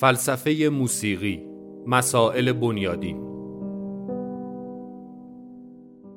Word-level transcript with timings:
فلسفه 0.00 0.68
موسیقی 0.72 1.46
مسائل 1.86 2.52
بنیادین. 2.52 3.16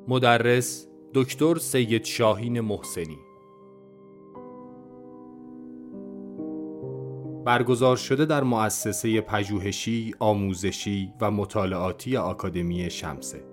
مدرس 0.08 0.88
دکتر 1.14 1.54
سید 1.54 2.04
شاهین 2.04 2.60
محسنی. 2.60 3.18
برگزار 7.44 7.96
شده 7.96 8.24
در 8.24 8.42
مؤسسه 8.42 9.20
پژوهشی، 9.20 10.14
آموزشی 10.18 11.12
و 11.20 11.30
مطالعاتی 11.30 12.16
آکادمی 12.16 12.90
شمسه. 12.90 13.51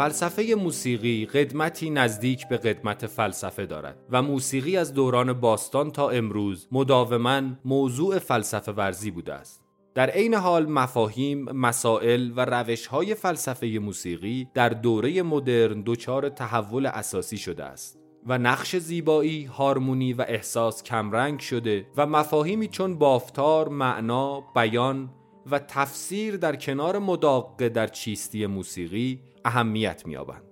فلسفه 0.00 0.54
موسیقی 0.54 1.26
قدمتی 1.26 1.90
نزدیک 1.90 2.48
به 2.48 2.56
قدمت 2.56 3.06
فلسفه 3.06 3.66
دارد 3.66 3.96
و 4.10 4.22
موسیقی 4.22 4.76
از 4.76 4.94
دوران 4.94 5.32
باستان 5.32 5.90
تا 5.90 6.10
امروز 6.10 6.68
مداوما 6.72 7.42
موضوع 7.64 8.18
فلسفه 8.18 8.72
ورزی 8.72 9.10
بوده 9.10 9.34
است. 9.34 9.64
در 9.94 10.10
عین 10.10 10.34
حال 10.34 10.66
مفاهیم، 10.66 11.44
مسائل 11.52 12.32
و 12.36 12.44
روشهای 12.44 13.14
فلسفه 13.14 13.66
موسیقی 13.66 14.48
در 14.54 14.68
دوره 14.68 15.22
مدرن 15.22 15.82
دچار 15.86 16.28
تحول 16.28 16.86
اساسی 16.86 17.36
شده 17.36 17.64
است. 17.64 17.98
و 18.26 18.38
نقش 18.38 18.76
زیبایی، 18.76 19.44
هارمونی 19.44 20.12
و 20.12 20.24
احساس 20.28 20.82
کمرنگ 20.82 21.40
شده 21.40 21.86
و 21.96 22.06
مفاهیمی 22.06 22.68
چون 22.68 22.98
بافتار، 22.98 23.68
معنا، 23.68 24.40
بیان 24.40 25.10
و 25.50 25.58
تفسیر 25.58 26.36
در 26.36 26.56
کنار 26.56 26.98
مداقه 26.98 27.68
در 27.68 27.86
چیستی 27.86 28.46
موسیقی 28.46 29.20
اهمیت 29.44 30.06
می‌یابند. 30.06 30.42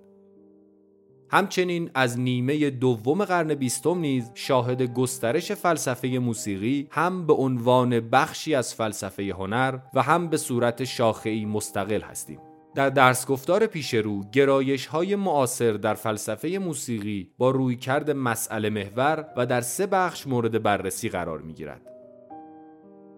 همچنین 1.31 1.91
از 1.93 2.19
نیمه 2.19 2.69
دوم 2.69 3.25
قرن 3.25 3.53
بیستم 3.53 3.99
نیز 3.99 4.31
شاهد 4.33 4.81
گسترش 4.81 5.51
فلسفه 5.51 6.07
موسیقی 6.07 6.87
هم 6.91 7.27
به 7.27 7.33
عنوان 7.33 7.99
بخشی 7.99 8.55
از 8.55 8.75
فلسفه 8.75 9.33
هنر 9.33 9.79
و 9.93 10.01
هم 10.01 10.27
به 10.27 10.37
صورت 10.37 10.83
شاخه‌ای 10.83 11.45
مستقل 11.45 12.01
هستیم. 12.01 12.39
در 12.75 12.89
درس 12.89 13.27
گفتار 13.27 13.65
پیش 13.65 13.93
رو 13.93 14.23
گرایش 14.31 14.85
های 14.85 15.15
معاصر 15.15 15.71
در 15.71 15.93
فلسفه 15.93 16.57
موسیقی 16.57 17.31
با 17.37 17.51
رویکرد 17.51 18.11
مسئله 18.11 18.69
محور 18.69 19.25
و 19.37 19.45
در 19.45 19.61
سه 19.61 19.87
بخش 19.87 20.27
مورد 20.27 20.63
بررسی 20.63 21.09
قرار 21.09 21.41
می 21.41 21.53
گیرد. 21.53 21.81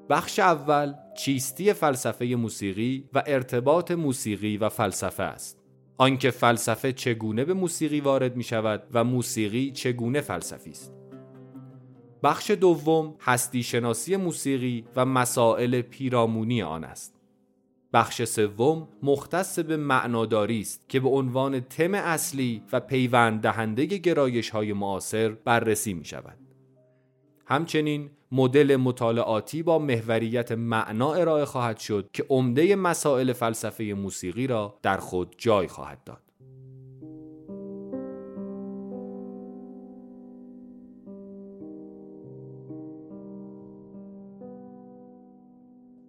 بخش 0.09 0.39
اول 0.39 0.93
چیستی 1.17 1.73
فلسفه 1.73 2.25
موسیقی 2.25 3.09
و 3.13 3.23
ارتباط 3.27 3.91
موسیقی 3.91 4.57
و 4.57 4.69
فلسفه 4.69 5.23
است. 5.23 5.60
آنکه 5.97 6.31
فلسفه 6.31 6.93
چگونه 6.93 7.45
به 7.45 7.53
موسیقی 7.53 8.01
وارد 8.01 8.35
می 8.35 8.43
شود 8.43 8.83
و 8.93 9.03
موسیقی 9.03 9.71
چگونه 9.71 10.21
فلسفی 10.21 10.71
است. 10.71 10.93
بخش 12.23 12.51
دوم 12.51 13.15
هستی 13.19 13.63
شناسی 13.63 14.15
موسیقی 14.15 14.85
و 14.95 15.05
مسائل 15.05 15.81
پیرامونی 15.81 16.61
آن 16.61 16.83
است. 16.83 17.21
بخش 17.93 18.23
سوم 18.23 18.87
مختص 19.03 19.59
به 19.59 19.77
معناداری 19.77 20.61
است 20.61 20.89
که 20.89 20.99
به 20.99 21.09
عنوان 21.09 21.59
تم 21.59 21.93
اصلی 21.93 22.63
و 22.71 22.79
پیوند 22.79 23.41
دهنده 23.41 23.85
گرایش 23.85 24.49
های 24.49 24.73
معاصر 24.73 25.29
بررسی 25.29 25.93
می 25.93 26.05
شود. 26.05 26.50
همچنین 27.45 28.09
مدل 28.31 28.75
مطالعاتی 28.75 29.63
با 29.63 29.79
محوریت 29.79 30.51
معنا 30.51 31.13
ارائه 31.13 31.45
خواهد 31.45 31.77
شد 31.77 32.09
که 32.13 32.25
عمده 32.29 32.75
مسائل 32.75 33.33
فلسفه 33.33 33.83
موسیقی 33.83 34.47
را 34.47 34.73
در 34.81 34.97
خود 34.97 35.35
جای 35.37 35.67
خواهد 35.67 36.03
داد. 36.03 36.21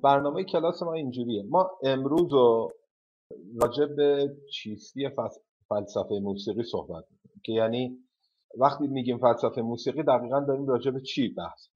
برنامه 0.02 0.44
کلاس 0.44 0.82
ما 0.82 0.92
اینجوریه 0.92 1.44
ما 1.48 1.70
امروز 1.82 2.32
رو 2.32 2.72
راجع 3.62 3.86
به 3.96 4.36
چیستی 4.52 5.08
فلسفه 5.68 6.14
موسیقی 6.22 6.62
صحبت 6.62 7.04
می‌کنیم 7.10 7.40
که 7.44 7.52
یعنی 7.52 7.98
وقتی 8.58 8.86
میگیم 8.86 9.18
فلسفه 9.18 9.62
موسیقی 9.62 10.02
دقیقا 10.02 10.40
داریم 10.40 10.66
راجع 10.66 10.90
به 10.90 11.00
چی 11.00 11.34
بحث 11.34 11.68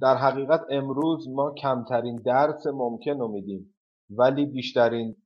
در 0.00 0.16
حقیقت 0.16 0.60
امروز 0.70 1.28
ما 1.28 1.54
کمترین 1.54 2.16
درس 2.16 2.66
ممکن 2.66 3.18
رو 3.18 3.28
میدیم 3.28 3.74
ولی 4.10 4.46
بیشترین 4.46 5.16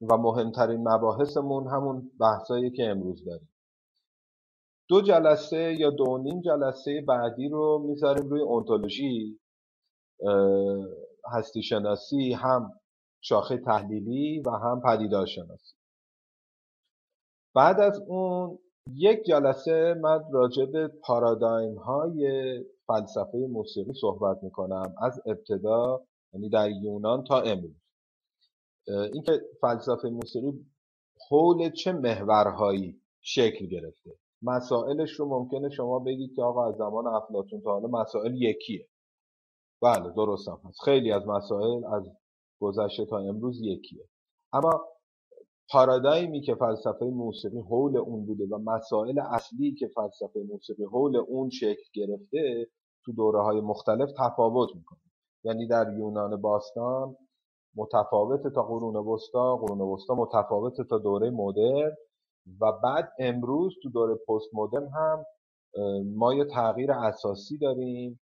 و 0.00 0.16
مهمترین 0.16 0.88
مباحثمون 0.88 1.66
همون 1.68 2.10
بحثایی 2.20 2.70
که 2.70 2.84
امروز 2.90 3.24
داریم. 3.24 3.48
دو 4.88 5.00
جلسه 5.00 5.76
یا 5.80 5.90
دو 5.90 6.18
نیم 6.18 6.40
جلسه 6.40 7.04
بعدی 7.08 7.48
رو 7.48 7.84
می‌ذاریم 7.88 8.28
روی 8.30 8.40
اونتولوژی 8.40 9.40
هستی 11.32 11.62
شناسی 11.62 12.32
هم 12.32 12.72
شاخه 13.20 13.56
تحلیلی 13.56 14.40
و 14.46 14.50
هم 14.50 14.80
پدیدار 14.84 15.26
شناسی 15.26 15.74
بعد 17.54 17.80
از 17.80 18.00
اون 18.08 18.58
یک 18.94 19.22
جلسه 19.22 19.94
من 20.00 20.24
راجع 20.32 20.64
به 20.64 20.88
پارادایم 20.88 21.74
های 21.78 22.24
فلسفه 22.86 23.38
موسیقی 23.38 23.92
صحبت 24.00 24.42
می‌کنم. 24.42 24.94
از 25.02 25.20
ابتدا 25.26 26.00
یعنی 26.32 26.48
در 26.48 26.70
یونان 26.70 27.24
تا 27.24 27.40
امروز. 27.40 27.76
اینکه 29.12 29.32
فلسفه 29.60 30.08
موسیقی 30.08 30.66
حول 31.30 31.70
چه 31.70 31.92
محورهایی 31.92 33.00
شکل 33.20 33.66
گرفته. 33.66 34.10
مسائلش 34.42 35.10
رو 35.10 35.28
ممکنه 35.28 35.68
شما 35.68 35.98
بگید 35.98 36.34
که 36.36 36.42
آقا 36.42 36.68
از 36.68 36.76
زمان 36.76 37.06
افلاطون 37.06 37.60
تا 37.60 37.70
حالا 37.70 37.88
مسائل 37.88 38.42
یکیه. 38.42 38.88
بله 39.82 40.12
درست 40.16 40.48
هم 40.48 40.60
هست. 40.64 40.80
خیلی 40.84 41.12
از 41.12 41.26
مسائل 41.26 41.84
از 41.84 42.02
گذشته 42.60 43.06
تا 43.06 43.18
امروز 43.18 43.60
یکیه. 43.62 44.04
اما 44.52 44.84
پارادایمی 45.70 46.40
که 46.40 46.54
فلسفه 46.54 47.04
موسیقی 47.04 47.58
حول 47.58 47.96
اون 47.96 48.26
بوده 48.26 48.44
و 48.44 48.58
مسائل 48.58 49.18
اصلی 49.18 49.74
که 49.74 49.88
فلسفه 49.88 50.40
موسیقی 50.48 50.84
حول 50.84 51.16
اون 51.16 51.50
شکل 51.50 51.84
گرفته 51.94 52.66
تو 53.04 53.12
دوره 53.12 53.42
های 53.42 53.60
مختلف 53.60 54.10
تفاوت 54.18 54.68
می‌کنه. 54.76 55.00
یعنی 55.44 55.66
در 55.66 55.94
یونان 55.98 56.40
باستان 56.40 57.16
متفاوت 57.76 58.54
تا 58.54 58.62
قرون 58.62 58.96
وسطا 58.96 59.56
قرون 59.56 59.80
وسطا 59.80 60.14
متفاوت 60.14 60.88
تا 60.90 60.98
دوره 60.98 61.30
مدرن 61.30 61.92
و 62.60 62.72
بعد 62.72 63.12
امروز 63.18 63.74
تو 63.82 63.90
دوره 63.90 64.14
پست 64.14 64.50
مدرن 64.54 64.88
هم 64.88 65.24
ما 66.16 66.34
یه 66.34 66.44
تغییر 66.44 66.92
اساسی 66.92 67.58
داریم 67.58 68.20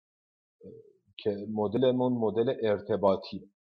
که 1.17 1.47
مدلمون 1.53 2.13
مدل 2.13 2.53
ارتباطی 2.63 3.52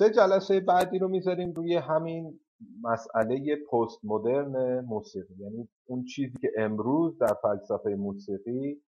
سه 0.00 0.10
جلسه 0.10 0.60
بعدی 0.60 0.98
رو 0.98 1.08
می‌ذاریم 1.08 1.52
روی 1.52 1.76
همین 1.76 2.40
مسئله 2.82 3.56
پست 3.72 4.00
مدرن 4.04 4.80
موسیقی. 4.80 5.34
یعنی 5.38 5.68
اون 5.86 6.04
چیزی 6.04 6.38
که 6.40 6.48
امروز 6.58 7.18
در 7.18 7.34
فلسفه 7.42 7.90
موسیقی 7.90 8.82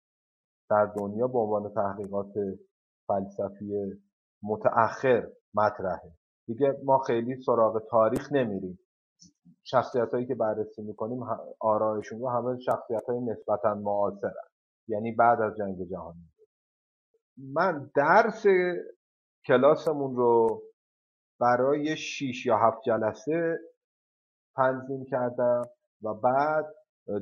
در 0.70 0.86
دنیا 0.98 1.26
به 1.26 1.38
عنوان 1.38 1.74
تحقیقات 1.74 2.32
فلسفی 3.06 4.00
متأخر 4.42 5.28
مطرحه. 5.54 6.12
دیگه 6.46 6.76
ما 6.84 6.98
خیلی 6.98 7.42
سراغ 7.42 7.82
تاریخ 7.90 8.32
نمیریم. 8.32 8.78
شخصیت 9.64 10.14
هایی 10.14 10.26
که 10.26 10.34
بررسی 10.34 10.82
می‌کنیم 10.82 11.20
آرایشون 11.60 12.20
رو 12.20 12.28
همه 12.28 12.58
شخصیت 12.60 13.04
های 13.08 13.20
نسبتا 13.20 13.74
معاصر 13.74 14.32
یعنی 14.88 15.12
بعد 15.12 15.40
از 15.40 15.56
جنگ 15.56 15.88
جهانی. 15.90 16.30
من 17.54 17.90
درس 17.94 18.44
کلاسمون 19.46 20.16
رو 20.16 20.62
برای 21.40 21.96
6 21.96 22.46
یا 22.46 22.56
7 22.56 22.78
جلسه 22.86 23.58
تنظیم 24.56 25.04
کردم 25.04 25.62
و 26.02 26.14
بعد 26.14 26.74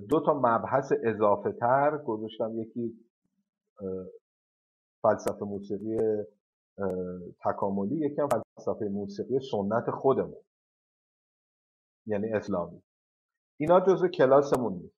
دو 0.08 0.20
تا 0.26 0.34
مبحث 0.34 0.92
اضافه 1.04 1.52
تر 1.52 1.98
گذاشتم. 1.98 2.58
یکی 2.60 3.08
فلسفه 5.02 5.44
موسیقی 5.44 5.96
تکاملی 7.44 7.96
یکی 7.96 8.20
هم 8.20 8.28
فلسفه 8.28 8.84
موسیقی 8.84 9.38
سنت 9.50 9.90
خودمون 9.90 10.42
یعنی 12.06 12.32
اسلامی. 12.32 12.82
اینا 13.60 13.80
جزو 13.80 14.08
کلاسمون 14.08 14.72
نیست. 14.72 14.98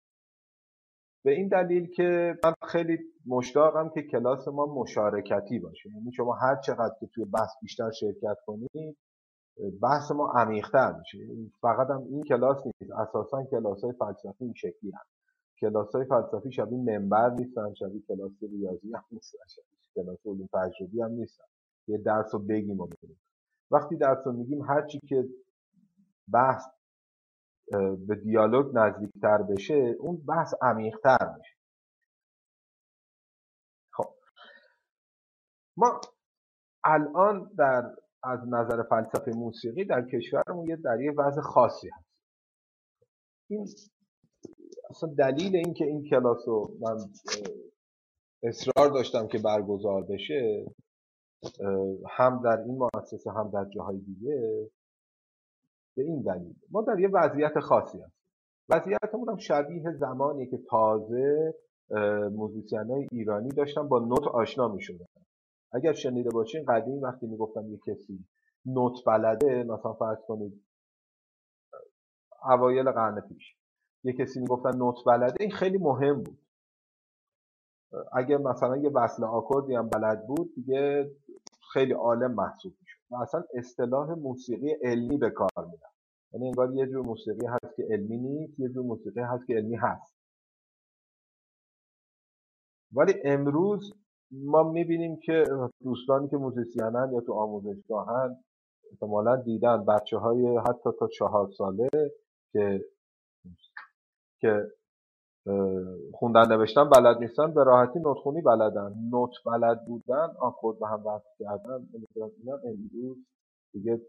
به 1.25 1.31
این 1.31 1.47
دلیل 1.47 1.87
که 1.87 2.39
من 2.43 2.53
خیلی 2.67 2.97
مشتاقم 3.25 3.89
که 3.89 4.01
کلاس 4.01 4.47
ما 4.47 4.65
مشارکتی 4.65 5.59
باشه. 5.59 5.89
یعنی 5.89 6.11
شما 6.11 6.33
هر 6.33 6.61
چقدر 6.61 6.95
که 6.99 7.07
توی 7.07 7.25
بحث 7.25 7.49
بیشتر 7.61 7.91
شرکت 7.91 8.37
کنید 8.45 8.97
بحث 9.81 10.11
ما 10.11 10.31
عمیق‌تر 10.31 10.93
میشه. 10.99 11.17
فقط 11.61 11.89
هم 11.89 12.03
این 12.09 12.23
کلاس 12.23 12.65
نیست 12.65 12.91
اساسا 12.91 13.43
کلاس 13.43 13.83
های 13.83 13.93
فلسفی 13.93 14.45
این 14.45 14.53
شکلی 14.53 14.91
هم 14.91 15.05
کلاس 15.61 15.95
های 15.95 16.05
فلسفی 16.05 16.51
شبیه 16.51 16.77
منبر 16.77 17.29
نیستن 17.29 17.73
شبیه 17.73 18.01
کلاس 18.07 18.31
ریاضی 18.41 18.93
هم 18.93 19.03
نیستن 19.11 19.39
شبیه 19.47 19.79
کلاس 19.95 20.19
علوم 20.25 20.47
تجربی 20.53 21.01
هم 21.01 21.11
نیستن. 21.11 21.43
یه 21.87 21.97
درس 21.97 22.33
رو 22.33 22.39
بگیم 22.39 22.79
و 22.79 22.87
بگیم 22.87 23.21
وقتی 23.71 23.95
درس 23.97 24.27
رو 24.27 24.33
میگیم 24.33 24.61
هرچی 24.61 24.99
که 24.99 25.29
بحث 26.33 26.63
به 28.07 28.15
دیالوگ 28.15 28.77
نزدیکتر 28.77 29.43
بشه 29.43 29.95
اون 29.99 30.17
بحث 30.17 30.53
عمیقتر 30.61 31.35
میشه. 31.37 31.55
خب. 33.93 34.15
ما 35.77 36.01
الان 36.83 37.51
در 37.57 37.95
از 38.23 38.39
نظر 38.47 38.83
فلسفه 38.83 39.31
موسیقی 39.31 39.85
در 39.85 40.01
کشورمون 40.01 40.67
یه 40.67 40.75
در 40.75 41.01
یه 41.01 41.11
وضع 41.11 41.41
خاصی 41.41 41.89
هست. 41.89 42.09
این 43.49 43.67
اصلا 44.89 45.09
دلیل 45.17 45.55
اینکه 45.55 45.85
این 45.85 46.09
کلاس 46.09 46.47
رو 46.47 46.71
من 46.79 46.97
اصرار 48.43 48.89
داشتم 48.89 49.27
که 49.27 49.37
برگزار 49.37 50.03
بشه 50.03 50.65
هم 52.09 52.41
در 52.43 52.57
این 52.57 52.77
مؤسسه 52.77 53.31
هم 53.31 53.51
در 53.53 53.65
جاهای 53.65 53.97
دیگه 53.97 54.69
به 55.97 56.03
این 56.03 56.21
دلیل. 56.21 56.55
ما 56.71 56.81
در 56.81 56.99
یه 56.99 57.09
وضعیت 57.13 57.59
خاصی 57.59 58.01
هست 58.01 58.19
وضعیتمون 58.69 59.29
هم 59.29 59.37
شبیه 59.37 59.91
زمانی 59.91 60.47
که 60.47 60.57
تازه 60.69 61.53
موزیسین 62.31 63.07
ایرانی 63.11 63.49
داشتن 63.49 63.87
با 63.87 63.99
نوت 63.99 64.27
آشنا 64.27 64.67
می 64.67 64.81
اگر 65.71 65.93
شنیده 65.93 66.29
باشین 66.29 66.65
قدیم 66.65 67.01
وقتی 67.01 67.27
می‌گفتن 67.27 67.65
یه 67.69 67.79
کسی 67.87 68.25
نوت 68.65 68.93
بلده 69.05 69.63
مثلا 69.63 69.93
فرض 69.93 70.17
کنید 70.27 70.65
اوایل 72.43 72.91
قرن 72.91 73.21
پیش 73.21 73.55
یه 74.03 74.13
کسی 74.13 74.39
می‌گفتن 74.39 74.77
نوت 74.77 74.95
بلده 75.05 75.35
این 75.39 75.51
خیلی 75.51 75.77
مهم 75.77 76.23
بود. 76.23 76.39
اگه 78.13 78.37
مثلا 78.37 78.77
یه 78.77 78.89
وصل 78.89 79.23
آکوردی 79.23 79.75
هم 79.75 79.89
بلد 79.89 80.27
بود 80.27 80.55
دیگه 80.55 81.11
خیلی 81.73 81.93
عالم 81.93 82.33
محسوب 82.33 82.73
می‌شد 82.81 82.99
و 83.11 83.15
اصلا 83.15 83.43
اصطلاح 83.53 84.09
موسیقی 84.11 84.71
علمی 84.83 85.17
به 85.17 85.29
کار 85.29 85.49
میرن 85.57 85.89
یعنی 86.33 86.47
انگار 86.47 86.73
یه 86.73 86.87
جور 86.87 87.05
موسیقی 87.05 87.45
هست 87.45 87.75
که 87.75 87.87
علمی 87.91 88.17
نیست 88.17 88.59
یه 88.59 88.69
جور 88.69 88.85
موسیقی 88.85 89.19
هست 89.21 89.47
که 89.47 89.53
علمی 89.53 89.75
هست. 89.75 90.15
ولی 92.91 93.13
امروز 93.23 93.93
ما 94.31 94.63
می‌بینیم 94.63 95.19
که 95.19 95.43
دوستانی 95.83 96.29
که 96.29 96.37
موزیسینن 96.37 97.09
یا 97.13 97.21
تو 97.21 97.33
آموزشگاهن 97.33 98.43
احتمالا 98.91 99.35
دیدن 99.35 99.85
بچه 99.85 100.17
های 100.17 100.57
حتی 100.57 100.89
تا 100.99 101.07
چهار 101.07 101.51
ساله 101.57 101.89
که 102.53 102.85
که 104.39 104.71
خوندن 106.13 106.47
نوشتن 106.51 106.89
بلد 106.89 107.17
نیستن 107.17 107.53
به 107.53 107.63
راحتی 107.63 107.99
نوتخونی 107.99 108.41
بلدن. 108.41 108.93
نوت 109.11 109.31
بلد 109.45 109.85
بودن 109.85 110.33
آکورد 110.39 110.79
به 110.79 110.87
هم 110.87 111.07
وصل 111.07 111.29
کردن 111.39 111.87
اینا 112.37 112.55
امروز 112.65 113.17
دیگه 113.73 114.01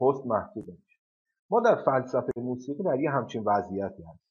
پست 0.00 0.26
محدود 0.26 0.64
میشه. 0.68 0.98
ما 1.50 1.60
در 1.60 1.82
فلسفه 1.84 2.32
موسیقی 2.36 2.82
در 2.82 3.00
یه 3.00 3.10
همچین 3.10 3.42
وضعیتی 3.46 4.02
هست 4.02 4.24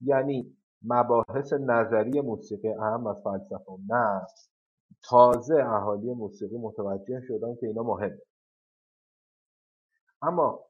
یعنی 0.00 0.56
مباحث 0.84 1.52
نظری 1.52 2.20
موسیقی 2.20 2.68
اهم 2.68 3.06
از 3.06 3.16
فلسفه. 3.24 3.72
نه. 3.88 4.26
تازه 5.02 5.54
اهالی 5.54 6.14
موسیقی 6.14 6.58
متوجه 6.58 7.20
شدن 7.20 7.54
که 7.54 7.66
اینا 7.66 7.82
مهمه. 7.82 8.18
اما 10.22 10.60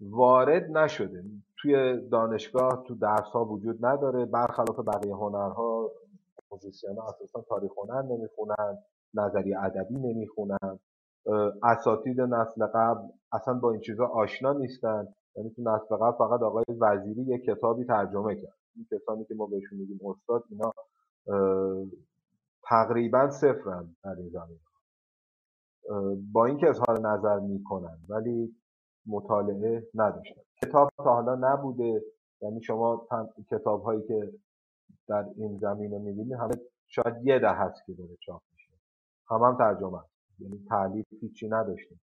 وارد 0.00 0.78
نشده. 0.78 1.24
توی 1.56 2.00
دانشگاه 2.08 2.84
تو 2.86 2.94
درس 2.94 3.28
ها 3.28 3.44
وجود 3.44 3.86
نداره. 3.86 4.24
برخلاف 4.24 4.78
بقیه 4.78 5.14
هنرها 5.14 5.90
موزیسین 6.50 6.98
ها 6.98 7.08
اساسا 7.08 7.40
تاریخ 7.48 7.70
هنر 7.78 8.02
نمی‌خونن 8.02 8.78
نظری 9.14 9.54
ادبی 9.54 9.94
نمی‌خونن. 9.94 10.78
اساتید 11.62 12.20
نسل 12.20 12.66
قبل 12.66 13.08
اصلا 13.32 13.54
با 13.54 13.70
این 13.70 13.80
چیزا 13.80 14.06
آشنا 14.06 14.52
نیستن. 14.52 15.08
یعنی 15.36 15.50
تو 15.50 15.62
نسل 15.62 15.96
قبل 15.96 16.18
فقط 16.18 16.42
آقای 16.42 16.64
وزیری 16.80 17.22
یک 17.22 17.44
کتابی 17.44 17.84
ترجمه 17.84 18.34
کرد. 18.36 18.57
کسانی 18.90 19.24
که 19.24 19.34
ما 19.34 19.46
بهشون 19.46 19.78
میگیم 19.78 20.00
استاد 20.04 20.44
اینا 20.50 20.72
تقریبا 22.62 23.30
صفرن 23.30 23.96
در 24.04 24.14
این 24.14 24.28
زمین 24.28 24.58
با 26.32 26.46
اینکه 26.46 26.68
اظهار 26.68 27.00
نظر 27.00 27.38
می‌کنن 27.38 27.98
ولی 28.08 28.56
مطالعه 29.06 29.88
نداشتن. 29.94 30.40
کتاب 30.62 30.90
تا 30.96 31.14
حالا 31.14 31.34
نبوده 31.34 32.02
یعنی 32.42 32.62
شما 32.62 33.06
کتاب 33.50 33.82
هایی 33.82 34.02
که 34.02 34.32
در 35.08 35.24
این 35.36 35.58
زمینه 35.58 35.98
می‌بینید 35.98 36.32
همه 36.32 36.54
شاید 36.86 37.26
یه 37.26 37.38
ده 37.38 37.52
هست 37.52 37.86
که 37.86 37.92
داره 37.92 38.16
چاپ 38.20 38.42
میشه. 38.52 38.72
هم 39.30 39.42
هم 39.42 39.58
ترجمه 39.58 40.00
یعنی 40.38 40.64
تعلیف 40.68 41.06
هیچی 41.20 41.48
نداشتیم. 41.48 42.00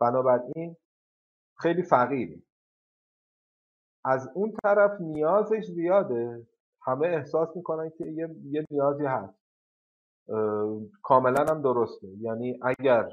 بنابراین 0.00 0.76
خیلی 1.58 1.82
فقیری 1.82 2.42
از 4.04 4.30
اون 4.34 4.52
طرف 4.62 5.00
نیازش 5.00 5.64
زیاده. 5.64 6.46
همه 6.82 7.06
احساس 7.06 7.56
می‌کنن 7.56 7.90
که 7.90 8.06
یه, 8.06 8.28
یه 8.44 8.64
نیازی 8.70 9.04
هست. 9.04 9.38
کاملا 11.02 11.44
هم 11.50 11.62
درسته. 11.62 12.08
یعنی 12.20 12.60
اگر 12.62 13.10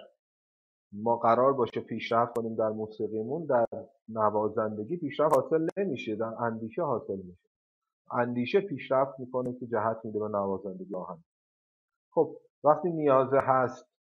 ما 0.91 1.15
قرار 1.15 1.53
باشه 1.53 1.81
پیشرفت 1.81 2.37
کنیم 2.37 2.55
در 2.55 2.69
موسیقیمون 2.69 3.45
در 3.45 3.65
نوازندگی 4.09 4.97
پیشرفت 4.97 5.35
حاصل 5.35 5.67
نمیشه 5.77 6.15
در 6.15 6.33
اندیشه 6.39 6.83
حاصل 6.83 7.15
میشه. 7.15 7.49
اندیشه 8.11 8.61
پیشرفت 8.61 9.19
می‌کنه 9.19 9.53
که 9.53 9.67
جهت 9.67 9.97
میده 10.03 10.19
به 10.19 10.27
نوازندگی 10.27 10.95
آهنگ 10.95 11.19
خب 12.11 12.37
وقتی 12.63 12.89
نیازه 12.89 13.39
هست 13.39 13.94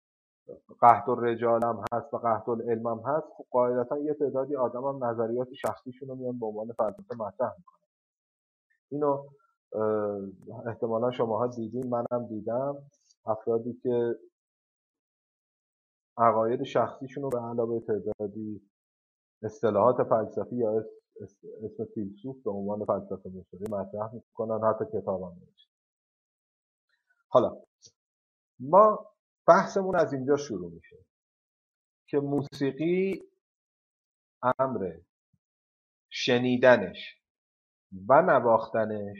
قهد 0.81 1.09
الرجال 1.09 1.63
هم 1.63 1.83
هست 1.93 2.13
و 2.13 2.17
قهد 2.17 2.49
العلم 2.49 2.87
هم 2.87 2.99
هست 3.05 3.27
خب 3.37 3.45
قاعدتا 3.51 3.97
یه 3.99 4.13
تعدادی 4.13 4.55
آدم 4.55 4.83
هم 4.83 5.03
نظریات 5.03 5.53
شخصیشون 5.53 6.09
رو 6.09 6.15
میان 6.15 6.39
به 6.39 6.45
عنوان 6.45 6.73
فلسفه 6.73 7.15
مطرح 7.15 7.53
می‌کنن. 7.57 7.79
اینو 8.91 9.25
احتمالا 10.67 11.11
شماها 11.11 11.47
دیدین 11.47 11.89
منم 11.89 12.27
دیدم. 12.29 12.77
افرادی 13.25 13.73
که 13.73 14.19
عقاید 16.17 16.63
شخصیشون 16.63 17.23
رو 17.23 17.29
به 17.29 17.39
علاوه 17.39 17.79
تعدادی 17.79 18.61
اصطلاحات 19.43 20.03
فلسفی 20.03 20.55
یا 20.55 20.85
اسم 21.63 21.85
فیلسوف 21.95 22.43
به 22.43 22.51
عنوان 22.51 22.85
فلسفه 22.85 23.29
موسیقی 23.29 23.65
مطرح 23.71 24.13
می‌کنن 24.13 24.67
حتی 24.67 24.85
کتاب 24.85 25.21
هم 25.21 25.41
حالا 27.29 27.57
ما 28.59 29.12
بحثمون 29.47 29.95
از 29.95 30.13
اینجا 30.13 30.37
شروع 30.37 30.71
میشه 30.71 30.95
که 32.07 32.19
موسیقی 32.19 33.21
امر 34.59 34.97
شنیدنش 36.09 37.21
و 38.09 38.21
نواختنش 38.21 39.17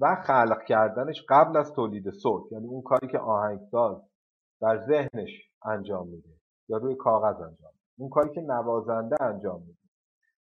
و 0.00 0.22
خلق 0.26 0.64
کردنش 0.68 1.24
قبل 1.28 1.56
از 1.56 1.72
تولید 1.72 2.10
صوت. 2.10 2.52
یعنی 2.52 2.66
اون 2.66 2.82
کاری 2.82 3.08
که 3.08 3.18
آهنگساز 3.18 4.02
در 4.60 4.86
ذهنش 4.86 5.30
انجام 5.64 6.08
میده 6.08 6.40
یا 6.68 6.76
روی 6.76 6.96
کاغذ 6.96 7.40
انجام 7.40 7.72
میده. 7.72 7.84
اون 7.98 8.10
کاری 8.10 8.34
که 8.34 8.40
نوازنده 8.40 9.22
انجام 9.22 9.60
میده 9.60 9.78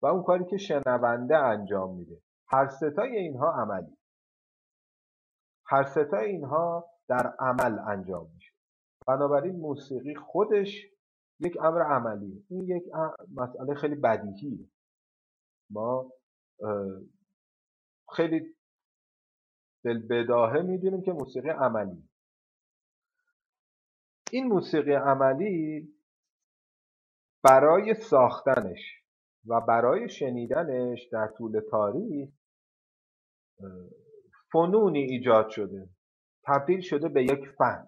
و 0.02 0.06
اون 0.08 0.24
کاری 0.24 0.46
که 0.46 0.58
شنونده 0.58 1.38
انجام 1.38 1.96
میده. 1.96 2.22
هر 2.48 2.68
ستای 2.68 3.18
اینها 3.18 3.52
عملی. 3.52 3.98
هر 5.66 5.84
ستای 5.84 6.30
اینها 6.30 6.86
در 7.08 7.34
عمل 7.40 7.80
انجام 7.88 8.32
میشه. 8.34 8.43
بنابراین 9.08 9.56
موسیقی 9.56 10.16
خودش 10.16 10.88
یک 11.40 11.58
امر 11.62 11.82
عملی. 11.82 12.46
این 12.50 12.64
یک 12.64 12.84
مسئله 13.34 13.76
خیلی 13.76 13.96
بدیهی 13.96 14.72
ما 15.70 16.12
خیلی 18.16 18.56
دل 19.84 20.08
بداهه 20.08 20.62
می‌دونیم 20.62 21.02
که 21.02 21.12
موسیقی 21.12 21.50
عملی. 21.50 22.10
این 24.32 24.48
موسیقی 24.48 24.94
عملی 24.94 25.94
برای 27.44 27.94
ساختنش 27.94 29.04
و 29.48 29.62
برای 29.62 30.10
شنیدنش 30.10 31.08
در 31.12 31.28
طول 31.38 31.62
تاریخ 31.72 32.30
فنونی 34.52 35.00
ایجاد 35.00 35.50
شده. 35.50 35.90
تبدیل 36.46 36.82
شده 36.82 37.10
به 37.10 37.24
یک 37.24 37.48
فن. 37.58 37.88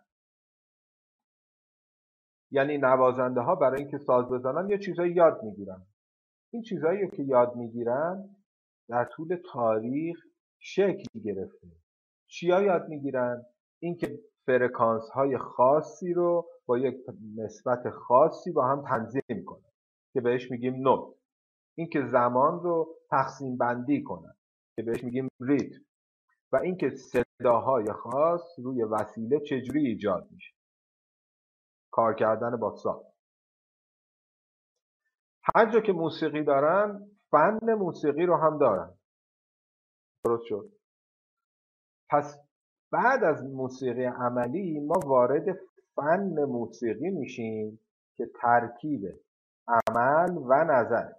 یعنی 2.56 2.78
نوازنده 2.78 3.42
ها 3.42 3.56
برای 3.56 3.82
اینکه 3.82 3.98
ساز 3.98 4.26
بزنن 4.30 4.70
یه 4.70 4.78
چیزایی 4.78 5.14
یاد 5.14 5.44
می‌گیرن. 5.44 5.82
این 6.54 6.62
چیزهایی 6.62 7.08
که 7.08 7.24
یاد 7.24 7.56
می‌گیرن 7.56 8.30
در 8.90 9.06
طول 9.06 9.38
تاریخ 9.54 10.18
شکل 10.60 11.20
گرفته. 11.24 11.68
چیا 12.28 12.62
یاد 12.62 12.88
می‌گیرن؟ 12.90 13.46
اینکه 13.80 14.20
فرکانس 14.46 15.10
های 15.10 15.38
خاصی 15.38 16.14
رو 16.14 16.50
با 16.66 16.78
یک 16.78 16.96
نسبت 17.36 17.90
خاصی 17.90 18.52
با 18.52 18.68
هم 18.68 18.84
تنظیم 18.88 19.44
کنن 19.46 19.72
که 20.14 20.22
بهش 20.22 20.52
میگیم 20.52 20.76
نوت 20.76 21.16
اینکه 21.78 22.02
زمان 22.02 22.64
رو 22.64 22.96
تقسیم 23.10 23.58
بندی 23.58 24.04
کنن 24.04 24.36
که 24.76 24.84
بهش 24.84 25.04
میگیم 25.04 25.28
ریتم. 25.40 25.86
و 26.52 26.58
اینکه 26.58 26.90
صداهای 26.90 27.86
خاص 27.86 28.60
روی 28.64 28.84
وسیله 28.84 29.40
چجوری 29.40 29.88
ایجاد 29.88 30.28
میشه. 30.32 30.55
کار 31.96 32.16
کردن 32.16 32.58
با 32.58 32.76
ساز 32.76 33.16
هر 35.56 35.72
جا 35.72 35.80
که 35.80 35.94
موسیقی 35.94 36.44
دارن 36.44 37.10
فن 37.32 37.74
موسیقی 37.74 38.26
رو 38.26 38.38
هم 38.38 38.58
دارن. 38.58 38.94
درست 40.26 40.44
شد. 40.46 40.72
پس 42.10 42.40
بعد 42.92 43.24
از 43.24 43.44
موسیقی 43.44 44.06
عملی 44.06 44.80
ما 44.80 45.00
وارد 45.06 45.60
فن 45.96 46.44
موسیقی 46.44 47.10
میشیم 47.10 47.80
که 48.16 48.30
ترکیب 48.42 49.02
عمل 49.68 50.38
و 50.38 50.64
نظر. 50.64 51.12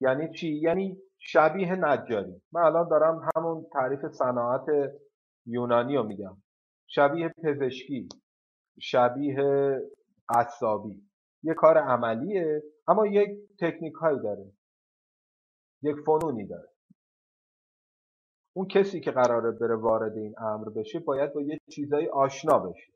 یعنی 0.00 0.32
چی؟ 0.32 0.48
یعنی 0.48 0.98
شبیه 1.18 1.76
نجاری. 1.76 2.42
من 2.52 2.62
الان 2.62 2.88
دارم 2.88 3.28
همون 3.36 3.66
تعریف 3.72 4.06
صناعت 4.06 4.66
یونانی 5.46 5.96
رو 5.96 6.02
میگم. 6.02 6.36
شبیه 6.86 7.28
پزشکی. 7.44 8.08
شبیه 8.78 9.80
قصابی 10.28 11.10
یه 11.42 11.54
کار 11.54 11.78
عملیه 11.78 12.62
اما 12.88 13.06
یک 13.06 13.30
تکنیک 13.60 13.94
هایی 13.94 14.18
داره. 14.18 14.52
یک 15.82 15.96
فنونی 16.06 16.46
داره. 16.46 16.68
اون 18.56 18.68
کسی 18.68 19.00
که 19.00 19.10
قراره 19.10 19.50
بره 19.50 19.76
وارد 19.76 20.16
این 20.16 20.34
امر 20.38 20.68
بشه 20.68 20.98
باید 20.98 21.32
با 21.32 21.42
یه 21.42 21.60
چیزایی 21.70 22.08
آشنا 22.08 22.58
بشه. 22.58 22.92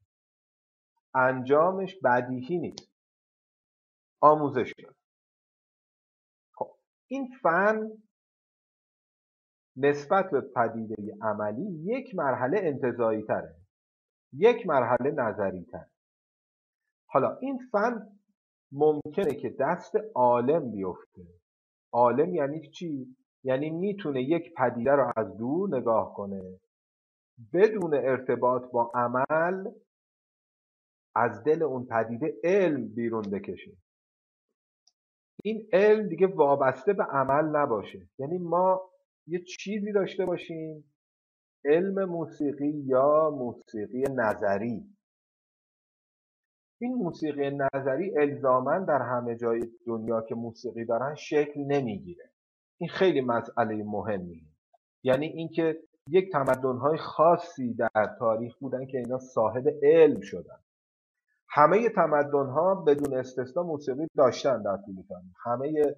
انجامش 1.15 1.97
بدیهی 2.05 2.59
نیست. 2.59 2.91
آموزش 4.21 4.73
داره. 4.79 4.95
خب 6.55 6.77
این 7.11 7.29
فن 7.43 7.91
نسبت 9.77 10.31
به 10.31 10.41
پدیده 10.41 11.17
عملی 11.23 11.83
یک 11.85 12.15
مرحله 12.15 12.59
انتظایی 12.63 13.23
تره 13.23 13.64
یک 14.35 14.67
مرحله 14.67 15.11
نظری 15.11 15.65
تره 15.65 15.91
حالا 17.07 17.39
این 17.41 17.59
فن 17.73 18.19
ممکنه 18.73 19.35
که 19.35 19.51
دست 19.51 19.93
عالم 20.15 20.71
بیفته. 20.71 21.27
عالم 21.93 22.35
یعنی 22.35 22.71
چی؟ 22.71 23.17
یعنی 23.45 23.71
می‌تونه 23.71 24.23
یک 24.23 24.55
پدیده 24.55 24.91
رو 24.91 25.13
از 25.17 25.37
دور 25.37 25.77
نگاه 25.77 26.15
کنه 26.15 26.61
بدون 27.53 27.95
ارتباط 27.95 28.71
با 28.71 28.93
عمل 28.95 29.71
از 31.15 31.43
دل 31.45 31.63
اون 31.63 31.87
پدیده 31.87 32.35
علم 32.45 32.89
بیرون 32.89 33.23
بکشه. 33.23 33.73
این 35.45 35.69
علم 35.73 36.09
دیگه 36.09 36.27
وابسته 36.27 36.93
به 36.93 37.05
عمل 37.05 37.57
نباشه. 37.57 38.09
یعنی 38.19 38.39
ما 38.39 38.91
یه 39.27 39.39
چیزی 39.45 39.93
داشته 39.93 40.27
باشیم 40.27 40.94
علم 41.65 42.05
موسیقی 42.05 42.83
یا 42.87 43.31
موسیقی 43.31 44.03
نظری؟ 44.03 44.95
این 46.81 46.95
موسیقی 46.95 47.51
نظری 47.51 48.19
الزاما 48.19 48.79
در 48.79 49.03
همه 49.03 49.37
جای 49.37 49.61
دنیا 49.87 50.21
که 50.21 50.35
موسیقی 50.35 50.85
دارن 50.85 51.15
شکل 51.15 51.61
نمی‌گیره. 51.61 52.31
این 52.81 52.91
خیلی 52.91 53.21
مسئله 53.21 53.85
مهمیه. 53.85 54.43
یعنی 55.03 55.27
اینکه 55.27 55.83
یک 56.09 56.33
تمدن‌های 56.33 56.99
خاصی 56.99 57.75
در 57.75 58.17
تاریخ 58.19 58.59
بودن 58.59 58.87
که 58.87 58.99
اینا 58.99 59.19
صاحب 59.19 59.65
علم 59.83 60.21
شدن. 60.21 60.59
همه 61.51 61.89
تمدن‌ها 61.89 62.75
بدون 62.75 63.19
استثنا 63.19 63.63
موسیقی 63.63 64.07
داشتن 64.17 64.63
در 64.63 64.77
طول 64.77 64.95
تاریخ. 65.09 65.37
همه 65.45 65.95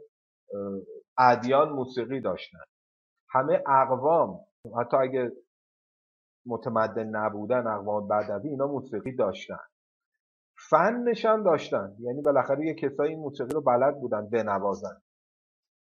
ادیان 1.19 1.69
موسیقی 1.69 2.21
داشتن. 2.21 2.65
همه 3.31 3.63
اقوام 3.67 4.41
حتی 4.79 4.97
اگه 4.97 5.33
متمدن 6.47 7.07
نبودن 7.07 7.67
اقوام 7.67 8.09
بدوی 8.09 8.49
اینا 8.51 8.67
موسیقی 8.67 9.17
داشتن. 9.17 9.59
فنش 10.71 11.25
هم 11.25 11.43
داشتن. 11.43 11.97
یعنی 12.01 12.23
بالاخره 12.23 12.67
یه 12.67 12.75
کسایی 12.75 13.11
این 13.11 13.21
موسیقی 13.21 13.55
رو 13.55 13.61
بلد 13.61 14.01
بودن 14.01 14.29
بنوازن. 14.29 15.03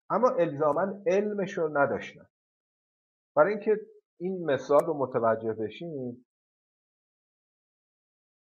اما 0.10 0.29
الزاما 0.29 1.03
علمش 1.08 1.58
رو 1.58 1.77
نداشتن. 1.77 2.25
برای 3.36 3.53
اینکه 3.53 3.79
این 4.20 4.46
مثال 4.46 4.86
رو 4.86 4.93
متوجه 4.93 5.53
بشیم 5.53 6.25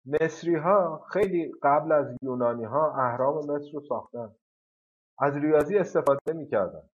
مصری 0.05 0.55
ها 0.55 1.05
خیلی 1.13 1.51
قبل 1.63 1.91
از 1.91 2.17
یونانی 2.21 2.63
ها 2.63 2.93
اهرام 2.97 3.37
مصر 3.37 3.71
رو 3.73 3.81
ساختن. 3.89 4.35
از 5.19 5.35
ریاضی 5.35 5.77
استفاده 5.77 6.33
می‌کردن. 6.33 6.89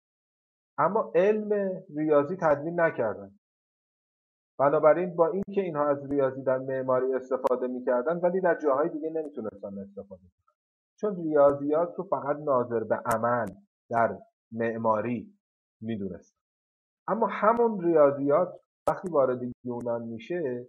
اما 0.78 1.12
علم 1.16 1.84
ریاضی 1.98 2.38
تدوین 2.42 2.80
نکردن. 2.80 3.39
بنابراین 4.60 5.16
با 5.16 5.28
اینکه 5.28 5.62
اینها 5.62 5.88
از 5.88 6.12
ریاضی 6.12 6.44
در 6.44 6.58
معماری 6.58 7.14
استفاده 7.14 7.68
می‌کردن 7.68 8.18
ولی 8.18 8.42
در 8.42 8.58
جاهای 8.64 8.90
دیگه 8.90 9.10
نمی‌تونستن 9.10 9.80
استفاده 9.80 10.22
کنن. 10.22 10.56
چون 11.00 11.16
ریاضیات 11.16 11.96
رو 11.98 12.04
فقط 12.04 12.38
ناظر 12.38 12.84
به 12.84 12.96
عمل 12.96 13.48
در 13.90 14.18
معماری 14.52 15.34
می‌دونستن. 15.82 16.40
اما 17.08 17.28
همون 17.28 17.84
ریاضیات 17.84 18.60
وقتی 18.88 19.10
وارد 19.12 19.40
یونان 19.64 20.02
میشه 20.02 20.68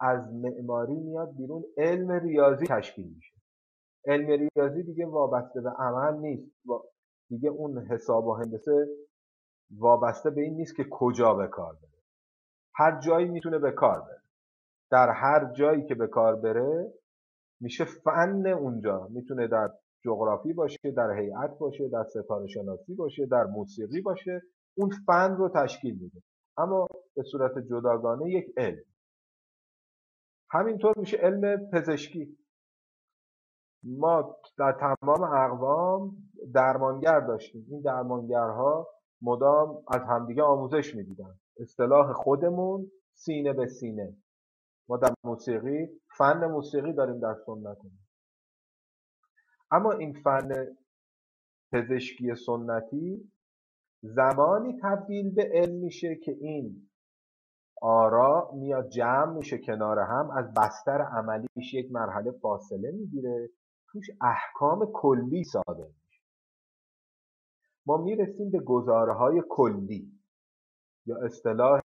از 0.00 0.32
معماری 0.32 0.94
میاد 0.94 1.36
بیرون 1.36 1.64
علم 1.76 2.10
ریاضی 2.10 2.66
تشکیل 2.66 3.14
میشه. 3.14 3.36
علم 4.06 4.48
ریاضی 4.56 4.82
دیگه 4.82 5.06
وابسته 5.06 5.60
به 5.60 5.70
عمل 5.70 6.18
نیست. 6.18 6.52
دیگه 7.28 7.50
اون 7.50 7.78
حساب 7.78 8.26
و 8.26 8.34
هندسه 8.34 8.88
وابسته 9.78 10.30
به 10.30 10.40
این 10.40 10.54
نیست 10.54 10.76
که 10.76 10.84
کجا 10.90 11.34
به 11.34 11.46
کار 11.46 11.72
بره. 11.72 11.89
هر 12.74 13.00
جایی 13.00 13.28
می‌تونه 13.28 13.58
به 13.58 13.70
کار 13.70 14.00
بره. 14.00 14.22
در 14.90 15.10
هر 15.10 15.52
جایی 15.52 15.84
که 15.86 15.94
به 15.94 16.06
کار 16.06 16.36
بره 16.36 16.92
میشه 17.60 17.84
فن 17.84 18.46
اونجا. 18.46 19.08
می‌تونه 19.10 19.48
در 19.48 19.70
جغرافی 20.04 20.52
باشه 20.52 20.90
در 20.96 21.10
هیئت 21.18 21.58
باشه 21.58 21.88
در 21.88 22.04
ستاره 22.04 22.46
شناسی 22.46 22.94
باشه 22.94 23.26
در 23.26 23.44
موسیقی 23.44 24.00
باشه. 24.00 24.42
اون 24.76 24.90
فن 25.06 25.36
رو 25.36 25.48
تشکیل 25.48 25.98
میده. 26.02 26.22
اما 26.56 26.86
به 27.16 27.22
صورت 27.22 27.58
جداگانه 27.58 28.30
یک 28.30 28.54
علم. 28.56 28.84
همینطور 30.50 30.92
میشه 30.96 31.16
علم 31.16 31.70
پزشکی. 31.72 32.38
ما 33.82 34.36
در 34.58 34.72
تمام 34.72 35.22
اقوام 35.22 36.16
درمانگر 36.54 37.20
داشتیم. 37.20 37.66
این 37.70 37.80
درمانگرها 37.80 38.88
مدام 39.22 39.84
از 39.88 40.00
همدیگه 40.02 40.42
آموزش 40.42 40.94
می‌دیدن. 40.94 41.39
اصطلاح 41.58 42.12
خودمون 42.12 42.90
سینه 43.14 43.52
به 43.52 43.66
سینه. 43.66 44.16
ما 44.88 44.96
در 44.96 45.14
موسیقی 45.24 45.88
فن 46.18 46.46
موسیقی 46.46 46.92
داریم 46.92 47.20
در 47.20 47.34
سنتمون 47.46 47.98
اما 49.70 49.92
این 49.92 50.12
فن 50.12 50.76
پزشکی 51.72 52.34
سنتی 52.34 53.32
زمانی 54.02 54.78
تبدیل 54.82 55.34
به 55.34 55.50
علم 55.54 55.74
میشه 55.74 56.16
که 56.24 56.32
این 56.40 56.90
آرا 57.82 58.50
میاد 58.54 58.88
جمع 58.88 59.32
میشه 59.32 59.58
کنار 59.58 59.98
هم 59.98 60.30
از 60.30 60.54
بستر 60.54 61.02
عملیش 61.02 61.74
یک 61.74 61.92
مرحله 61.92 62.30
فاصله 62.30 62.90
می‌گیره 62.90 63.50
توش 63.88 64.06
احکام 64.20 64.90
کلی 64.94 65.44
صادر 65.44 65.86
میشه. 65.86 66.22
ما 67.86 67.96
می‌رسیم 67.96 68.50
به 68.50 68.60
گزاره 68.60 69.14
های 69.14 69.42
کلی. 69.48 70.19
یا 71.06 71.16
اصطلاح 71.24 71.80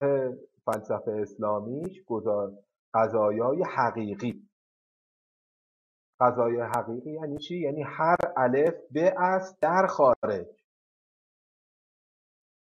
فلسفه 0.64 1.12
اسلامیش 1.12 2.04
گزار 2.06 2.52
قضایای 2.94 3.62
حقیقی. 3.76 4.48
قضای 6.20 6.60
حقیقی 6.60 7.10
یعنی 7.10 7.38
چی؟ 7.38 7.56
یعنی 7.56 7.82
هر 7.82 8.16
الف 8.36 8.74
به 8.90 9.14
است 9.18 9.60
در 9.60 9.86
خارج. 9.86 10.46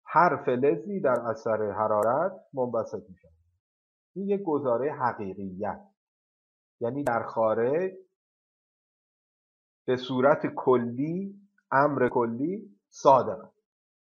هر 0.05 0.43
فلزی 0.45 0.99
در 0.99 1.19
اثر 1.19 1.71
حرارت 1.71 2.31
منبسط 2.53 3.09
میشه 3.09 3.29
این 4.15 4.29
یک 4.29 4.43
گزاره 4.43 4.91
حقیقیت. 4.91 5.93
یعنی 6.79 7.03
در 7.03 7.23
خارج 7.23 7.91
به 9.85 9.95
صورت 9.95 10.47
کلی 10.55 11.35
امر 11.71 12.09
کلی 12.09 12.79
صادق 12.89 13.49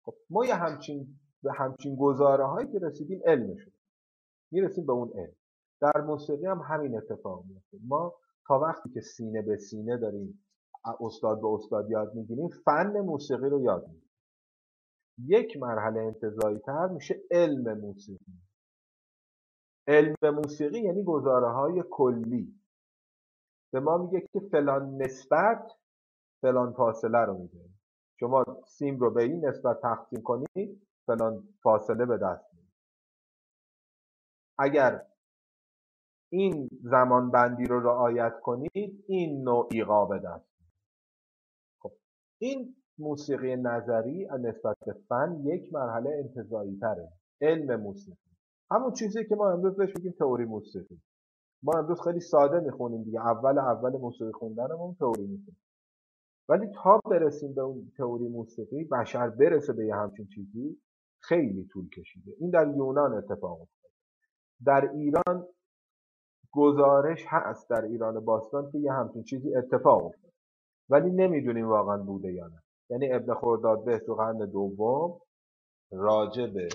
خب 0.04 0.14
ما 0.30 0.46
یه 0.46 0.56
همچین 0.56 1.20
به 1.44 1.54
همچین 1.54 1.96
گزاره 1.96 2.46
هایی 2.46 2.68
که 2.68 2.80
رسیدیم 2.80 3.22
علم 3.26 3.56
شد 3.56 3.74
می‌رسیم 4.52 4.86
به 4.86 4.94
اون 4.94 5.12
علم. 5.16 5.36
در 5.82 6.02
موسیقی 6.02 6.46
هم 6.46 6.60
همین 6.60 6.98
اتفاق 6.98 7.46
میفته 7.46 7.78
ما 7.88 8.14
تا 8.48 8.60
وقتی 8.60 8.90
که 8.90 9.02
سینه 9.02 9.42
به 9.42 9.58
سینه 9.58 9.98
داریم 9.98 10.46
استاد 11.00 11.42
به 11.42 11.48
استاد 11.48 11.90
یاد 11.90 12.16
می‌گیریم 12.16 12.50
فن 12.66 13.00
موسیقی 13.00 13.50
رو 13.50 13.62
یاد 13.62 13.88
می‌گیریم. 13.88 14.12
یک 15.18 15.58
مرحله 15.58 16.00
انتظایی 16.00 16.60
تر 16.60 16.88
میشه 16.88 17.22
علم 17.32 17.80
موسیقی. 17.80 18.42
علم 19.88 20.16
موسیقی 20.36 20.80
یعنی 20.80 21.04
گزاره 21.04 21.50
های 21.52 21.84
کلی. 21.90 22.60
به 23.74 23.80
ما 23.80 23.98
میگه 23.98 24.28
که 24.34 24.40
فلان 24.40 25.02
نسبت 25.02 25.72
فلان 26.42 26.74
فاصله 26.74 27.18
رو 27.18 27.38
میده 27.38 27.70
شما 28.20 28.44
سیم 28.68 29.00
رو 29.00 29.12
به 29.12 29.24
این 29.24 29.46
نسبت 29.46 29.82
تقسیم 29.82 30.22
کنید 30.22 30.88
فلان 31.08 31.48
فاصله 31.64 32.06
به 32.06 32.18
دست 32.18 32.54
میاد 32.54 32.68
اگر 34.60 35.06
این 36.30 36.70
زمان 36.84 37.32
بندی 37.32 37.66
رو 37.66 37.80
رعایت 37.80 38.40
کنید 38.42 39.04
این 39.08 39.44
نوع 39.44 39.68
ایقا 39.72 40.06
به 40.06 40.20
دست 40.20 40.54
خب 41.80 41.92
این 42.42 42.76
موسیقی 42.98 43.56
نظری 43.56 44.28
نسبت 44.40 44.78
به 44.86 44.94
فن 45.10 45.42
یک 45.44 45.74
مرحله 45.74 46.10
انتظایی 46.10 46.78
تره 46.80 47.10
علم 47.42 47.82
موسیقی. 47.82 48.18
همون 48.72 48.94
چیزی 48.94 49.26
که 49.26 49.36
ما 49.36 49.52
امروز 49.52 49.76
بهش 49.76 49.94
میگیم 49.96 50.12
تئوری 50.20 50.46
موسیقی. 50.46 51.02
ما 51.64 51.74
امروز 51.80 52.02
خیلی 52.02 52.20
ساده 52.20 52.60
می‌خونیم 52.60 53.04
دیگه. 53.04 53.22
اول 53.22 53.58
اول 53.60 53.98
موسیقی 53.98 54.32
خوندنمون 54.32 54.96
تئوری 55.00 55.28
می‌خونیم 55.28 55.58
ولی 56.50 56.68
تا 56.84 57.00
برسیم 57.12 57.54
به 57.54 57.62
اون 57.62 57.92
تئوری 57.98 58.28
موسیقی 58.28 58.84
بشر 58.84 59.30
برسه 59.30 59.74
به 59.74 59.86
یه 59.86 59.96
همچین 59.96 60.28
چیزی 60.28 60.82
خیلی 61.24 61.66
طول 61.66 61.90
کشیده. 61.90 62.32
این 62.40 62.50
در 62.50 62.68
یونان 62.68 63.14
اتفاق 63.14 63.62
افتاد. 63.62 63.92
در 64.66 64.90
ایران 64.92 65.48
گزارش 66.52 67.26
هست 67.28 67.70
در 67.70 67.82
ایران 67.82 68.26
باستان 68.26 68.72
که 68.72 68.78
یه 68.78 68.94
همچین 68.94 69.24
چیزی 69.24 69.56
اتفاق 69.56 70.06
افتاد. 70.06 70.32
ولی 70.90 71.12
نمی‌دونیم 71.12 71.68
واقعا 71.68 71.98
بوده 71.98 72.34
یا 72.34 72.48
نه. 72.48 72.62
یعنی 72.90 73.14
ابن 73.14 73.34
خرداد 73.34 73.86
به 73.86 74.00
تو 74.00 74.16
قرن 74.16 74.38
دوم 74.38 75.20
راجع 75.92 76.48
به 76.48 76.70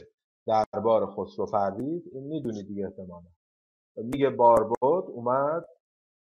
دربار 0.46 1.06
خسرو 1.06 1.46
پرویز 1.46 2.08
این 2.12 2.24
می‌دونید 2.24 2.66
دیگه 2.66 2.84
احتمالا. 2.84 3.26
میگه 3.96 4.30
باربود 4.30 5.04
اومد 5.10 5.64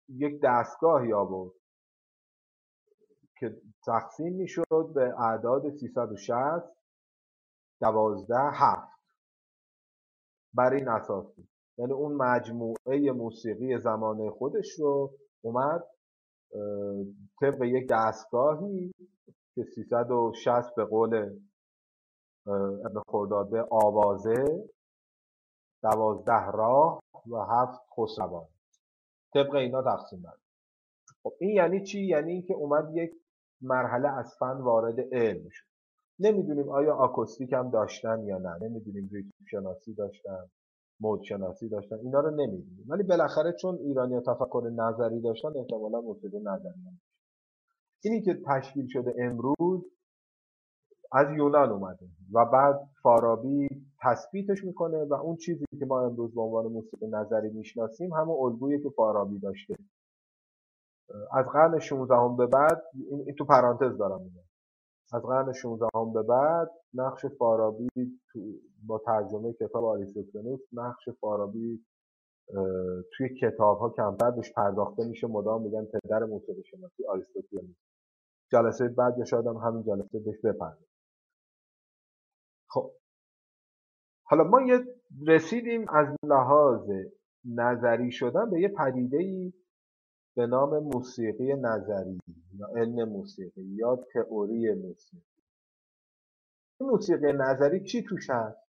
یک 0.09 0.41
دستگاهی 0.43 1.13
آورد 1.13 1.51
که 3.39 3.61
تقسیم 3.85 4.33
می‌شد 4.33 4.91
به 4.95 5.21
اعداد 5.21 5.69
360 5.69 6.76
دوازده 7.81 8.49
هفت. 8.53 8.97
بر 10.53 10.73
این 10.73 10.89
اساس 10.89 11.35
بود. 11.35 11.47
یعنی 11.77 11.93
اون 11.93 12.13
مجموعه 12.13 13.11
موسیقی 13.11 13.79
زمانه 13.79 14.29
خودش 14.29 14.79
رو 14.79 15.13
اومد 15.41 15.83
طبق 17.41 17.63
یک 17.63 17.89
دستگاهی 17.89 18.93
که 19.55 19.63
360 19.63 20.75
به 20.75 20.85
قول 20.85 21.39
ابن 22.85 23.01
خرداد 23.07 23.55
آوازه 23.71 24.69
دوازده 25.83 26.51
راه 26.53 27.03
و 27.31 27.37
هفت 27.37 27.81
خسروان. 27.97 28.47
طبق 29.33 29.55
اینا 29.55 29.81
تقسیم 29.83 30.21
بند 30.21 30.39
خب 31.23 31.33
این 31.39 31.49
یعنی 31.49 31.83
چی؟ 31.83 32.05
یعنی 32.05 32.31
اینکه 32.31 32.53
اومد 32.53 32.95
یک 32.95 33.11
مرحله 33.61 34.09
از 34.09 34.35
فن 34.39 34.61
وارد 34.61 34.99
علم 34.99 35.49
شد. 35.49 35.67
نمی‌دونیم 36.19 36.69
آیا 36.69 36.95
آکوستیک 36.95 37.53
هم 37.53 37.69
داشتن 37.69 38.23
یا 38.25 38.37
نه. 38.37 38.57
نمی‌دونیم 38.61 39.09
ریتم 39.13 39.45
شناسی 39.51 39.93
داشتن 39.93 40.49
مود 40.99 41.23
شناسی 41.23 41.69
داشتن 41.69 41.95
اینا 41.95 42.19
رو 42.19 42.29
نمی‌دونیم. 42.31 42.85
ولی 42.87 43.03
بالاخره 43.03 43.53
چون 43.53 43.75
ایرانی 43.75 44.19
تفکر 44.21 44.71
نظری 44.75 45.21
داشتن 45.21 45.57
احتمالا 45.57 46.01
موسیقی 46.01 46.39
نظری 46.39 46.81
هم 46.87 46.99
اینی 48.03 48.21
که 48.21 48.41
تشکیل 48.47 48.87
شده 48.87 49.15
امروز 49.19 49.85
از 51.11 51.27
یونان 51.37 51.69
اومده 51.69 52.07
و 52.33 52.45
بعد 52.45 52.89
فارابی 53.03 53.67
تثبیتش 54.01 54.63
می‌کنه 54.63 55.03
و 55.05 55.13
اون 55.13 55.35
چیزی 55.35 55.65
که 55.79 55.85
ما 55.85 56.01
امروز 56.01 56.35
به 56.35 56.41
عنوان 56.41 56.65
موسیقی 56.67 57.07
نظری 57.07 57.49
می‌شناسیم 57.49 58.13
همون 58.13 58.37
الگویی 58.45 58.83
که 58.83 58.89
فارابی 58.89 59.39
داشته. 59.39 59.75
از 61.33 61.45
قرن 61.53 61.79
16 61.79 62.15
به 62.37 62.47
بعد 62.47 62.83
این, 63.11 63.35
تو 63.37 63.45
پرانتز 63.45 63.97
دارم 63.97 64.21
میگم. 64.21 64.46
از 65.13 65.21
قرن 65.21 65.53
16 65.53 65.87
به 66.13 66.23
بعد 66.23 66.71
نقش 66.93 67.25
فارابی 67.25 67.89
تو 68.33 68.39
با 68.87 69.01
ترجمه 69.05 69.53
کتاب 69.53 69.85
آریستوتلس 69.85 70.59
نقش 70.73 71.09
فارابی 71.09 71.85
توی 73.17 73.29
کتاب 73.41 73.79
ها 73.79 73.89
کمتر 73.89 74.31
بهش 74.31 74.53
پرداخته 74.53 75.03
میشه. 75.03 75.27
مدام 75.27 75.61
میگن 75.61 75.85
پدر 75.85 76.23
موسیقی 76.25 76.63
شناسی 76.63 77.05
آریستوتلس 77.05 77.75
جلسه 78.51 78.87
بعد 78.87 79.17
یا 79.17 79.25
شاید 79.25 79.47
هم 79.47 79.57
همین 79.57 79.83
جلسه 79.83 80.19
بهش 80.19 80.41
بپرد 80.43 80.77
خب. 82.69 82.91
حالا 84.23 84.43
ما 84.43 84.61
یه 84.61 84.79
رسیدیم 85.27 85.89
از 85.89 86.07
لحاظ 86.23 86.89
نظری 87.45 88.11
شدن 88.11 88.49
به 88.49 88.61
یه 88.61 88.67
پدیده 88.69 89.17
ای 89.17 89.53
به 90.37 90.47
نام 90.47 90.79
موسیقی 90.79 91.53
نظری 91.53 92.19
یا 92.53 92.67
علم 92.67 93.09
موسیقی 93.09 93.61
یا 93.61 93.95
تئوری 94.13 94.73
موسیقی 94.73 95.23
این 96.79 96.89
موسیقی 96.89 97.33
نظری 97.33 97.83
چی 97.83 98.03
توش 98.03 98.29
هست؟ 98.29 98.67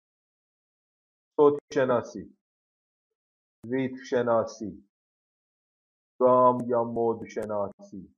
صوت 1.36 1.60
شناسی 1.74 2.38
ریتم 3.66 4.04
شناسی 4.04 4.90
گام 6.20 6.58
یا 6.68 6.84
مود 6.84 7.28
شناسی 7.28 8.16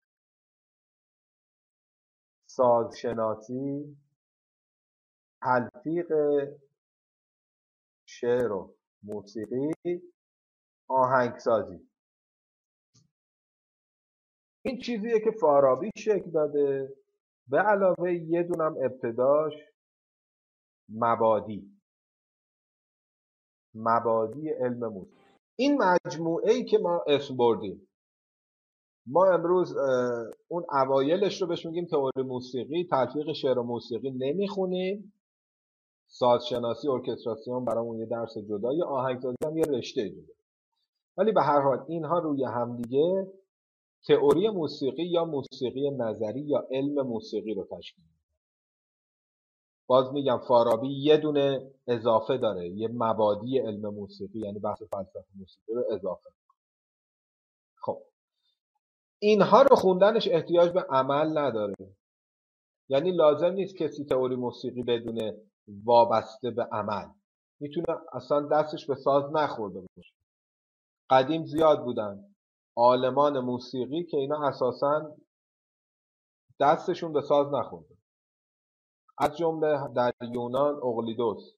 ساز 2.49 2.97
شناسی 2.97 3.97
تلفیق 5.43 6.11
شعر 8.07 8.51
و 8.51 8.75
موسیقی 9.03 9.73
آهنگسازی 10.89 11.89
این 14.65 14.77
چیزیه 14.77 15.19
که 15.19 15.31
فارابی 15.31 15.91
شکل 15.97 16.31
داده. 16.31 16.93
به 17.47 17.57
علاوه 17.57 18.13
یه 18.13 18.43
دونم 18.43 18.75
ابتداش 18.83 19.53
مبادی. 20.89 21.71
مبادی 23.75 24.49
علم 24.49 24.93
موسیقی 24.93 25.25
این 25.55 25.81
مجموعه 25.83 26.51
ای 26.51 26.65
که 26.65 26.77
ما 26.77 27.03
اسم 27.07 27.37
بردیم. 27.37 27.87
ما 29.07 29.25
امروز 29.25 29.77
اون 30.47 30.65
اوایلش 30.71 31.41
رو 31.41 31.47
بهش 31.47 31.65
میگیم 31.65 31.85
تئوری 31.85 32.21
موسیقی. 32.27 32.87
تلفیق 32.91 33.33
شعر 33.33 33.59
و 33.59 33.63
موسیقی 33.63 34.11
نمی‌خونیم. 34.11 35.13
سازشناسی 36.07 36.87
ارکستراسیون 36.87 37.65
برامون 37.65 37.99
یه 37.99 38.05
درس 38.05 38.37
جدا 38.37 38.73
یه 38.73 38.83
آهنگسازی 38.83 39.35
هم 39.45 39.57
یه 39.57 39.65
رشته 39.65 40.09
جدا 40.09 40.33
ولی 41.17 41.31
به 41.31 41.41
هر 41.41 41.61
حال 41.61 41.85
اینها 41.87 42.19
روی 42.19 42.43
همدیگه. 42.43 43.31
تئوری 44.07 44.49
موسیقی 44.49 45.03
یا 45.03 45.25
موسیقی 45.25 45.89
نظری 45.89 46.41
یا 46.41 46.67
علم 46.71 47.07
موسیقی 47.07 47.53
رو 47.53 47.67
تشکیل 47.71 48.05
باز 49.87 50.13
میگم 50.13 50.37
فارابی 50.47 50.87
یه 50.87 51.17
دونه 51.17 51.71
اضافه 51.87 52.37
داره 52.37 52.69
یه 52.69 52.87
مبادی 52.87 53.59
علم 53.59 53.93
موسیقی 53.93 54.39
یعنی 54.39 54.59
بحث 54.59 54.83
فلسفه 54.83 55.25
موسیقی 55.35 55.73
رو 55.73 55.83
اضافه 55.91 56.29
خب. 57.81 58.01
اینها 59.19 59.61
رو 59.61 59.75
خوندنش 59.75 60.27
احتیاج 60.27 60.71
به 60.71 60.81
عمل 60.81 61.37
نداره. 61.37 61.75
یعنی 62.89 63.11
لازم 63.11 63.51
نیست 63.51 63.75
کسی 63.75 64.05
تئوری 64.05 64.35
موسیقی 64.35 64.83
بدونه 64.83 65.37
وابسته 65.67 66.51
به 66.51 66.63
عمل. 66.63 67.05
می‌تونه 67.59 67.87
اصلا 68.13 68.41
دستش 68.41 68.85
به 68.85 68.95
ساز 68.95 69.23
نخورده 69.33 69.81
باشه. 69.81 70.13
قدیم 71.09 71.45
زیاد 71.45 71.83
بودن. 71.83 72.34
عالمان 72.77 73.39
موسیقی 73.39 74.03
که 74.03 74.17
اینا 74.17 74.47
اساسا 74.47 75.15
دستشون 76.59 77.13
به 77.13 77.21
ساز 77.21 77.53
نخورده. 77.53 77.95
از 79.17 79.37
جمله 79.37 79.87
در 79.95 80.13
یونان 80.33 80.75
اقلیدوس 80.75 81.55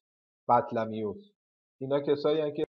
بطلمیوس. 0.49 1.31
اینا 1.81 1.99
کسایی 1.99 2.53
که 2.53 2.65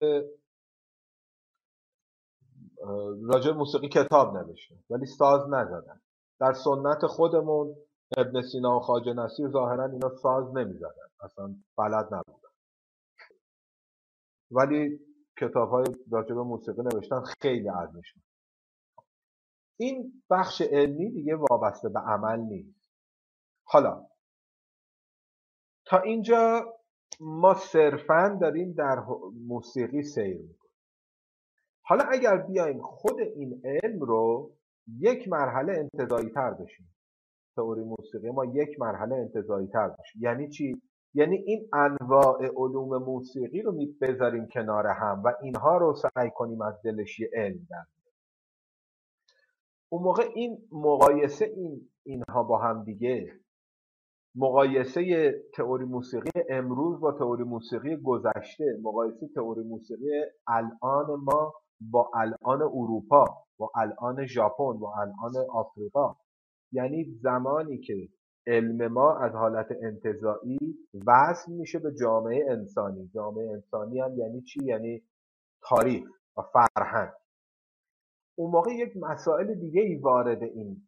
راجع 3.23 3.51
موسیقی 3.51 3.89
کتاب 3.89 4.37
نوشته 4.37 4.75
ولی 4.89 5.05
ساز 5.05 5.49
نزدن. 5.49 6.01
در 6.39 6.53
سنت 6.53 7.05
خودمون 7.07 7.75
ابن 8.17 8.41
سینا 8.41 8.77
و 8.77 8.79
خاجه 8.79 9.13
نصیر 9.13 9.49
ظاهرا 9.49 9.85
اینا 9.85 10.09
ساز 10.15 10.55
نمی‌زدن 10.55 11.09
اصلا 11.21 11.55
بلد 11.77 12.13
نبودن. 12.13 12.49
ولی 14.51 14.99
کتاب 15.41 15.69
های 15.69 15.85
راجع 16.11 16.35
به 16.35 16.43
موسیقی 16.43 16.81
نوشتن 16.81 17.21
خیلی 17.41 17.69
ارزشمند. 17.69 18.24
این 19.77 20.23
بخش 20.29 20.61
علمی 20.61 21.11
دیگه 21.11 21.35
وابسته 21.35 21.89
به 21.89 21.99
عمل 21.99 22.39
نیست. 22.39 22.89
حالا 23.63 24.05
تا 25.85 25.99
اینجا 25.99 26.73
ما 27.19 27.53
صرفا 27.53 28.37
داریم 28.41 28.73
در 28.73 29.03
موسیقی 29.47 30.03
سیر 30.03 30.37
می‌کنیم. 30.37 30.75
حالا 31.81 32.03
اگر 32.03 32.37
بیایم 32.37 32.81
خود 32.81 33.19
این 33.19 33.61
علم 33.63 33.99
رو 33.99 34.51
یک 34.99 35.27
مرحله 35.27 35.73
انتظایی 35.73 36.29
تر 36.29 36.51
بشیم. 36.53 36.95
تئوری 37.55 37.83
موسیقی 37.83 38.29
ما 38.29 38.45
یک 38.45 38.79
مرحله 38.79 39.15
انتظایی 39.15 39.67
تر 39.67 39.87
بشیم 39.87 40.21
یعنی 40.21 40.49
چی؟ 40.49 40.81
یعنی 41.13 41.37
این 41.37 41.69
انواع 41.73 42.45
علوم 42.45 43.03
موسیقی 43.03 43.61
رو 43.61 43.75
بذاریم 44.01 44.47
کنار 44.47 44.87
هم 44.87 45.21
و 45.25 45.33
اینها 45.41 45.77
رو 45.77 45.95
سعی 45.95 46.29
کنیم 46.35 46.61
از 46.61 46.81
دلش 46.83 47.21
علم 47.33 47.67
در 47.69 47.83
اون 49.95 50.03
موقع 50.03 50.23
این 50.35 50.57
مقایسه 50.71 51.45
این 51.45 51.89
اینها 52.05 52.43
با 52.43 52.57
هم 52.57 52.83
دیگه 52.83 53.33
مقایسه 54.35 55.33
تئوری 55.53 55.85
موسیقی 55.85 56.29
امروز 56.49 56.99
با 56.99 57.11
تئوری 57.11 57.43
موسیقی 57.43 57.97
گذشته 58.03 58.79
مقایسه 58.83 59.27
تئوری 59.35 59.63
موسیقی 59.63 60.09
الان 60.47 61.19
ما 61.23 61.53
با 61.81 62.11
الان 62.15 62.61
اروپا 62.61 63.25
با 63.57 63.71
الان 63.75 64.25
ژاپن 64.25 64.79
با 64.79 64.93
الان 64.97 65.45
آفریقا. 65.53 66.15
یعنی 66.71 67.03
زمانی 67.21 67.77
که 67.77 68.09
علم 68.47 68.87
ما 68.87 69.17
از 69.17 69.31
حالت 69.31 69.67
انتظایی 69.83 70.77
وصل 71.07 71.51
میشه 71.51 71.79
به 71.79 71.93
جامعه 71.93 72.45
انسانی. 72.51 73.09
جامعه 73.13 73.51
انسانی 73.51 73.99
هم 73.99 74.17
یعنی 74.17 74.41
چی؟ 74.41 74.65
یعنی 74.65 75.03
تاریخ 75.69 76.09
و 76.37 76.41
فرهنگ. 76.41 77.11
اون 78.35 78.51
موقع 78.51 78.71
یک 78.71 78.97
مسائل 78.97 79.53
دیگه 79.53 79.81
ای 79.81 79.95
وارد 79.95 80.43
این 80.43 80.87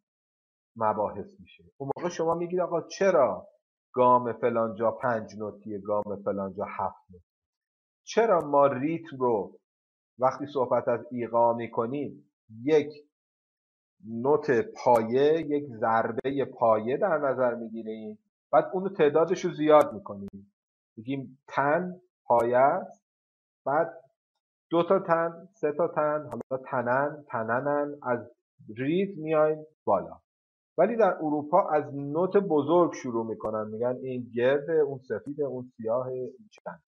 مباحث 0.76 1.40
میشه. 1.40 1.64
اون 1.78 1.92
موقع 1.98 2.10
شما 2.10 2.34
میگید 2.34 2.60
آقا 2.60 2.82
چرا 2.82 3.48
گام 3.94 4.34
فلانجا 4.34 4.92
پنج 4.92 5.38
نوتیه 5.38 5.80
گام 5.80 6.24
فلانجا 6.26 6.66
هفت 6.66 7.12
نوتیه؟ 7.12 7.28
چرا 8.04 8.42
ما 8.42 8.68
ریتم 8.68 9.18
رو 9.18 9.60
وقتی 10.20 10.46
صحبت 10.46 10.88
از 10.88 11.06
ایقا 11.12 11.54
می‌کنیم 11.54 12.32
یک 12.64 12.94
نوت 14.06 14.52
پایه 14.52 15.42
یک 15.42 15.66
ضربه 15.80 16.46
پایه 16.46 16.98
در 16.98 17.18
نظر 17.18 17.56
می‌گیریم 17.56 18.20
بعد 18.52 18.70
اونو 18.74 18.90
تعدادش 18.90 19.46
رو 19.46 19.54
زیاد 19.54 19.94
می‌کنیم؟ 19.94 20.52
بگیم 20.98 21.40
تن 21.48 22.02
پایه 22.24 22.58
است 22.58 23.04
بعد 23.66 24.07
دو 24.69 24.84
تا 24.84 24.99
تن 24.99 25.47
سه 25.53 25.71
تا 25.71 25.88
تن 25.88 26.30
حالا 26.32 26.63
تنن 26.71 27.25
تننن 27.27 27.99
از 28.03 28.19
ریز 28.77 29.19
میایم 29.19 29.65
بالا. 29.86 30.19
ولی 30.77 30.95
در 30.95 31.13
اروپا 31.13 31.69
از 31.69 31.95
نوت 31.95 32.38
بزرگ 32.38 32.93
شروع 32.93 33.25
می‌کنن 33.25 33.67
میگن 33.71 33.97
این 34.03 34.32
گرد 34.36 34.69
اون 34.69 34.99
سفید 34.99 35.41
اون 35.41 35.71
سیاه 35.77 36.08
چند. 36.51 36.84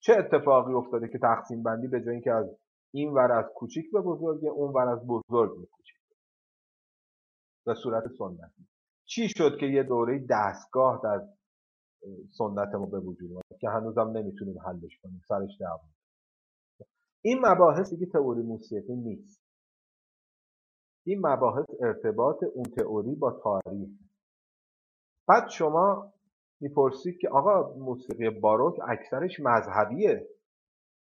چه 0.00 0.12
اتفاقی 0.18 0.72
افتاده 0.72 1.08
که 1.08 1.18
تقسیم 1.18 1.62
بندی 1.62 1.88
به 1.88 2.00
جای 2.00 2.14
اینکه 2.14 2.32
از 2.32 2.46
این 2.94 3.12
ور 3.12 3.32
از 3.32 3.44
کوچیک 3.54 3.92
به 3.92 4.00
بزرگ 4.00 4.44
اون 4.44 4.72
ور 4.72 4.88
از 4.88 5.06
بزرگ 5.06 5.60
به 5.60 5.66
کوچیک؟ 5.66 5.96
به 7.66 7.74
صورت 7.74 8.04
سنتی. 8.18 8.66
چی 9.04 9.28
شد 9.28 9.56
که 9.60 9.66
یه 9.66 9.82
دوره 9.82 10.26
دستگاه 10.30 11.00
در 11.04 11.20
سنت 12.38 12.74
ما 12.74 12.86
به 12.86 12.98
وجود 12.98 13.30
اومد 13.30 13.60
که 13.60 13.68
هنوزم 13.68 14.10
نمی‌تونیم 14.16 14.58
حلش 14.58 14.98
کنیم؟ 15.02 15.22
سرش 15.28 15.50
دعوا 15.60 15.82
این 17.22 17.46
مباحث 17.46 17.90
دیگه 17.90 18.06
تئوری 18.06 18.42
موسیقی 18.42 18.94
نیست. 18.96 19.42
این 21.06 21.26
مباحث 21.26 21.66
ارتباط 21.80 22.42
اون 22.54 22.64
تئوری 22.64 23.14
با 23.14 23.40
تاریخ. 23.42 23.88
بعد 25.28 25.48
شما 25.48 26.12
می‌پرسید 26.60 27.18
که 27.18 27.28
آقا 27.28 27.74
موسیقی 27.78 28.30
باروک 28.30 28.80
اکثرش 28.88 29.40
مذهبیه. 29.40 30.28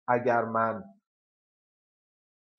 اگر 0.07 0.41
من 0.45 0.83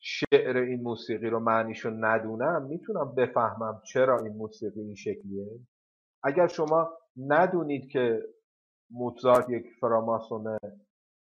شعر 0.01 0.57
این 0.57 0.83
موسیقی 0.83 1.31
رو 1.31 1.41
معنیشو 1.41 1.91
ندونم 1.91 2.67
می‌تونم 2.67 3.15
بفهمم 3.15 3.83
چرا 3.85 4.19
این 4.19 4.37
موسیقی 4.37 4.81
این 4.81 4.95
شکلیه. 4.95 5.61
اگر 6.23 6.47
شما 6.47 6.99
ندونید 7.17 7.91
که 7.91 8.23
موتزارت 8.91 9.51
یک 9.51 9.67
فراماسون 9.81 10.59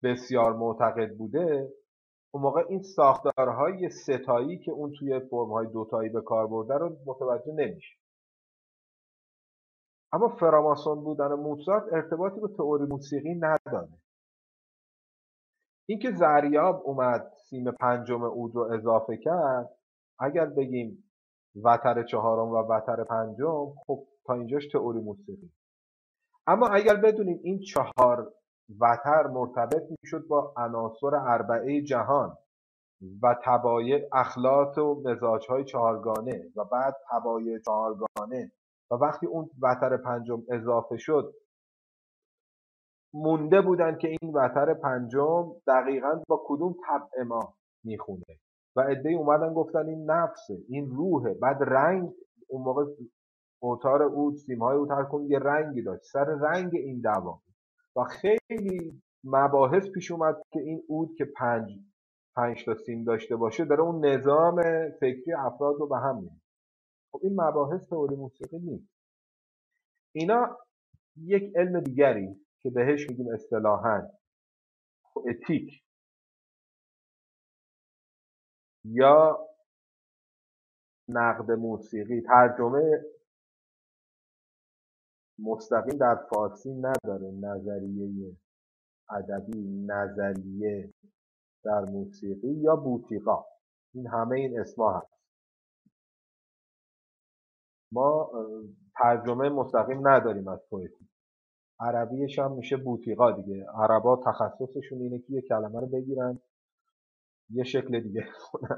بسیار 0.03 0.53
معتقد 0.53 1.17
بوده 1.17 1.73
اون 2.35 2.43
موقع 2.43 2.63
این 2.69 2.81
ساختارهای 2.81 3.89
ستایی 3.89 4.57
که 4.57 4.71
اون 4.71 4.93
توی 4.99 5.19
فرمهای 5.19 5.67
دوتایی 5.67 6.09
به 6.09 6.21
کار 6.21 6.47
برده 6.47 6.73
رو 6.73 6.97
متوجه 7.05 7.53
نمیشه. 7.53 7.97
اما 10.13 10.27
فراماسون 10.27 11.03
بودن 11.03 11.33
موتزارت 11.33 11.93
ارتباطی 11.93 12.39
به 12.39 12.47
تئوری 12.47 12.85
موسیقی 12.85 13.35
نداره. 13.35 13.89
اینکه 15.89 16.11
زریاب 16.11 16.81
اومد 16.85 17.31
سیم 17.49 17.71
پنجم 17.71 18.23
اود 18.23 18.55
رو 18.55 18.61
اضافه 18.61 19.17
کرد 19.17 19.69
اگر 20.19 20.45
بگیم 20.45 21.11
وتر 21.63 22.03
چهارم 22.03 22.49
و 22.51 22.57
وتر 22.57 23.03
پنجم 23.03 23.73
خب 23.87 24.07
تا 24.25 24.33
اینجاش 24.33 24.67
تئوری 24.67 24.99
موسیقی. 24.99 25.51
اما 26.47 26.67
اگر 26.67 26.95
بدونیم 26.95 27.39
این 27.43 27.59
چهار 27.59 28.33
وتر 28.79 29.27
مرتبط 29.27 29.83
می‌شد 30.01 30.27
با 30.27 30.53
عناصر 30.57 31.15
اربعه 31.15 31.81
جهان 31.81 32.37
و 33.21 33.35
تبایع 33.43 34.09
اخلاط 34.13 34.77
و 34.77 35.01
مزاج 35.05 35.45
های 35.49 35.65
چهارگانه 35.65 36.51
و 36.55 36.63
بعد 36.63 36.95
تبایع 37.11 37.59
چهارگانه. 37.59 38.51
و 38.91 38.95
وقتی 38.95 39.25
اون 39.27 39.49
وتر 39.61 39.97
پنجم 39.97 40.43
اضافه 40.49 40.97
شد 40.97 41.33
مونده 43.13 43.61
بودن 43.61 43.97
که 43.97 44.07
این 44.07 44.33
وتر 44.33 44.73
پنجم 44.73 45.51
دقیقا 45.67 46.21
با 46.27 46.43
کدوم 46.47 46.75
طبع 46.87 47.23
ما 47.23 47.53
می‌خونه. 47.83 48.39
و 48.75 48.81
عده 48.81 49.09
اومدن 49.09 49.53
گفتن 49.53 49.87
این 49.87 50.11
نفسه 50.11 50.57
این 50.69 50.89
روحه. 50.89 51.33
بعد 51.33 51.63
رنگ 51.63 52.13
اون 52.47 52.61
موقع 52.61 52.85
اوتار 53.61 54.03
او 54.03 54.31
سیمهای 54.31 54.77
او 54.77 54.87
ترکون 54.87 55.25
یه 55.25 55.39
رنگی 55.39 55.81
داشت. 55.81 56.03
سر 56.03 56.25
رنگ 56.25 56.71
این 56.75 57.01
دوا 57.01 57.41
و 57.97 58.03
خیلی 58.03 59.03
مباحث 59.23 59.89
پیش 59.89 60.11
اومد 60.11 60.35
که 60.53 60.59
این 60.59 60.83
اود 60.87 61.15
که 61.17 61.25
پنج 61.25 61.79
پنج 62.35 62.65
تا 62.65 62.75
سیم 62.75 63.03
داشته 63.03 63.35
باشه 63.35 63.65
داره 63.65 63.81
اون 63.81 64.05
نظام 64.05 64.61
فکری 65.01 65.33
افراد 65.33 65.75
رو 65.79 65.87
به 65.87 65.97
هم 65.97 66.17
میده 66.23 66.41
خب 67.11 67.19
این 67.23 67.41
مباحث 67.41 67.89
تئوری 67.89 68.15
موسیقی 68.15 68.59
نیست. 68.59 68.89
اینا 70.15 70.57
یک 71.17 71.53
علم 71.57 71.79
دیگری 71.81 72.45
که 72.61 72.69
بهش 72.69 73.09
میگیم 73.09 73.27
اصطلاحا 73.33 74.03
اتیک 75.27 75.83
یا 78.85 79.47
نقد 81.09 81.51
موسیقی. 81.51 82.21
ترجمه 82.21 83.03
مستقیم 85.39 85.97
در 85.97 86.15
فارسی 86.15 86.73
نداره. 86.73 87.31
نظریه 87.31 88.37
ادبی 89.09 89.85
نظریه 89.85 90.93
در 91.63 91.81
موسیقی 91.85 92.53
یا 92.53 92.75
بوتیقا. 92.75 93.45
این 93.93 94.07
همه 94.07 94.35
این 94.35 94.59
اسما 94.59 94.99
هست. 94.99 95.15
ما 97.91 98.31
ترجمه 98.97 99.49
مستقیم 99.49 100.07
نداریم 100.07 100.47
از 100.47 100.59
پویتی 100.69 101.09
عربیش 101.79 102.39
هم 102.39 102.51
میشه 102.51 102.77
بوتیقا 102.77 103.31
دیگه. 103.31 103.65
عربا 103.73 104.23
تخصصشون 104.25 105.01
اینه 105.01 105.19
که 105.19 105.33
یه 105.33 105.41
کلمه 105.41 105.79
رو 105.79 105.87
بگیرن 105.87 106.39
یه 107.49 107.63
شکل 107.63 107.99
دیگه 107.99 108.27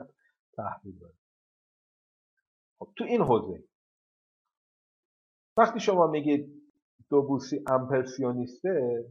تحویل 0.58 1.00
خب 2.80 2.90
تو 2.98 3.04
این 3.04 3.22
حوزه 3.22 3.64
وقتی 5.58 5.80
شما 5.80 6.08
میگید 6.08 6.64
دوبوسی 7.10 7.64
امپرسیونیسته 7.68 9.06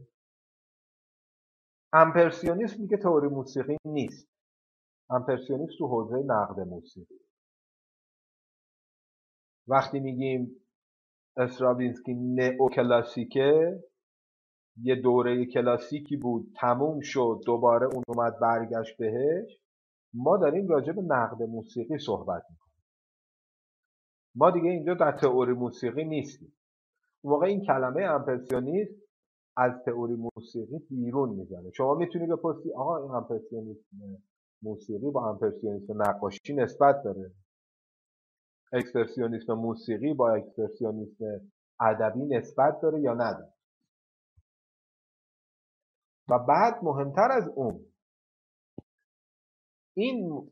امپرسیونیسم 1.93 2.81
میگه 2.81 2.97
تئوری 2.97 3.27
موسیقی 3.27 3.77
نیست. 3.85 4.27
امپرسیونیست 5.09 5.73
تو 5.79 5.87
حوزه 5.87 6.17
نقد 6.17 6.59
موسیقی. 6.59 7.19
وقتی 9.67 9.99
میگیم 9.99 10.65
استرابینسکی 11.37 12.13
نئو 12.13 12.69
کلاسیکه 12.69 13.83
یه 14.83 14.95
دوره 14.95 15.45
کلاسیکی 15.45 16.17
بود 16.17 16.53
تموم 16.61 16.99
شد 17.01 17.41
دوباره 17.45 17.87
اون 17.87 18.03
اومد 18.07 18.39
برگشت 18.39 18.97
بهش 18.97 19.59
ما 20.13 20.37
داریم 20.37 20.67
راجع 20.67 20.91
به 20.93 21.01
نقد 21.01 21.43
موسیقی 21.43 21.97
صحبت 21.99 22.43
می‌کنیم. 22.49 22.66
ما 24.37 24.51
دیگه 24.51 24.69
اینجا 24.69 24.93
در 24.93 25.11
تئوری 25.11 25.53
موسیقی 25.53 26.03
نیستیم. 26.03 26.53
اون 27.23 27.43
این 27.43 27.65
کلمه 27.65 28.03
امپرسیونیست 28.03 29.01
از 29.57 29.71
تئوری 29.85 30.15
موسیقی 30.15 30.79
بیرون 30.89 31.29
می‌زنه 31.29 31.71
شما 31.71 31.93
می‌تونی 31.93 32.27
بپرسی 32.27 32.73
آقا 32.73 32.97
این 32.97 33.11
امپرسیونیسم 33.11 33.97
موسیقی 34.61 35.11
با 35.11 35.29
امپرسیونیسم 35.29 36.01
نقاشی 36.01 36.55
نسبت 36.55 37.03
داره. 37.03 37.31
اکسپرسیونیسم 38.73 39.53
موسیقی 39.53 40.13
با 40.13 40.33
اکسپرسیونیسم 40.33 41.51
ادبی 41.79 42.25
نسبت 42.25 42.79
داره 42.81 43.01
یا 43.01 43.13
نداره؟ 43.13 43.53
و 46.29 46.39
بعد 46.39 46.83
مهمتر 46.83 47.31
از 47.31 47.47
اون 47.55 47.85
این 49.97 50.51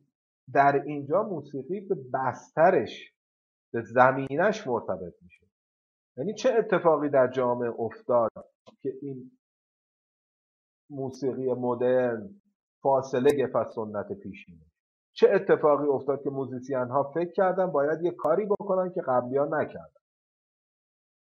در 0.53 0.83
اینجا 0.85 1.23
موسیقی 1.23 1.79
به 1.79 1.95
بسترش 2.13 3.14
به 3.75 3.81
زمینش 3.81 4.67
مرتبط 4.67 5.13
میشه. 5.21 5.45
یعنی 6.17 6.33
چه 6.33 6.53
اتفاقی 6.53 7.09
در 7.09 7.27
جامعه 7.27 7.69
افتاد 7.79 8.31
که 8.81 8.93
این 9.01 9.31
موسیقی 10.89 11.53
مدرن 11.53 12.41
فاصله 12.81 13.31
گرفت 13.31 13.55
از 13.55 13.73
سنت 13.75 14.11
پیشینه؟ 14.13 14.65
چه 15.13 15.29
اتفاقی 15.29 15.87
افتاد 15.87 16.23
که 16.23 16.29
موزیسین 16.29 16.77
ها 16.77 17.03
فکر 17.03 17.31
کردن 17.31 17.65
باید 17.71 18.01
یه 18.01 18.11
کاری 18.11 18.45
بکنن 18.45 18.93
که 18.93 19.01
قبلی 19.01 19.37
ها 19.37 19.45
نکردن؟ 19.45 20.01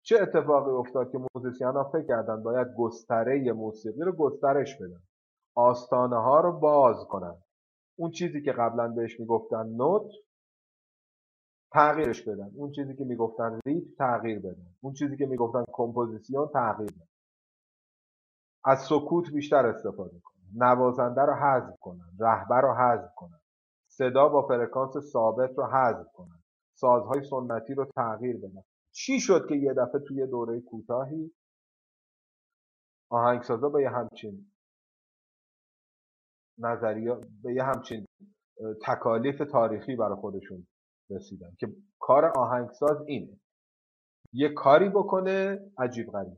چه 0.06 0.18
اتفاقی 0.22 0.72
افتاد 0.72 1.12
که 1.12 1.20
موزیسین 1.36 1.68
ها 1.68 1.84
فکر 1.84 2.06
کردن 2.08 2.44
باید 2.44 2.68
گستره 2.78 3.54
موسیقی 3.54 4.02
رو 4.02 4.12
گسترش 4.12 4.78
بدن 4.82 5.02
آستانه 5.56 6.16
ها 6.16 6.40
رو 6.40 6.60
باز 6.60 7.06
کنن؟ 7.10 7.36
اون 7.98 8.12
چیزی 8.12 8.42
که 8.42 8.52
قبلا 8.52 8.88
بهش 8.88 9.20
می‌گفتن 9.20 9.66
نوت 9.68 10.12
تغییرش 11.72 12.22
بدن. 12.22 12.52
اون 12.56 12.72
چیزی 12.72 12.96
که 12.96 13.04
می‌گفتن 13.04 13.60
ریتم 13.66 13.96
تغییر 13.98 14.40
بدن. 14.40 14.76
اون 14.82 14.94
چیزی 14.94 15.18
که 15.18 15.26
می‌گفتن 15.26 15.64
composition 15.72 16.48
تغییر 16.54 16.92
بدن. 16.92 17.08
از 18.66 18.80
سکوت 18.80 19.32
بیشتر 19.34 19.66
استفاده 19.66 20.20
کنن. 20.20 20.40
نوازنده 20.56 21.22
رو 21.22 21.34
حذف 21.34 21.80
کنن. 21.80 22.12
رهبر 22.20 22.62
رو 22.62 22.74
حذف 22.74 23.16
کنن. 23.16 23.40
صدا 23.88 24.30
با 24.30 24.48
فرکانس 24.48 24.98
ثابت 24.98 25.58
رو 25.58 25.66
حذف 25.66 26.12
کنن. 26.14 26.44
سازهای 26.76 27.24
سنتی 27.24 27.74
رو 27.74 27.86
تغییر 27.96 28.38
بدن. 28.38 28.62
چی 28.92 29.20
شد 29.20 29.48
که 29.50 29.56
یه 29.56 29.74
دفعه 29.74 30.02
توی 30.08 30.28
دوره 30.28 30.62
کوتاهی 30.62 31.32
آهنگسازا 33.10 33.70
به 33.70 33.82
یه 33.82 33.90
همچین 33.90 34.52
نظریه 36.58 37.16
به 37.44 37.54
یه 37.54 37.64
همچین 37.64 38.06
تکالیف 38.88 39.42
تاریخی 39.52 39.96
برای 39.96 40.16
خودشون 40.16 40.68
رسیدن 41.10 41.56
که 41.60 41.68
کار 42.00 42.26
آهنگساز 42.26 43.02
اینه. 43.08 43.40
یه 44.34 44.50
کاری 44.50 44.90
بکنه 44.90 45.60
عجیب 45.78 46.12
غریب. 46.12 46.38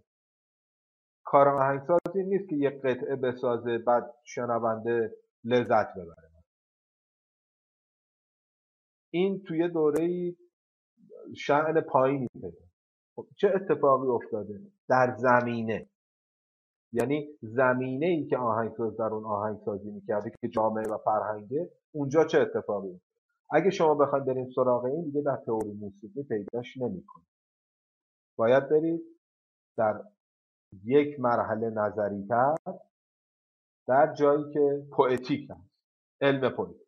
کار 1.25 1.47
آهنگساز 1.47 1.99
این 2.15 2.25
نیست 2.25 2.49
که 2.49 2.55
یه 2.55 2.69
قطعه 2.69 3.15
بسازه 3.15 3.77
بعد 3.77 4.13
شنونده 4.23 5.15
لذت 5.43 5.93
ببره. 5.93 6.31
این 9.13 9.43
توی 9.43 9.69
دوره 9.69 10.36
شعن 11.38 11.81
پایینی 11.81 12.27
پیدا 12.34 12.65
خب 13.15 13.27
چه 13.38 13.51
اتفاقی 13.55 14.07
افتاده؟ 14.07 14.62
در 14.89 15.15
زمینه. 15.17 15.89
یعنی 16.93 17.27
زمینه 17.41 18.05
ای 18.05 18.25
که 18.25 18.38
آهنگساز 18.38 18.97
در 18.97 19.03
اون 19.03 19.25
آهنگسازی 19.25 19.91
می‌کرده 19.91 20.31
که 20.41 20.47
جامعه 20.47 20.84
و 20.84 20.97
فرهنگه 20.97 21.71
اونجا 21.91 22.25
چه 22.25 22.39
اتفاقی 22.39 23.01
اگه 23.52 23.70
شما 23.70 23.96
بخواید 23.96 24.26
بریم 24.26 24.50
سراغ 24.56 24.86
این 24.86 25.04
دیگه 25.04 25.22
در 25.22 25.38
تئوری 25.46 25.72
موسیقی 25.72 26.24
پیداش 26.24 26.78
نمی‌کنید. 26.78 27.28
باید 28.38 28.70
برید 28.70 29.02
در 29.78 30.04
یک 30.84 31.20
مرحله 31.20 31.70
نظری 31.70 32.28
تر 32.28 32.56
در 33.88 34.14
جایی 34.14 34.54
که 34.54 34.86
پویتیک 34.92 35.50
هست 35.52 35.72
علم 36.22 36.50
پویتیک 36.50 36.88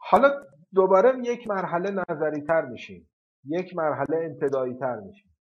حالا 0.00 0.28
دوباره 0.74 1.18
یک 1.24 1.48
مرحله 1.48 2.04
نظری 2.08 2.40
تر 2.40 2.64
میشیم. 2.64 3.10
یک 3.44 3.76
مرحله 3.76 4.16
انتدایی 4.16 4.74
تر 4.74 5.00
میشیم. 5.00 5.36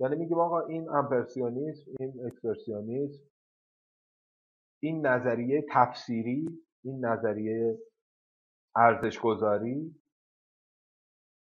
یعنی 0.00 0.16
میگیم 0.16 0.38
آقا 0.38 0.60
این 0.60 0.88
امپرسیونیسم 0.88 1.90
این 2.00 2.26
اکسپرسیونیسم 2.26 3.24
این 4.82 5.06
نظریه 5.06 5.66
تفسیری 5.72 6.64
این 6.84 7.04
نظریه 7.04 7.78
ارزشگذاری؟ 8.76 10.02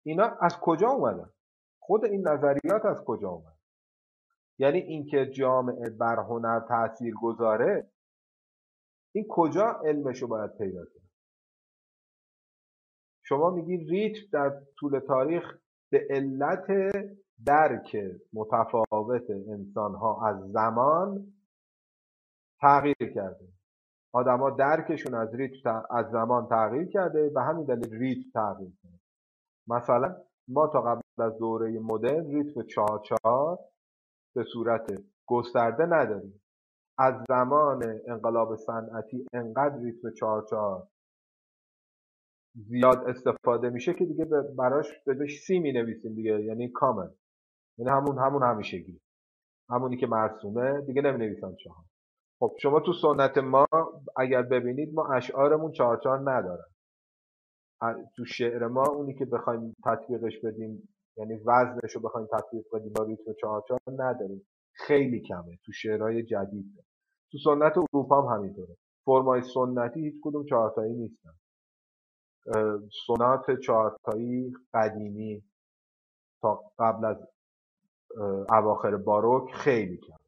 اینا 0.06 0.24
از 0.24 0.56
کجا 0.60 0.88
اومدن؟ 0.88 1.30
خود 1.78 2.04
این 2.04 2.28
نظریات 2.28 2.84
از 2.84 3.04
کجا 3.04 3.28
اومد 3.28 3.56
یعنی 4.58 4.78
اینکه 4.78 5.26
جامعه 5.26 5.90
بر 5.90 6.16
هنر 6.16 6.60
تاثیر 6.60 7.14
گذاره 7.22 7.90
این 9.14 9.26
کجا 9.28 9.64
علمشو 9.84 10.26
باید 10.26 10.56
پیدا 10.56 10.84
کرد؟ 10.84 11.10
شما 13.22 13.50
میگی 13.50 13.76
ریتم 13.76 14.28
در 14.32 14.62
طول 14.78 14.98
تاریخ 14.98 15.58
به 15.90 16.06
علت 16.10 16.66
درک 17.46 17.96
متفاوت 18.32 19.30
انسان 19.30 19.94
ها 19.94 20.28
از 20.28 20.52
زمان 20.52 21.34
تغییر 22.60 23.12
کرده. 23.14 23.48
آدما 24.12 24.50
درکشون 24.50 25.14
از 25.14 25.34
ریتم 25.34 25.84
از 25.90 26.10
زمان 26.10 26.46
تغییر 26.46 26.88
کرده 26.88 27.30
به 27.30 27.42
همین 27.42 27.64
دلیل 27.64 27.94
ریتم 27.94 28.30
تغییر 28.34 28.72
کرده. 28.82 29.00
مثلا 29.68 30.16
ما 30.48 30.66
تا 30.66 30.82
قبل 30.82 31.00
از 31.18 31.38
دوره 31.38 31.78
مدرن 31.78 32.26
ریتم 32.26 32.62
چهار 32.62 33.02
چهار 33.04 33.58
به 34.34 34.44
صورت 34.52 35.02
گسترده 35.26 35.86
نداریم. 35.86 36.40
از 36.98 37.14
زمان 37.28 38.00
انقلاب 38.08 38.56
صنعتی 38.56 39.26
انقدر 39.32 39.78
ریتم 39.78 40.10
چهار 40.10 40.46
چهار 40.50 40.88
زیاد 42.54 43.08
استفاده 43.08 43.70
میشه 43.70 43.94
که 43.94 44.04
دیگه 44.04 44.24
براش 44.58 44.86
به 45.06 45.26
سی 45.46 45.58
می 45.58 45.72
نویسیم 45.72 46.14
دیگه 46.14 46.44
یعنی 46.44 46.68
کامل. 46.68 47.08
یعنی 47.78 47.90
همون 47.90 48.18
همون 48.18 48.42
همیشگی. 48.42 49.00
همونی 49.70 49.96
که 49.96 50.06
مرسومه 50.06 50.80
دیگه 50.80 51.02
نمی 51.02 51.18
نویسم 51.18 51.54
چهار. 51.54 51.84
خب 52.40 52.56
شما 52.62 52.80
تو 52.80 52.92
سنت 52.92 53.38
ما 53.38 53.66
اگر 54.16 54.42
ببینید 54.42 54.94
ما 54.94 55.14
اشعارمون 55.14 55.72
چهار 55.72 56.00
ندارن. 56.30 56.64
تو 58.16 58.24
شعر 58.24 58.66
ما 58.66 58.84
اونی 58.86 59.14
که 59.14 59.24
بخوایم 59.24 59.76
تطبیقش 59.84 60.38
بدیم 60.44 60.88
یعنی 61.16 61.34
وزنش 61.34 61.92
رو 61.94 62.00
بخوایم 62.00 62.28
تطبیق 62.32 62.64
بدیم 62.72 62.92
با 62.92 63.04
ریتم 63.04 63.32
چهار 63.40 63.64
نداریم. 63.86 64.46
خیلی 64.72 65.20
کمه. 65.20 65.58
تو 65.64 65.72
شعرهای 65.72 66.22
جدید. 66.22 66.84
تو 67.32 67.38
سنت 67.44 67.78
اروپا 67.78 68.22
هم 68.22 68.36
همینطوره. 68.36 68.76
فرمای 69.04 69.42
سنتی 69.42 70.00
هیچ 70.00 70.14
کدوم 70.24 70.46
چهارتایی 70.46 70.94
نیستن. 70.94 71.34
سونات 73.06 73.60
چهارتایی 73.60 74.54
قدیمی. 74.74 75.44
تا 76.42 76.72
قبل 76.78 77.04
از 77.04 77.16
اواخر 78.50 78.96
باروک 78.96 79.54
خیلی 79.54 79.96
کم 79.96 80.19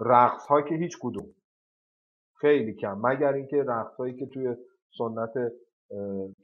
رقص 0.00 0.46
ها 0.46 0.62
که 0.62 0.74
هیچ 0.74 0.98
کدوم. 1.00 1.34
خیلی 2.40 2.74
کم. 2.74 3.00
مگر 3.02 3.32
اینکه 3.32 3.56
رقص 3.56 3.96
هایی 3.96 4.14
که 4.14 4.26
توی 4.26 4.56
سنت 4.98 5.32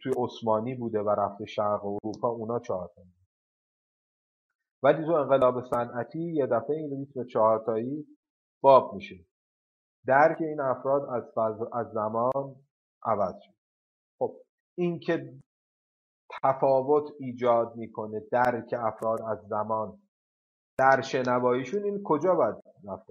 توی 0.02 0.12
عثمانی 0.16 0.74
بوده 0.74 1.00
و 1.00 1.10
رفته 1.10 1.46
شرق 1.46 1.84
اروپا 1.84 2.28
اونا 2.28 2.58
چهارتایی 2.58 3.12
ولی 4.82 5.04
تو 5.04 5.12
انقلاب 5.12 5.64
صنعتی 5.64 6.32
یه 6.32 6.46
دفعه 6.46 6.76
این 6.76 6.90
ریتم 6.90 7.24
چهارتایی 7.24 8.06
باب 8.62 8.94
میشه. 8.94 9.26
درک 10.06 10.36
این 10.40 10.60
افراد 10.60 11.02
از, 11.02 11.24
از 11.72 11.92
زمان 11.92 12.56
عوض 13.02 13.34
شد. 13.42 13.54
خب 14.18 14.36
این 14.78 15.00
که 15.00 15.34
تفاوت 16.42 17.04
ایجاد 17.20 17.76
می‌کنه 17.76 18.20
درک 18.32 18.74
افراد 18.78 19.22
از 19.22 19.38
زمان 19.48 19.98
در 20.78 21.00
شنواییشون 21.00 21.84
این 21.84 22.02
کجا 22.04 22.34
باید 22.34 22.54
رفت 22.88 23.10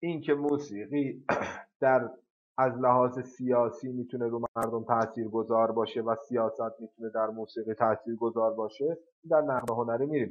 این 0.00 0.20
که 0.20 0.34
موسیقی 0.34 1.24
در 1.80 2.10
از 2.58 2.78
لحاظ 2.78 3.18
سیاسی 3.20 3.92
می‌تونه 3.92 4.28
رو 4.28 4.42
مردم 4.56 4.84
تأثیر 4.84 5.28
گذار 5.28 5.72
باشه 5.72 6.00
و 6.00 6.16
سیاست 6.28 6.80
می‌تونه 6.80 7.10
در 7.14 7.26
موسیقی 7.26 7.74
تأثیر 7.74 8.16
گذار 8.16 8.54
باشه 8.54 8.98
در 9.30 9.40
نقد 9.40 9.70
هنری 9.70 10.06
میریم 10.06 10.30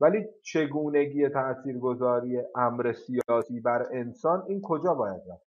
ولی 0.00 0.26
چگونگی 0.42 1.28
تاثیرگذاری 1.28 2.42
امر 2.54 2.92
سیاسی 2.92 3.60
بر 3.60 3.88
انسان 3.92 4.44
این 4.48 4.60
کجا 4.62 4.94
باید 4.94 5.22
رفت؟ 5.30 5.48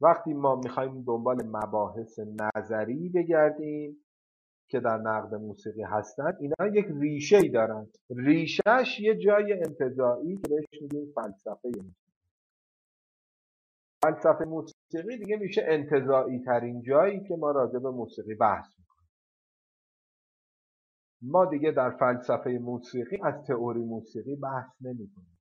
وقتی 0.00 0.34
ما 0.34 0.56
می‌خوایم 0.56 1.02
دنبال 1.02 1.46
مباحث 1.46 2.18
نظری 2.18 3.08
بگردیم 3.08 4.04
که 4.68 4.80
در 4.80 4.96
نقد 4.96 5.34
موسیقی 5.34 5.82
هستند 5.82 6.36
اینا 6.40 6.76
یک 6.78 6.86
ریشه 7.00 7.36
ای 7.36 7.48
دارن. 7.48 7.86
ریشهش 8.10 9.00
یه 9.00 9.16
جای 9.16 9.52
انتظایی 9.52 10.36
که 10.36 10.48
بهش 10.48 10.82
میگیم 10.82 11.12
فلسفه 11.14 11.70
فلسفه 14.04 14.44
موسیقی 14.44 15.18
دیگه 15.18 15.36
میشه 15.36 15.62
انتظایی 15.68 16.40
ترین 16.40 16.82
جایی 16.82 17.24
که 17.28 17.36
ما 17.36 17.50
راجع 17.50 17.78
به 17.78 17.90
موسیقی 17.90 18.34
بحث 18.34 18.66
می‌کنیم. 18.78 19.10
ما 21.22 21.44
دیگه 21.44 21.70
در 21.70 21.90
فلسفه 21.90 22.50
موسیقی 22.50 23.18
از 23.22 23.34
تئوری 23.46 23.84
موسیقی 23.84 24.36
بحث 24.36 24.72
نمی‌کنیم. 24.80 25.38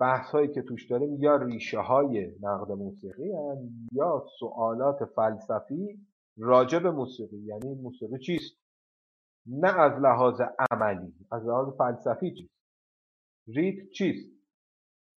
بحث 0.00 0.30
هایی 0.30 0.48
که 0.48 0.62
توش 0.62 0.90
داریم 0.90 1.22
یا 1.22 1.36
ریشه 1.36 1.78
های 1.78 2.32
نقد 2.42 2.72
موسیقی 2.72 3.32
هن 3.32 3.70
یا 3.92 4.26
سوالات 4.38 5.04
فلسفی 5.04 6.06
راجع 6.40 6.78
به 6.78 6.90
موسیقی 6.90 7.36
یعنی 7.36 7.74
موسیقی 7.74 8.18
چیست؟ 8.18 8.56
نه 9.46 9.80
از 9.80 9.92
لحاظ 10.00 10.40
عملی 10.70 11.14
از 11.32 11.46
لحاظ 11.46 11.76
فلسفی 11.76 12.34
چیست؟ 12.34 12.54
ریت 13.46 13.90
چیست؟ 13.90 14.30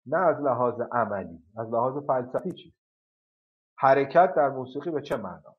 نه 0.06 0.18
از 0.18 0.40
لحاظ 0.40 0.80
عملی 0.92 1.42
از 1.56 1.68
لحاظ 1.68 2.06
فلسفی 2.06 2.52
چیست؟ 2.52 2.80
حرکت 3.78 4.34
در 4.36 4.48
موسیقی 4.48 4.90
به 4.90 5.02
چه 5.02 5.16
معنا؟ 5.16 5.56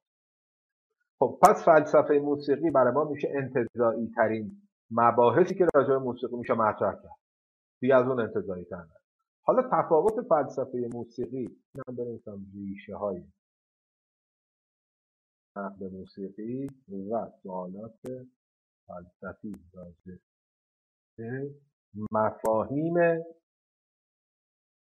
خب 1.20 1.40
پس 1.42 1.66
فلسفه 1.66 2.20
موسیقی 2.20 2.72
برای 2.72 2.94
ما 2.94 3.04
میشه 3.04 3.30
انتظایی 3.36 4.12
ترین 4.16 4.62
مباحثی 4.92 5.56
که 5.56 5.68
راجع 5.76 5.90
به 5.90 6.00
موسیقی 6.00 6.36
میشه 6.36 6.54
مطرح 6.54 6.94
کرد. 6.94 7.18
دیگه 7.80 7.96
از 7.96 8.08
اون 8.08 8.20
انتظایی 8.20 8.66
تر 8.66 8.86
حالا 9.44 9.70
تفاوت 9.72 10.22
فلسفه 10.22 10.90
موسیقی 10.94 11.58
من 11.76 11.96
بنویسم 11.96 12.46
ریشه 12.54 12.96
های 12.96 13.24
نقد 15.58 15.84
موسیقی 15.84 16.68
و 17.12 17.30
سوالات 17.44 18.00
فلسفی 18.88 19.56
راجع 19.74 20.18
به 21.18 21.52
مفاهیم 22.12 22.96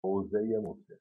حوزه 0.04 0.60
موسیقی. 0.62 1.00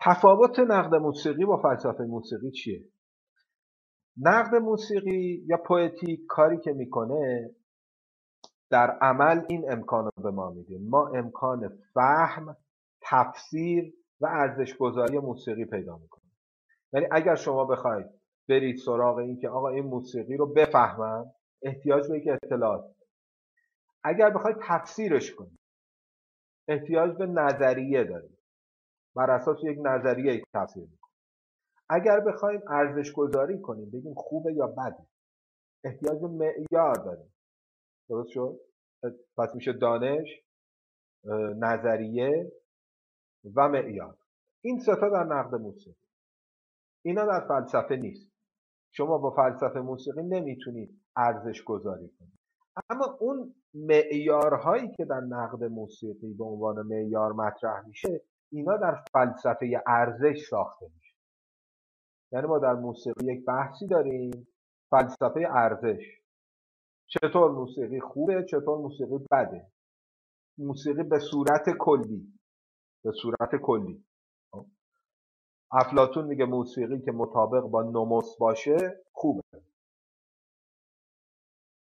تفاوت 0.00 0.58
نقد 0.58 0.94
موسیقی 0.94 1.44
با 1.44 1.62
فلسفه 1.62 2.04
موسیقی 2.04 2.50
چیه؟ 2.50 2.84
نقد 4.16 4.54
موسیقی 4.54 5.44
یا 5.46 5.56
پویتیک 5.66 6.20
کاری 6.28 6.60
که 6.60 6.72
می‌کنه 6.72 7.50
در 8.70 8.90
عمل 9.02 9.44
این 9.48 9.72
امکان 9.72 10.10
به 10.22 10.30
ما 10.30 10.50
میده. 10.50 10.78
ما 10.78 11.08
امکان 11.08 11.78
فهم 11.94 12.56
تفسیر 13.02 13.94
و 14.20 14.26
ارزش 14.26 14.76
گذاری 14.76 15.18
موسیقی 15.18 15.64
پیدا 15.64 15.98
می‌کنیم. 15.98 16.21
یعنی 16.92 17.06
اگر 17.10 17.34
شما 17.34 17.64
بخواید 17.64 18.06
برید 18.48 18.76
سراغ 18.76 19.16
این 19.16 19.38
که 19.38 19.48
آقا 19.48 19.68
این 19.68 19.84
موسیقی 19.84 20.36
رو 20.36 20.46
بفهمم 20.46 21.32
احتیاج 21.62 22.08
به 22.08 22.18
یک 22.18 22.28
اطلاعات. 22.28 22.94
اگر 24.04 24.30
بخواید 24.30 24.56
تفسیرش 24.62 25.34
کنید 25.34 25.58
احتیاج 26.68 27.16
به 27.16 27.26
نظریه 27.26 28.04
دارید. 28.04 28.38
بر 29.16 29.30
اساس 29.30 29.58
یک 29.62 29.78
نظریه 29.82 30.42
تفسیر 30.54 30.82
می‌کنید. 30.82 31.12
اگر 31.88 32.20
بخوایم 32.20 32.60
ارزش 32.68 33.12
گذاری 33.12 33.60
کنیم 33.60 33.90
بگیم 33.90 34.14
خوبه 34.14 34.52
یا 34.52 34.66
بده. 34.66 35.06
احتیاج 35.84 36.20
به 36.20 36.28
معیار 36.28 36.94
داریم. 36.94 37.34
درست 38.08 38.30
شد؟ 38.30 38.60
پس 39.38 39.54
میشه 39.54 39.72
دانش 39.72 40.28
نظریه 41.56 42.52
و 43.54 43.68
معیار. 43.68 44.16
این 44.62 44.78
ستا 44.78 45.08
در 45.08 45.24
نقد 45.24 45.54
موسیقی. 45.54 46.01
اینا 47.02 47.26
در 47.26 47.40
فلسفه 47.48 47.96
نیست. 47.96 48.32
شما 48.92 49.18
با 49.18 49.30
فلسفه 49.30 49.80
موسیقی 49.80 50.22
نمی‌تونید 50.22 51.00
ارزش 51.16 51.64
گذاری 51.64 52.08
کنید. 52.08 52.38
اما 52.90 53.16
اون 53.20 53.54
معیارهایی 53.74 54.90
که 54.96 55.04
در 55.04 55.20
نقد 55.20 55.64
موسیقی 55.64 56.34
به 56.34 56.44
عنوان 56.44 56.86
معیار 56.86 57.32
مطرح 57.32 57.86
میشه 57.86 58.22
اینا 58.52 58.76
در 58.76 59.04
فلسفه 59.12 59.82
ارزش 59.86 60.46
ساخته 60.50 60.86
میشه. 60.94 61.14
یعنی 62.32 62.46
ما 62.46 62.58
در 62.58 62.74
موسیقی 62.74 63.32
یک 63.32 63.44
بحثی 63.44 63.86
داریم 63.86 64.48
فلسفه 64.90 65.48
ارزش. 65.50 66.04
چطور 67.06 67.50
موسیقی 67.50 68.00
خوبه 68.00 68.44
چطور 68.44 68.78
موسیقی 68.78 69.18
بده. 69.30 69.66
موسیقی 70.58 71.02
به 71.02 71.18
صورت 71.18 71.70
کلی 71.78 72.38
به 73.04 73.12
صورت 73.22 73.56
کلی. 73.62 74.04
افلاتون 75.72 76.24
میگه 76.24 76.44
موسیقی 76.44 77.00
که 77.00 77.12
مطابق 77.12 77.62
با 77.62 77.82
نموس 77.82 78.36
باشه 78.38 79.04
خوبه. 79.12 79.42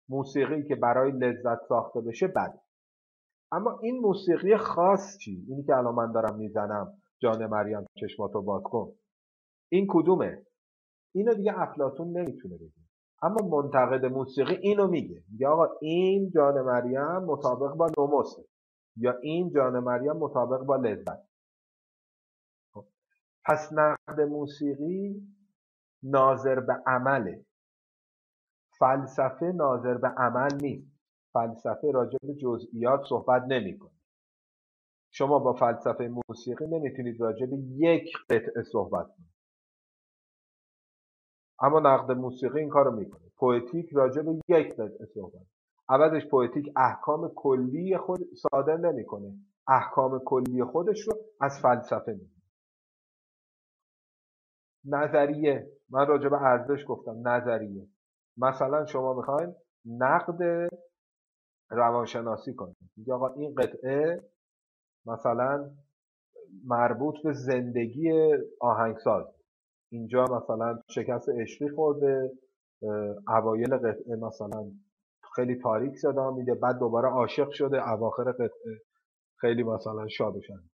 موسیقی 0.10 0.63
که 0.63 0.75
برای 0.75 1.12
لذت 1.12 1.60
ساخته 1.69 2.01
بشه 2.01 2.27
بده. 2.27 2.62
اما 3.51 3.80
این 3.82 3.99
موسیقی 3.99 4.58
خاص 4.58 5.17
چی؟ 5.17 5.45
اینی 5.49 5.63
که 5.63 5.77
الان 5.77 5.95
من 5.95 6.12
دارم 6.12 6.36
می‌زنم 6.38 7.01
جان 7.21 7.45
مریم 7.45 7.86
چشماتو 7.97 8.41
باز 8.41 8.63
کن. 8.63 8.93
این 9.69 9.88
کدومه؟ 9.89 10.45
اینو 11.15 11.34
دیگه 11.34 11.60
افلاتون 11.60 12.17
نمی‌تونه 12.17 12.56
بگه. 12.56 12.71
اما 13.21 13.62
منتقد 13.62 14.06
موسیقی 14.06 14.56
اینو 14.56 14.88
میگه. 14.88 15.23
میگه 15.32 15.47
آقا 15.47 15.67
این 15.82 16.32
جان 16.36 16.62
مریم 16.62 17.17
مطابق 17.25 17.75
با 17.75 17.89
نموسه 17.97 18.45
یا 18.97 19.17
این 19.21 19.51
جان 19.56 19.80
مریم 19.80 20.12
مطابق 20.12 20.63
با 20.65 20.75
لذت. 20.75 21.31
پس 23.45 23.73
نقد 23.73 24.21
موسیقی 24.21 25.27
ناظر 26.04 26.60
به 26.60 26.73
عمله 26.88 27.45
فلسفه 28.80 29.45
ناظر 29.45 29.97
به 29.97 30.08
عمل 30.08 30.49
نیست. 30.62 30.91
فلسفه 31.34 31.91
راجع 31.91 32.17
به 32.23 32.34
جزئیات 32.34 33.01
صحبت 33.10 33.43
نمی‌کنه. 33.47 33.91
شما 35.12 35.39
با 35.39 35.54
فلسفه 35.54 36.12
موسیقی 36.30 36.67
نمی‌تونید 36.67 37.21
راجع 37.21 37.45
به 37.45 37.58
یک 37.58 38.13
قطعه 38.30 38.63
صحبت 38.63 39.08
کنید. 39.08 39.32
اما 41.60 41.80
نقد 41.80 42.12
موسیقی 42.12 42.60
این 42.60 42.69
کارو 42.69 42.91
می‌کنه. 42.91 43.21
پویتیک 43.38 43.89
راجع 43.93 44.21
به 44.21 44.41
یک 44.47 44.73
قطعه 44.73 45.06
صحبت. 45.13 45.45
عوضش 45.89 46.27
پویتیک 46.27 46.73
احکام 46.75 47.32
کلی 47.36 47.97
خود 47.97 48.19
صادر 48.36 48.77
نمی‌کنه. 48.77 49.34
احکام 49.67 50.19
کلی 50.25 50.63
خودش 50.63 51.08
رو 51.08 51.13
از 51.41 51.60
فلسفه 51.60 52.12
می‌گیره 52.12 52.40
نظریه. 54.86 55.67
من 55.89 56.08
راجع 56.08 56.30
به 56.30 56.41
ارزش 56.41 56.86
گفتم 56.88 57.28
نظریه. 57.28 57.88
مثلا 58.38 58.86
شما 58.86 59.13
می‌خواین 59.13 59.56
نقد 59.86 60.70
روانشناسی 61.72 62.54
کنید. 62.54 62.78
میگه 62.98 63.13
آقا 63.13 63.28
این 63.28 63.56
قطعه 63.56 64.22
مثلا 65.06 65.72
مربوط 66.65 67.15
به 67.24 67.34
زندگی 67.34 68.12
آهنگساز. 68.62 69.26
اینجا 69.91 70.24
مثلا 70.24 70.80
شکست 70.89 71.30
عشقی 71.30 71.70
خورده 71.70 72.32
اوایل 73.28 73.78
قطعه 73.78 74.15
مثلا 74.15 74.72
خیلی 75.36 75.60
تاریک 75.63 75.96
صدا 75.98 76.32
میده 76.32 76.56
بعد 76.56 76.80
دوباره 76.80 77.10
عاشق 77.10 77.50
شده 77.52 77.89
اواخر 77.91 78.32
قطعه 78.32 78.82
خیلی 79.41 79.63
مثلا 79.63 80.08
شادشن. 80.08 80.70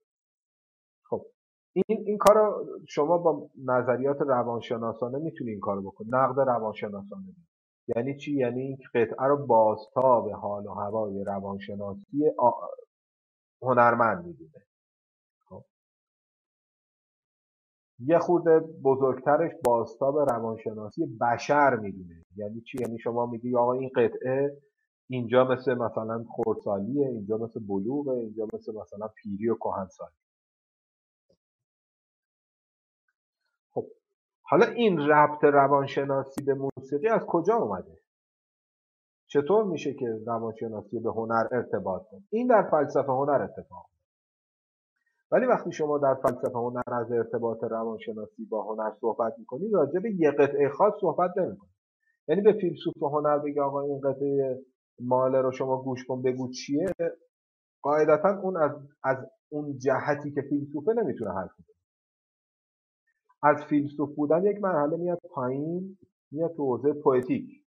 این 1.77 2.05
این 2.07 2.19
کارو 2.19 2.67
شما 2.89 3.19
با 3.19 3.51
نظریات 3.65 4.21
روانشناسانه 4.21 5.19
می‌تونی 5.19 5.51
این 5.51 5.61
کارو 5.61 5.83
بکنی. 5.83 6.09
نقد 6.11 6.41
روانشناسانه. 6.41 7.35
یعنی 7.97 8.17
چی؟ 8.17 8.33
یعنی 8.37 8.61
این 8.61 8.79
قطعه 8.95 9.27
رو 9.27 9.47
بازتاب 9.47 10.31
حال 10.31 10.67
و 10.67 10.71
هوای 10.71 11.25
روانشناسی 11.25 12.33
هنرمند 13.63 14.27
می‌دونه. 14.27 14.67
خب. 15.49 15.63
یه 17.99 18.19
خورده 18.19 18.61
بزرگترش 18.61 19.53
بازتاب 19.65 20.19
روانشناسی 20.19 21.07
بشر 21.21 21.77
می‌دونه. 21.77 22.23
یعنی 22.37 22.61
چی؟ 22.61 22.79
یعنی 22.81 22.99
شما 22.99 23.27
میگی 23.27 23.57
آقا 23.57 23.73
این 23.73 23.91
قطعه 23.97 24.63
اینجا 25.11 25.45
مثل 25.45 25.75
مثلا 25.75 26.25
خورسالیه 26.29 27.09
اینجا 27.09 27.37
مثل 27.37 27.61
بلوغه 27.61 28.13
اینجا 28.13 28.47
مثل 28.55 28.75
مثلا 28.75 29.09
پیری 29.09 29.49
و 29.49 29.55
کهنسالی. 29.55 30.17
حالا 34.49 34.67
این 34.67 34.99
ربط 34.99 35.45
روانشناسی 35.45 36.45
به 36.45 36.55
موسیقی 36.55 37.09
از 37.09 37.23
کجا 37.27 37.55
اومده؟ 37.55 37.99
چطور 39.27 39.65
میشه 39.65 39.95
که 39.95 40.07
روانشناسی 40.27 41.01
به 41.01 41.13
هنر 41.13 41.49
ارتباط 41.53 42.03
کنه 42.11 42.23
این 42.31 42.47
در 42.47 42.69
فلسفه 42.71 43.13
هنر 43.13 43.43
اتفاق 43.43 43.87
ولی 45.31 45.47
وقتی 45.47 45.73
شما 45.73 45.99
در 45.99 46.15
فلسفه 46.15 46.59
هنر 46.59 46.95
از 46.95 47.13
ارتباط 47.13 47.65
روانشناسی 47.65 48.45
با 48.45 48.63
هنر 48.63 48.91
صحبت 49.01 49.33
می‌کنید 49.39 49.75
راجع 49.75 50.01
به 50.01 50.11
یه 50.19 50.31
قطعه 50.31 50.69
خاص 50.69 50.93
صحبت 51.01 51.31
نمی‌کنید 51.39 51.77
یعنی 52.29 52.43
به 52.43 52.53
فیلسوف 52.53 53.03
هنر 53.03 53.39
بگه 53.39 53.63
آقا 53.63 53.81
این 53.81 54.01
قطعه 54.01 54.63
ماله 55.01 55.41
رو 55.41 55.53
شما 55.53 55.83
گوش 55.83 56.05
کن 56.05 56.23
بگو 56.23 56.51
چیه؟ 56.51 56.87
قاعدتا 57.83 58.41
اون 58.43 58.57
از, 58.57 58.71
از 59.05 59.17
اون 59.49 59.79
جهتی 59.79 60.33
که 60.33 60.43
فیلسوفه 60.43 60.93
نمی‌تونه 60.93 61.31
حرف 61.33 61.51
بزنه 61.61 61.76
از 63.43 63.65
فیلسوف 63.65 64.17
بودن 64.17 64.45
یک 64.45 64.63
مرحله 64.63 64.97
میاد 64.97 65.21
پایین 65.31 65.99
میاد 66.33 66.55
تو 66.57 66.65
حوزه 66.65 66.93
پویتیک 66.93 67.65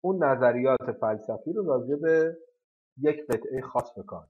اون 0.00 0.24
نظریات 0.24 0.92
فلسفی 1.00 1.52
رو 1.52 1.66
راجع 1.66 1.96
به 1.96 2.38
یک 2.98 3.26
قطعه 3.30 3.60
خاص 3.60 3.98
بکن 3.98 4.28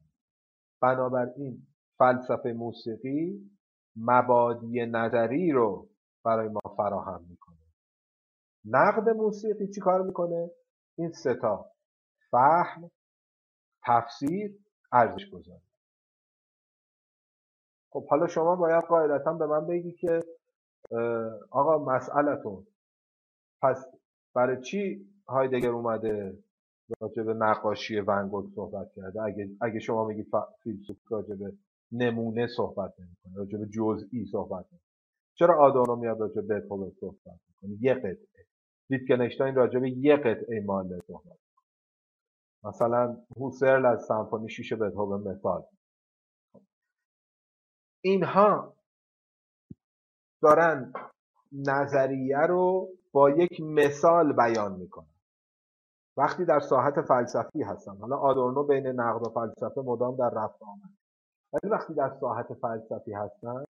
بنابراین 0.83 1.66
فلسفه 1.99 2.53
موسیقی 2.53 3.51
مبادی 3.97 4.87
نظری 4.87 5.53
رو 5.53 5.88
برای 6.25 6.49
ما 6.49 6.61
فراهم 6.77 7.27
می‌کنه. 7.31 7.57
نقد 8.64 9.09
موسیقی 9.11 9.69
چی 9.69 9.81
کار 9.81 10.03
می‌کنه؟ 10.03 10.51
این 10.99 11.12
ستا 11.12 11.71
فهم 12.31 12.90
تفسیر 13.87 14.59
ارزش 14.92 15.31
گذاری 15.31 15.62
خب 17.93 18.09
حالا 18.09 18.26
شما 18.26 18.57
باید 18.57 18.85
قاعدتا 18.85 19.33
به 19.35 19.47
من 19.47 19.66
بگی 19.66 19.93
که 19.93 20.20
آقا 21.51 21.85
مسئلتون. 21.85 22.66
پس 23.62 23.87
برای 24.35 24.62
چی 24.62 25.07
هایدگر 25.29 25.68
اومده 25.68 26.39
راجع 27.01 27.22
به 27.22 27.35
نقاشی 27.35 28.01
ونگوک 28.01 28.51
صحبت 28.55 28.93
کرده؟ 28.97 29.22
اگه, 29.22 29.51
اگه 29.61 29.81
شما 29.81 30.05
میگی 30.05 30.27
فیلسوف 30.62 30.97
راجع 31.11 31.35
به 31.35 31.53
نمونه 31.93 32.47
صحبت 32.47 32.95
نمی‌کنه 33.01 33.37
راجع 33.37 33.59
به 33.59 33.66
جزئی 33.66 34.27
صحبت 34.33 34.64
نمی‌کنه. 34.72 34.81
چرا 35.35 35.59
آدورنو 35.59 35.97
میاد 35.97 36.20
راجع 36.20 36.41
به 36.41 36.61
بتهوون 36.61 36.93
صحبت 37.01 37.41
می‌کنه؟ 37.49 37.79
یه 37.81 37.95
قطعه. 37.95 38.47
ویتگنشتاین 38.91 39.55
راجع 39.55 39.79
به 39.79 39.91
یه 39.91 40.16
قطعه 40.16 40.61
ماله 40.66 41.01
صحبت 41.07 41.39
مثلا 42.64 43.16
هوسرل 43.37 43.87
از 43.87 44.05
سمفونی 44.05 44.49
شیش 44.49 44.72
بتهوون 44.72 45.29
مثال. 45.29 45.62
اینها 48.05 48.76
دارن 50.47 50.92
نظریه 51.53 52.38
رو 52.38 52.88
با 53.12 53.30
یک 53.30 53.61
مثال 53.61 54.32
بیان 54.32 54.72
می‌کنن. 54.72 55.14
وقتی 56.16 56.44
در 56.44 56.61
ساحت 56.61 57.01
فلسفی 57.01 57.62
هستن 57.62 57.97
حالا 57.97 58.16
آدورنو 58.16 58.62
بین 58.62 58.86
نقد 58.86 59.26
و 59.26 59.30
فلسفه 59.30 59.80
مدام 59.80 60.16
در 60.16 60.30
رفت 60.30 60.62
آمد. 60.62 60.90
ولی 61.53 61.72
وقتی 61.72 61.94
در 61.94 62.11
ساحت 62.20 62.55
فلسفی 62.55 63.12
هستن 63.12 63.64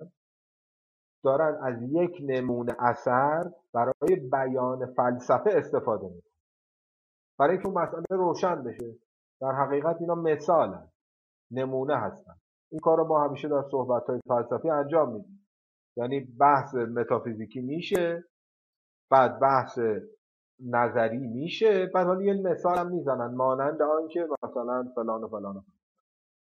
دارن 1.25 1.59
از 1.63 1.83
یک 1.83 2.19
نمونه 2.21 2.77
اثر 2.79 3.51
برای 3.73 4.17
بیان 4.33 4.87
فلسفه 4.87 5.51
استفاده 5.51 6.05
می‌کنن. 6.07 6.33
برای 7.39 7.53
اینکه 7.53 7.69
اون 7.69 7.79
مسئله 7.79 8.05
روشن 8.11 8.63
بشه 8.63 8.95
در 9.41 9.53
حقیقت 9.53 9.97
اینا 10.01 10.15
مثالن 10.15 10.89
نمونه 11.51 11.97
هستن. 11.97 12.35
این 12.71 12.81
کار 12.81 12.99
رو 12.99 13.05
ما 13.05 13.25
همیشه 13.25 13.49
در 13.49 13.63
صحبت 13.71 14.07
های 14.07 14.21
فلسفی 14.29 14.71
انجام 14.71 15.13
میدیم. 15.13 15.46
یعنی 15.97 16.21
بحث 16.21 16.75
متافیزیکی 16.75 17.61
میشه 17.61 18.25
بعد 19.11 19.41
بحث 19.41 19.79
نظری 20.61 21.19
میشه 21.19 21.87
بعد 21.87 22.07
حالا 22.07 22.23
یه 22.23 22.35
مثال 22.35 22.79
هم 22.79 22.91
می‌زنن 22.93 23.35
مانند 23.35 23.83
آنکه 23.83 24.29
مثلا 24.43 24.93
فلان 24.95 25.25
و 25.25 25.29
فلان 25.29 25.65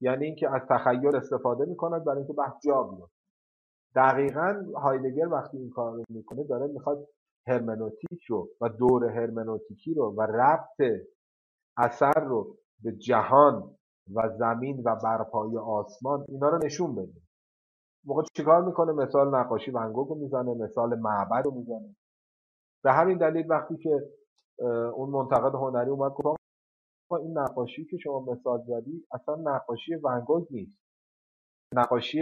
یعنی 0.01 0.25
اینکه 0.25 0.49
از 0.55 0.61
تخیل 0.69 1.15
استفاده 1.15 1.65
می‌کند 1.65 2.03
برای 2.03 2.17
اینکه 2.17 2.33
بحث 2.33 2.53
جا 2.65 2.83
بیفته. 2.83 3.13
دقیقا 3.95 4.63
هایدگر 4.75 5.27
وقتی 5.27 5.57
این 5.57 5.69
کار 5.69 5.93
رو 5.93 6.03
می‌کنه 6.09 6.43
داره 6.43 6.67
می‌خواد 6.67 7.07
هرمنوتیک 7.47 8.23
رو 8.29 8.49
و 8.61 8.69
دور 8.69 9.05
هرمنوتیکی 9.05 9.93
رو 9.93 10.15
و 10.17 10.21
ربط 10.21 11.07
اثر 11.77 12.19
رو 12.19 12.57
به 12.83 12.91
جهان 12.91 13.75
و 14.15 14.29
زمین 14.37 14.81
و 14.85 14.95
برپای 15.03 15.57
آسمان 15.57 16.25
اینا 16.29 16.49
رو 16.49 16.59
نشون 16.65 16.95
بده. 16.95 17.22
موقع 18.05 18.23
چیکار 18.37 18.65
می‌کنه؟ 18.65 18.91
مثال 18.91 19.35
نقاشی 19.35 19.71
ونگوگ 19.71 20.07
رو 20.07 20.15
می‌زنه 20.15 20.53
مثال 20.53 20.99
معبد 20.99 21.45
رو 21.45 21.51
می‌زنه. 21.51 21.95
به 22.83 22.93
همین 22.93 23.17
دلیل 23.17 23.51
وقتی 23.51 23.77
که 23.77 24.09
اون 24.95 25.09
منتقد 25.09 25.55
هنری 25.55 25.89
اومد 25.89 26.11
گفت 26.11 26.43
این 27.19 27.37
نقاشی 27.37 27.85
که 27.85 27.97
شما 27.97 28.19
مثال 28.19 28.61
زدی 28.67 29.07
اصلا 29.11 29.35
نقاشی 29.35 29.95
ونگوگ 29.95 30.47
نیست. 30.51 30.79
نقاشی 31.75 32.19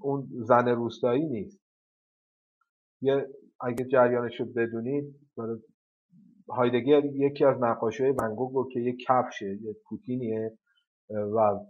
اون 0.00 0.28
زن 0.30 0.68
روستایی 0.68 1.26
نیست. 1.26 1.60
یه 3.02 3.28
اگه 3.60 3.84
جریانش 3.84 4.40
رو 4.40 4.46
بدونید 4.46 5.20
هایدگر 6.48 7.04
یکی 7.04 7.44
از 7.44 7.56
نقاشی 7.60 8.02
های 8.02 8.12
ونگوگ 8.12 8.54
رو 8.54 8.68
که 8.72 8.80
یه 8.80 8.96
کفشه 9.06 9.58
یه 9.62 9.76
پوتینیه 9.88 10.58
و 11.10 11.60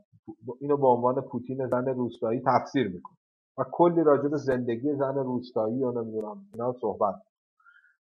اینو 0.61 0.77
به 0.77 0.87
عنوان 0.87 1.21
پوتین 1.21 1.67
زن 1.67 1.87
روستایی 1.89 2.43
تفسیر 2.47 2.89
می‌کنه. 2.89 3.17
و 3.59 3.65
کلی 3.73 4.03
راجع 4.05 4.29
به 4.29 4.37
زندگی 4.37 4.95
زن 4.95 5.15
روستایی 5.15 5.83
و 5.83 5.93
نمی‌دونم 5.93 6.47
اینا 6.53 6.73
صحبت 6.81 7.15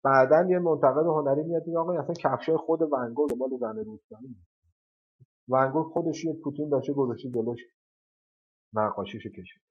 بعدا 0.02 0.50
یه 0.50 0.58
منتقد 0.58 1.06
هنری 1.06 1.42
میاد 1.42 1.66
میگه 1.66 1.78
آقا 1.78 1.92
اصلا 1.92 2.14
کفشای 2.14 2.56
خود 2.56 2.82
ونگوگ 2.82 3.30
مال 3.38 3.56
زن 3.60 3.78
روستایی 3.78 4.36
ونگوگ 5.48 5.86
خودش 5.86 6.24
یه 6.24 6.34
پوتین 6.44 6.68
داشته 6.68 6.92
گذاشته 6.92 7.30
جلوش. 7.30 7.60
نقاشیشو 8.74 9.28
کشید. 9.28 9.62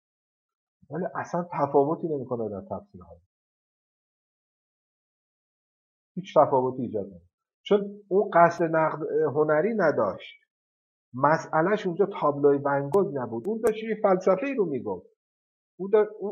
ولی 0.89 1.05
اصلا 1.15 1.47
تفاوتی 1.51 2.07
نمی‌کنه 2.07 2.49
در 2.49 2.61
تفسیرها. 2.61 3.17
هیچ 6.15 6.37
تفاوتی 6.37 6.81
ایجاد 6.81 7.05
نمی‌کنه. 7.05 7.29
چون 7.63 8.01
اون 8.07 8.29
قصد 8.33 8.63
نقد 8.75 9.11
هنری 9.11 9.73
نداشت. 9.73 10.38
مسئلهش 11.13 11.85
اونجا 11.87 12.05
تابلوی 12.21 12.57
ونگوگ 12.57 13.17
نبود. 13.17 13.47
اون 13.47 13.61
داشت 13.61 13.83
یه 13.83 13.99
فلسفه 14.03 14.45
ای 14.47 14.53
رو 14.53 14.65
می‌گفت. 14.65 15.07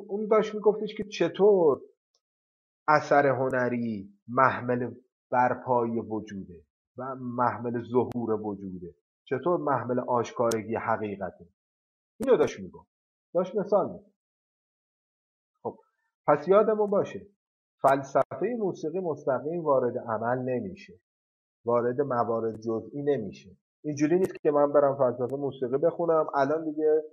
اون 0.07 0.27
داشت 0.27 0.55
میگفتش 0.55 0.95
که 0.95 1.03
چطور 1.03 1.81
اثر 2.87 3.27
هنری 3.27 4.13
محمل 4.27 4.95
برپای 5.31 5.99
وجوده 5.99 6.65
و 6.97 7.15
محمل 7.15 7.83
ظهور 7.91 8.41
وجوده. 8.41 8.95
چطور 9.23 9.59
محمل 9.59 9.99
آشکارگی 9.99 10.75
حقیقته. 10.75 11.47
اینو 12.19 12.37
داشت 12.37 12.59
می‌گفت. 12.59 12.89
داشت 13.33 13.55
مثال 13.55 13.91
می‌گفت 13.91 14.15
خب 15.63 15.79
پس 16.27 16.47
یادمون 16.47 16.89
باشه 16.89 17.27
فلسفه 17.81 18.55
موسیقی 18.59 18.99
مستقیم 18.99 19.63
وارد 19.63 19.97
عمل 19.97 20.37
نمیشه. 20.37 20.99
وارد 21.65 22.01
موارد 22.01 22.61
جزئی 22.61 23.01
نمیشه. 23.01 23.57
اینجوری 23.85 24.19
نیست 24.19 24.41
که 24.41 24.51
من 24.51 24.73
برم 24.73 24.97
فلسفه 24.97 25.35
موسیقی 25.37 25.77
بخونم. 25.77 26.27
الان 26.35 26.65
دیگه 26.65 27.03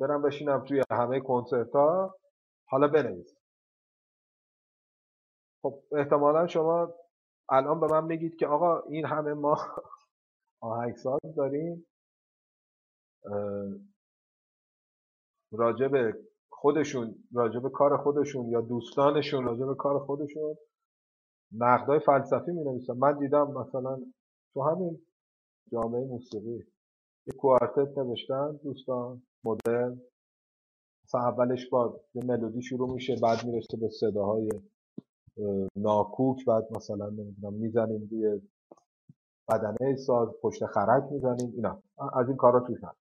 برم 0.00 0.22
بشینم 0.22 0.64
توی 0.64 0.82
همه 0.92 1.20
کنسرت 1.20 1.72
ها 1.72 2.16
حالا 2.68 2.88
بنویسم 2.88 3.36
خب 5.62 5.82
احتمالا 5.92 6.46
شما 6.46 6.94
الان 7.50 7.80
به 7.80 7.86
من 7.86 8.04
میگید 8.04 8.36
که 8.36 8.46
آقا 8.46 8.80
این 8.80 9.06
همه 9.06 9.34
ما 9.34 9.58
آهنگساز 10.62 11.20
داریم. 11.36 11.86
راجب 15.52 16.18
خودشون 16.50 17.14
راجب 17.34 17.68
کار 17.68 17.96
خودشون 17.96 18.48
یا 18.48 18.60
دوستانشون 18.60 19.44
راجب 19.44 19.76
کار 19.78 19.98
خودشون 19.98 20.56
نقدای 21.52 22.00
فلسفی 22.00 22.50
می 22.52 22.64
نویسن 22.64 22.92
من 22.92 23.18
دیدم 23.18 23.52
مثلا 23.52 23.98
تو 24.54 24.62
همین 24.62 25.06
جامعه 25.72 26.04
موسیقی. 26.04 26.64
یه 27.26 27.34
کوارتت 27.38 27.98
نوشتن 27.98 28.60
دوستان 28.64 29.22
مدل. 29.44 29.96
مثلا 31.04 31.20
اولش 31.20 31.68
با 31.68 32.00
یه 32.14 32.24
ملودی 32.24 32.62
شروع 32.62 32.92
میشه 32.94 33.16
بعد 33.22 33.44
می‌رسه 33.44 33.76
به 33.76 33.88
صداهای 33.88 34.48
ناکوک 35.76 36.44
بعد 36.44 36.76
مثلا 36.76 37.08
نمی‌دونم 37.08 37.54
می‌زنیم 37.54 38.08
روی 38.10 38.40
بدنه 39.48 39.96
ساز 39.96 40.28
پشت 40.42 40.66
خرک 40.66 41.12
می‌زنیم 41.12 41.52
اینا. 41.54 41.82
از 42.14 42.28
این 42.28 42.36
کارا 42.36 42.60
توش 42.60 42.84
هست 42.84 42.98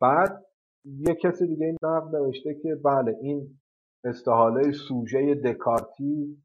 بعد 0.00 0.46
یه 0.84 1.14
کسی 1.14 1.46
دیگه 1.46 1.66
این 1.66 1.76
نقد 1.82 2.16
نوشته 2.16 2.54
که 2.54 2.74
بله 2.74 3.16
این 3.20 3.60
استحاله 4.04 4.72
سوژه 4.72 5.34
دکارتی 5.34 6.42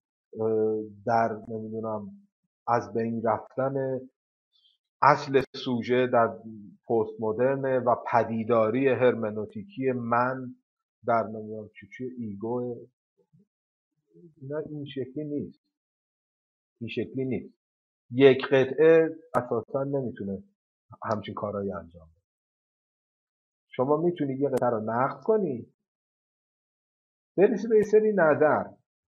در 1.05 1.41
نمی‌دونم 1.47 2.09
از 2.67 2.93
بین 2.93 3.21
رفتن 3.23 3.99
اصل 5.01 5.41
سوژه 5.55 6.07
در 6.07 6.27
پست 6.89 7.11
مدرنه 7.19 7.79
و 7.79 7.95
پدیداری 8.11 8.87
هرمنوتیکی 8.87 9.91
من 9.91 10.55
در 11.07 11.23
نمی‌دونم 11.23 11.69
چی 11.97 12.05
ایگو 12.17 12.87
اینا 14.41 14.57
این 14.57 14.85
شکلی 14.85 15.23
نیست. 15.23 15.59
این 16.81 16.89
شکلی 16.89 17.25
نیست. 17.25 17.53
یک 18.11 18.45
قطعه 18.45 19.09
اساسا 19.35 19.83
نمی‌تونه 19.83 20.43
همچین 21.03 21.33
کارهایی 21.33 21.71
انجام 21.71 22.07
بده. 22.07 22.21
شما 23.67 23.97
می‌تونید 23.97 24.39
یه 24.39 24.49
قطعه 24.49 24.69
رو 24.69 24.79
نقد 24.79 25.23
کنی. 25.23 25.73
برسی 27.37 27.67
به 27.67 27.83
سری 27.83 28.13
نظر. 28.13 28.65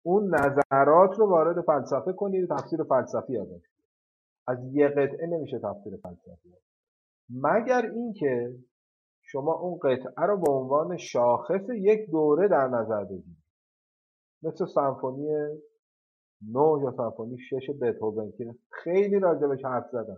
اون 0.03 0.35
نظرات 0.35 1.19
رو 1.19 1.29
وارد 1.29 1.61
فلسفه 1.65 2.13
کنید 2.13 2.49
تفسیر 2.49 2.83
فلسفی 2.83 3.37
ازش 3.37 3.61
از 4.47 4.57
یه 4.71 4.87
قطعه 4.87 5.27
نمیشه 5.27 5.59
تفسیر 5.59 5.97
فلسفی 5.97 6.53
مگر 7.29 7.91
اینکه 7.95 8.55
شما 9.21 9.53
اون 9.53 9.79
قطعه 9.83 10.25
رو 10.25 10.37
به 10.37 10.51
عنوان 10.51 10.97
شاخص 10.97 11.69
یک 11.69 12.09
دوره 12.11 12.47
در 12.47 12.67
نظر 12.67 13.03
بگیرید. 13.03 13.43
مثل 14.43 14.65
سمفونی 14.65 15.27
نو 16.51 16.79
یا 16.83 16.91
سمفونی 16.97 17.37
شش 17.37 17.69
بتهوون 17.81 18.31
که 18.37 18.55
خیلی 18.69 19.19
راجبش 19.19 19.65
حرف 19.65 19.89
زدن. 19.91 20.17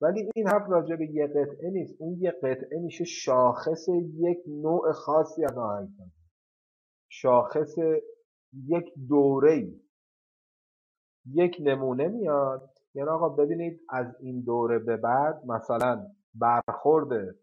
ولی 0.00 0.30
این 0.34 0.48
حرف 0.48 0.70
راجع 0.70 0.96
به 0.96 1.10
یه 1.10 1.26
قطعه 1.26 1.70
نیست. 1.70 1.94
اون 1.98 2.18
یه 2.20 2.30
قطعه 2.30 2.80
میشه 2.80 3.04
شاخص 3.04 3.88
یک 4.14 4.38
نوع 4.46 4.92
خاصی 4.92 5.44
از 5.44 5.58
آهنگسازی 5.58 6.10
شاخص 7.08 7.74
یک 8.66 8.92
دوره 9.08 9.72
یک 11.26 11.56
نمونه 11.60 12.08
میاد. 12.08 12.70
یعنی 12.94 13.08
آقا 13.08 13.28
ببینید 13.28 13.80
از 13.88 14.06
این 14.20 14.40
دوره 14.40 14.78
به 14.78 14.96
بعد 14.96 15.44
مثلا 15.46 16.06
برخورد 16.34 17.36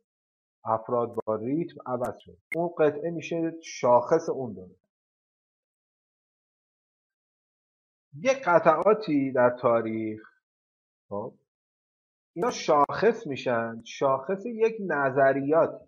افراد 0.66 1.16
با 1.26 1.36
ریتم 1.36 1.76
عوض 1.86 2.18
شد. 2.20 2.38
اون 2.56 2.70
قطعه 2.78 3.12
میشه 3.12 3.54
شاخص 3.64 4.30
اون 4.30 4.54
دوره. 4.54 4.76
یک 8.14 8.44
قطعاتی 8.46 9.32
در 9.32 9.58
تاریخ 9.62 10.22
خب 11.10 11.34
اینا 12.34 12.52
شاخص 12.52 13.28
میشن 13.28 13.82
شاخص 13.86 14.46
یک 14.46 14.76
نظریات. 14.88 15.82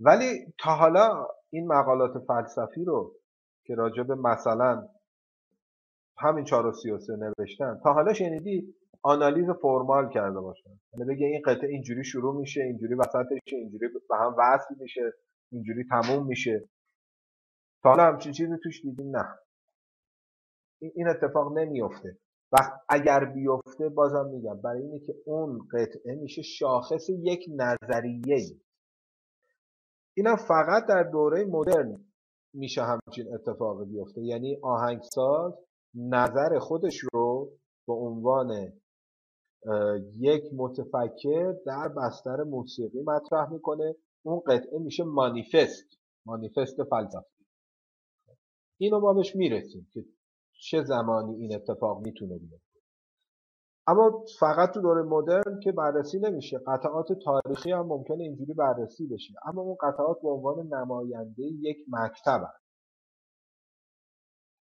ولی 0.00 0.54
تا 0.58 0.74
حالا 0.74 1.26
این 1.50 1.66
مقالات 1.66 2.18
فلسفی 2.18 2.84
رو 2.84 3.14
که 3.64 3.74
راجع 3.74 4.02
به 4.02 4.14
مثلا 4.14 4.88
همین 6.20 6.44
چهار 6.44 6.66
و 6.66 6.72
سی 6.72 6.90
و 6.90 6.98
سه 6.98 7.16
نوشتن. 7.16 7.80
تا 7.84 7.92
حالا 7.92 8.12
شنیدی 8.12 8.74
آنالیز 9.02 9.50
فرمال 9.62 10.10
کرده 10.10 10.40
باشن. 10.40 10.70
یعنی 10.92 11.14
بگه 11.14 11.26
این 11.26 11.42
قطعه 11.46 11.70
اینجوری 11.70 12.04
شروع 12.04 12.40
میشه 12.40 12.60
اینجوری 12.62 12.94
وسطش 12.94 13.38
اینجوری 13.46 13.88
به 14.08 14.16
هم 14.16 14.34
وصل 14.38 14.74
میشه 14.80 15.12
اینجوری 15.52 15.84
تموم 15.90 16.26
میشه. 16.26 16.68
تا 17.82 17.90
حالا 17.90 18.02
همچین 18.02 18.32
چیزی 18.32 18.52
توش 18.62 18.82
دیدیم 18.82 19.16
نه. 19.16 19.38
این 20.80 21.08
اتفاق 21.08 21.58
نمیفته. 21.58 22.18
وقت 22.52 22.72
اگر 22.88 23.24
بیفته 23.24 23.88
بازم 23.88 24.26
میگم 24.26 24.60
برای 24.60 24.82
اینه 24.82 24.98
که 24.98 25.14
اون 25.26 25.68
قطعه 25.72 26.14
میشه 26.14 26.42
شاخص 26.42 27.08
یک 27.08 27.44
نظریه 27.56 28.36
ای. 28.36 28.60
اینا 30.16 30.36
فقط 30.36 30.86
در 30.88 31.02
دوره 31.02 31.44
مدرن 31.44 32.04
میشه 32.54 32.82
همچین 32.82 33.34
اتفاقی 33.34 33.84
بیفته. 33.84 34.20
یعنی 34.22 34.58
آهنگساز 34.62 35.69
نظر 35.94 36.58
خودش 36.58 37.00
رو 37.12 37.50
به 37.86 37.92
عنوان 37.92 38.72
یک 40.18 40.44
متفکر 40.56 41.54
در 41.66 41.88
بستر 41.88 42.42
موسیقی 42.42 43.02
مطرح 43.02 43.52
می‌کنه. 43.52 43.96
اون 44.22 44.40
قطعه 44.40 44.78
میشه 44.78 45.04
مانیفست 45.04 45.86
مانیفست 46.26 46.84
فلسفی 46.84 47.44
اینو 48.80 49.00
ما 49.00 49.12
بهش 49.12 49.36
می‌رسیم 49.36 49.88
که 49.92 50.04
چه 50.52 50.82
زمانی 50.82 51.34
این 51.36 51.54
اتفاق 51.54 52.06
می‌تونه 52.06 52.38
بیفته. 52.38 52.80
اما 53.86 54.24
فقط 54.40 54.70
تو 54.70 54.80
دوره 54.80 55.02
مدرن 55.02 55.60
که 55.62 55.72
بررسی 55.72 56.18
نمیشه. 56.18 56.58
قطعات 56.66 57.06
تاریخی 57.24 57.72
هم 57.72 57.86
ممکنه 57.86 58.22
اینجوری 58.22 58.54
بررسی 58.54 59.06
بشه. 59.06 59.34
اما 59.44 59.62
اون 59.62 59.76
قطعات 59.80 60.22
به 60.22 60.28
عنوان 60.28 60.66
نماینده 60.66 61.42
یک 61.42 61.76
مکتب. 61.88 62.59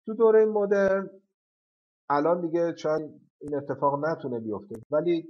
تو 0.07 0.15
دوره 0.15 0.45
مدرن 0.45 1.11
الان 2.11 2.41
دیگه 2.41 2.77
شاید 2.77 3.21
این 3.41 3.55
اتفاق 3.57 4.05
نتونه 4.05 4.41
بیفته. 4.41 4.75
ولی 4.91 5.29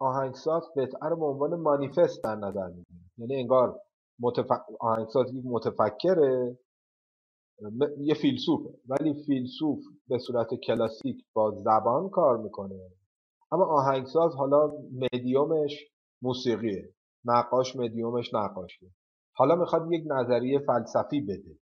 آهنگساز 0.00 0.62
قطعه 0.76 1.08
رو 1.10 1.16
به 1.16 1.24
عنوان 1.24 1.54
مانیفست 1.60 2.24
در 2.24 2.34
نظر 2.34 2.66
می‌گیره. 2.68 3.00
یعنی 3.18 3.36
انگار 3.36 3.80
متف... 4.20 4.46
آهنگساز 4.80 5.26
متفکره 5.44 6.58
یه 7.98 8.14
فیلسوفه. 8.14 8.70
ولی 8.88 9.24
فیلسوف 9.26 9.84
به 10.08 10.18
صورت 10.18 10.54
کلاسیک 10.54 11.24
با 11.32 11.50
زبان 11.50 12.08
کار 12.10 12.36
می‌کنه. 12.38 12.90
اما 13.52 13.64
آهنگساز 13.64 14.34
حالا 14.34 14.72
مدیومش 14.92 15.72
موسیقیه. 16.22 16.94
نقاش 17.24 17.76
مدیومش 17.76 18.34
نقاشیه. 18.34 18.90
حالا 19.36 19.56
می‌خواد 19.56 19.92
یک 19.92 20.04
نظریه 20.06 20.58
فلسفی 20.58 21.20
بده. 21.20 21.58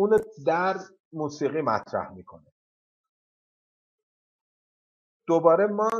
اون 0.00 0.20
در 0.46 0.76
موسیقی 1.12 1.60
مطرح 1.60 2.12
می‌کنه. 2.12 2.46
دوباره 5.28 5.66
ما 5.66 5.90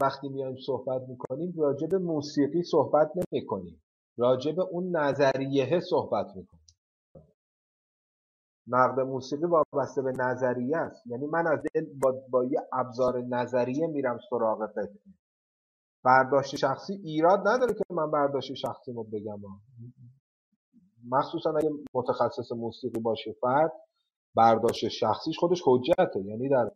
وقتی 0.00 0.28
میایم 0.28 0.56
صحبت 0.66 1.02
می‌کنیم 1.08 1.54
راجع 1.56 1.86
به 1.86 1.98
موسیقی 1.98 2.62
صحبت 2.62 3.10
نمی‌کنیم. 3.16 3.82
راجع 4.18 4.52
به 4.52 4.62
اون 4.62 4.96
نظریه 4.96 5.80
صحبت 5.80 6.26
می‌کنیم. 6.36 6.66
نقد 8.68 9.00
موسیقی 9.00 9.46
وابسته 9.46 10.02
به 10.02 10.12
نظریه 10.12 10.76
است. 10.76 11.06
یعنی 11.06 11.26
من 11.26 11.46
از 11.46 11.58
با, 12.02 12.22
با 12.30 12.44
یه 12.44 12.60
ابزار 12.72 13.20
نظریه 13.20 13.86
میرم 13.86 14.18
سراغ 14.30 14.72
قطعه 14.72 14.98
برداشت 16.04 16.56
شخصی 16.56 16.92
ایراد 16.92 17.48
نداره 17.48 17.74
که 17.74 17.84
من 17.90 18.10
برداشت 18.10 18.54
شخصی 18.54 18.92
رو 18.92 19.04
بگم. 19.04 19.40
مخصوصا 21.08 21.50
اگه 21.56 21.70
متخصص 21.94 22.52
موسیقی 22.52 23.00
باشه 23.00 23.32
فرد 23.40 23.72
برداشت 24.34 24.88
شخصیش 24.88 25.38
خودش 25.38 25.62
حجته. 25.66 26.20
یعنی 26.20 26.48
در 26.48 26.70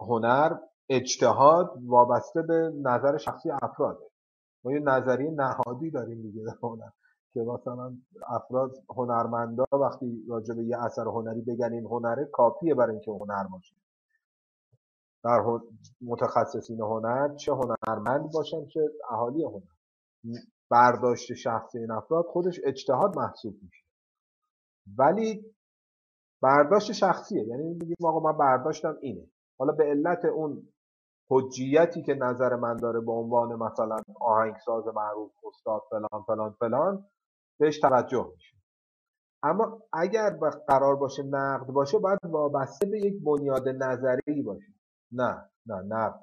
هنر 0.00 0.58
اجتهاد 0.88 1.78
وابسته 1.86 2.42
به 2.42 2.72
نظر 2.82 3.16
شخصی 3.16 3.50
افراده. 3.62 4.10
ما 4.64 4.72
یه 4.72 4.80
نظریه 4.80 5.30
نهادی 5.30 5.90
داریم 5.90 6.22
دیگه 6.22 6.44
در 6.44 6.56
هنر 6.62 6.90
که 7.34 7.40
مثلا 7.40 7.96
افراد 8.26 8.72
هنرمندا 8.96 9.64
وقتی 9.72 10.24
راجع 10.28 10.54
به 10.54 10.64
یه 10.64 10.84
اثر 10.84 11.04
هنری 11.04 11.40
بگن 11.40 11.72
این 11.72 11.84
هنره 11.84 12.24
کافیه 12.24 12.74
برای 12.74 12.92
اینکه 12.92 13.10
هنر 13.10 13.44
باشه. 13.52 13.74
در 15.24 15.44
متخصصین 16.00 16.80
هنر 16.80 17.34
چه 17.34 17.52
هنرمند 17.52 18.32
باشن 18.32 18.66
چه 18.66 18.80
اهالی 19.10 19.42
هنر. 19.44 20.40
برداشت 20.70 21.34
شخصی 21.34 21.78
این 21.78 21.90
افراد 21.90 22.24
خودش 22.24 22.60
اجتهاد 22.64 23.18
محسوب 23.18 23.54
میشه. 23.62 23.84
ولی 24.98 25.54
برداشت 26.42 26.92
شخصیه. 26.92 27.44
یعنی 27.44 27.64
میگیم 27.64 27.96
آقا 28.04 28.32
من 28.32 28.38
برداشتم 28.38 28.98
اینه. 29.00 29.30
حالا 29.58 29.72
به 29.72 29.84
علت 29.84 30.24
اون 30.24 30.68
حجیتی 31.30 32.02
که 32.02 32.14
نظر 32.14 32.56
من 32.56 32.76
داره 32.76 33.00
به 33.00 33.12
عنوان 33.12 33.54
مثلا 33.56 33.96
آهنگساز 34.20 34.86
معروف 34.86 35.32
استاد 35.46 35.82
فلان 35.90 36.22
فلان 36.26 36.50
فلان 36.60 37.06
بهش 37.60 37.80
توجه 37.80 38.32
میشه. 38.34 38.56
اما 39.42 39.82
اگر 39.92 40.30
قرار 40.68 40.96
باشه 40.96 41.22
نقد 41.22 41.66
باشه 41.66 41.98
باید 41.98 42.18
وابسته 42.24 42.86
به 42.86 42.98
یک 43.00 43.24
بنیاد 43.24 43.68
نظری 43.68 44.42
باشه. 44.42 44.74
نه 45.12 45.50
نه 45.66 45.82
نقد 45.82 46.22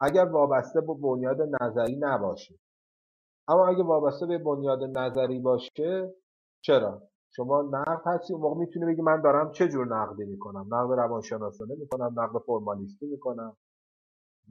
اگر 0.00 0.24
وابسته 0.24 0.80
به 0.80 0.94
بنیاد 0.94 1.38
نظری 1.62 1.96
نباشه 2.00 2.54
اما 3.50 3.66
اگر 3.66 3.82
وابسته 3.82 4.26
به 4.26 4.38
بنیاد 4.38 4.98
نظری 4.98 5.38
باشه 5.38 6.14
چرا؟ 6.64 7.02
شما 7.36 7.62
نقد 7.62 8.02
هستی 8.06 8.32
اون 8.32 8.42
موقع 8.42 8.60
می‌تونی 8.60 8.86
بگی 8.86 9.02
من 9.02 9.20
دارم 9.20 9.52
چه 9.52 9.68
جور 9.68 9.86
نقدی 9.86 10.24
می‌کنم؟ 10.24 10.74
نقد 10.74 10.92
روانشناسانه 10.92 11.74
می‌کنم 11.74 12.20
نقد 12.20 12.38
فرمالیستی 12.46 13.06
می‌کنم 13.06 13.56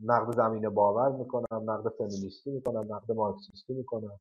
نقد 0.03 0.35
زمین 0.35 0.69
باور 0.69 1.11
می‌کنم 1.11 1.71
نقد 1.71 1.89
فمینیستی 1.97 2.51
می‌کنم 2.51 2.95
نقد 2.95 3.11
مارکسیستی 3.11 3.73
می‌کنم. 3.73 4.19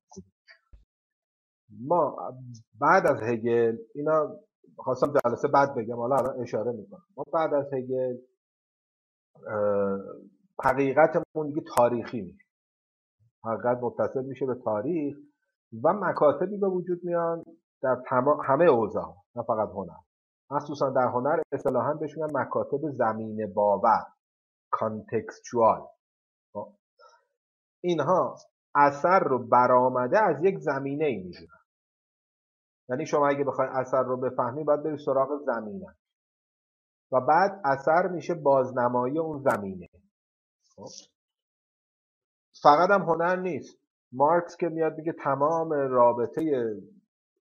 ما 1.80 2.16
بعد 2.80 3.06
از 3.06 3.22
هگل 3.22 3.76
اینا 3.94 4.36
خواستم 4.76 5.12
جلسه 5.24 5.48
بعد 5.48 5.74
بگم 5.74 5.96
حالا 5.96 6.16
الان 6.16 6.40
اشاره 6.40 6.72
می‌کنم. 6.72 7.04
ما 7.16 7.24
بعد 7.32 7.54
از 7.54 7.72
هگل 7.72 8.16
حقیقتمون 10.64 11.46
دیگه 11.48 11.62
تاریخی 11.76 12.20
میشه 12.20 12.47
حقیقت 13.44 13.78
متصل 13.82 14.24
میشه 14.24 14.46
به 14.46 14.54
تاریخ 14.54 15.16
و 15.82 15.92
مکاتبی 15.92 16.56
به 16.56 16.68
وجود 16.68 17.00
میان 17.04 17.44
در 17.82 18.02
همه 18.44 18.64
اوضاع 18.64 19.16
نه 19.36 19.42
فقط 19.42 19.68
هنر. 19.68 19.98
مخصوصا 20.50 20.90
در 20.90 21.08
هنر 21.08 21.42
اصطلاحا 21.52 21.94
بهش 21.94 22.16
میگن 22.16 22.38
مکاتب 22.38 22.90
زمین 22.90 23.52
باور 23.54 24.06
کانتکستوال 24.70 25.86
خب؟ 26.52 26.74
اینها 27.84 28.36
اثر 28.74 29.18
رو 29.18 29.48
برآمده 29.48 30.18
از 30.18 30.44
یک 30.44 30.58
زمینه 30.58 31.04
ای 31.04 31.16
می‌گیرن 31.16 31.58
یعنی 32.88 33.06
شما 33.06 33.28
اگه 33.28 33.44
بخوای 33.44 33.68
اثر 33.72 34.02
رو 34.02 34.16
بفهمی 34.16 34.64
باید 34.64 34.82
بری 34.82 34.96
سراغ 35.04 35.28
زمینه. 35.46 35.96
و 37.12 37.20
بعد 37.20 37.60
اثر 37.64 38.08
میشه 38.08 38.34
بازنمایی 38.34 39.18
اون 39.18 39.42
زمینه. 39.42 39.88
خب؟ 40.76 40.88
فقط 42.62 42.90
هم 42.90 43.02
هنر 43.02 43.36
نیست. 43.36 43.78
مارکس 44.12 44.56
که 44.56 44.68
میاد 44.68 44.96
میگه 44.96 45.12
تمام 45.12 45.70
رابطه 45.72 46.74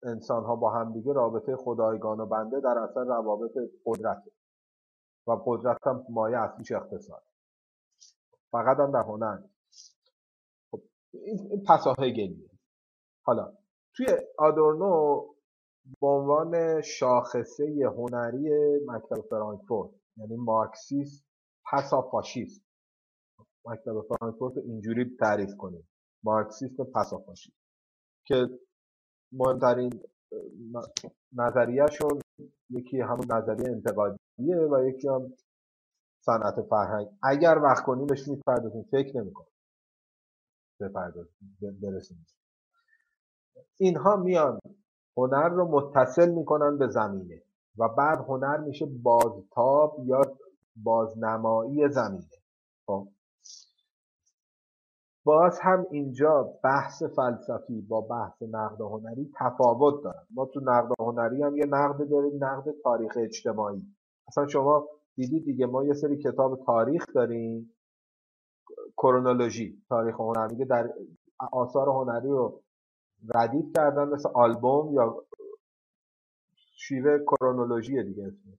انسان 0.02 0.44
ها 0.44 0.56
با 0.56 0.70
همدیگه 0.70 1.12
رابطه 1.12 1.56
خدایگان 1.56 2.20
و 2.20 2.26
بنده 2.26 2.60
در 2.60 2.78
اثر 2.78 3.04
روابط 3.04 3.52
قدرت 3.86 4.22
و 5.26 5.32
قدرت 5.46 5.86
هم 5.86 6.04
مایه 6.10 6.38
اصلیش 6.38 6.72
اقتصاد. 6.72 7.22
فقط 8.50 8.76
هم 8.78 8.90
در 8.92 9.02
هنر. 9.02 9.38
خب 10.70 10.82
این 11.12 11.64
پساهه 11.68 12.10
گلیه. 12.10 12.50
حالا 13.24 13.52
توی 13.96 14.06
آدورنو 14.38 15.26
به 16.00 16.06
عنوان 16.06 16.80
شاخصه 16.80 17.92
هنری 17.96 18.50
مکتب 18.86 19.20
فرانکفورت 19.30 19.90
یعنی 20.16 20.36
مارکسیست 20.36 21.24
پسا 21.72 22.02
فاشیست 22.02 22.71
مکتب 23.64 24.00
فرانکفورت 24.00 24.56
اینجوری 24.56 25.16
تعریف 25.20 25.56
کنیم. 25.58 25.88
مارکسیست 26.24 26.80
پسا 26.80 27.18
فاشیست 27.18 27.56
که 28.26 28.58
مهمترین 29.32 30.00
نظریهشون 31.32 32.20
یکی 32.70 33.00
همون 33.00 33.26
نظریه 33.32 33.68
انتقادیه 33.68 34.56
و 34.56 34.88
یکی 34.88 35.08
هم 35.08 35.32
صنعت 36.20 36.62
فرهنگ. 36.70 37.08
اگر 37.22 37.58
وقت 37.58 37.84
کنیم 37.84 38.06
بهش 38.06 38.28
می‌پردازیم. 38.28 38.82
فکر 38.82 39.16
نمی‌کنم. 39.16 39.46
برسیم. 41.82 42.26
اینها 43.80 44.16
میان 44.16 44.58
هنر 45.16 45.48
رو 45.48 45.68
متصل 45.68 46.30
می‌کنن 46.30 46.78
به 46.78 46.88
زمینه 46.88 47.42
و 47.78 47.88
بعد 47.88 48.18
هنر 48.18 48.56
میشه 48.56 48.86
بازتاب 48.86 49.96
یا 50.04 50.20
بازنمایی 50.76 51.88
زمینه. 51.88 52.28
خب؟ 52.86 53.08
باز 55.24 55.60
هم 55.62 55.86
اینجا 55.90 56.42
بحث 56.64 57.02
فلسفی 57.02 57.82
با 57.82 58.00
بحث 58.00 58.42
نقد 58.42 58.80
هنری 58.80 59.32
تفاوت 59.40 60.04
دارن. 60.04 60.26
ما 60.30 60.46
تو 60.46 60.60
نقد 60.60 60.90
هنری 61.00 61.42
هم 61.42 61.56
یه 61.56 61.66
نقد 61.66 62.08
داریم 62.10 62.44
نقد 62.44 62.74
تاریخ 62.84 63.12
اجتماعی. 63.16 63.82
اصلا 64.28 64.46
شما 64.48 64.88
دیدید 65.16 65.44
دیگه 65.44 65.66
ما 65.66 65.84
یه 65.84 65.94
سری 65.94 66.18
کتاب 66.18 66.64
تاریخ 66.66 67.06
داریم. 67.14 67.74
کرونولوژی 68.96 69.82
تاریخ 69.88 70.20
هنر 70.20 70.48
میگه 70.52 70.64
در 70.64 70.90
آثار 71.52 71.88
هنری 71.88 72.28
رو 72.28 72.62
ردیف 73.34 73.66
کردن 73.76 74.08
مثل 74.08 74.28
آلبوم 74.34 74.94
یا 74.94 75.24
شیوه 76.76 77.18
کرونولوژی 77.18 78.04
دیگه. 78.04 78.24
اسمش 78.26 78.58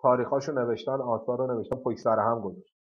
تاریخاشو 0.00 0.52
نوشتن 0.52 0.92
آثار 1.00 1.38
رو 1.38 1.46
نوشتن 1.54 1.76
پشت 1.76 1.98
سر 1.98 2.18
هم 2.18 2.40
گذاشت 2.40 2.74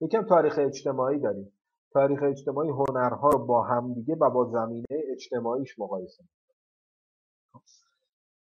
یکم 0.00 0.22
تاریخ 0.22 0.58
اجتماعی 0.58 1.20
داریم. 1.20 1.52
تاریخ 1.94 2.22
اجتماعی 2.22 2.70
هنرها 2.70 3.28
رو 3.28 3.46
با 3.46 3.62
همدیگه 3.62 4.16
و 4.20 4.30
با 4.30 4.44
زمینه 4.44 4.86
اجتماعیش 4.90 5.78
مقایسه 5.78 6.24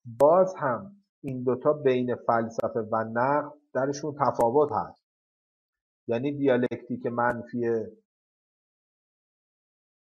باز 0.05 0.55
هم 0.55 0.95
این 1.23 1.43
دوتا 1.43 1.73
بین 1.73 2.15
فلسفه 2.15 2.79
و 2.79 3.03
نقد 3.03 3.53
درشون 3.73 4.15
تفاوت 4.19 4.71
هست. 4.71 5.03
یعنی 6.07 6.37
دیالکتیک 6.37 7.05
منفی 7.05 7.85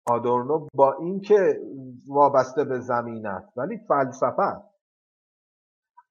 آدورنو 0.08 0.68
با 0.74 0.94
اینکه 0.94 1.62
وابسته 2.08 2.64
به 2.64 2.80
زمین 2.80 3.28
است 3.28 3.58
ولی 3.58 3.78
فلسفه 3.78 4.42
است. 4.42 4.76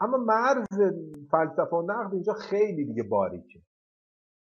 اما 0.01 0.17
مرز 0.17 0.79
فلسفه 1.31 1.77
و 1.77 1.83
نقد 1.83 2.15
اینجا 2.15 2.33
خیلی 2.33 2.85
دیگه 2.85 3.03
باریکه. 3.03 3.61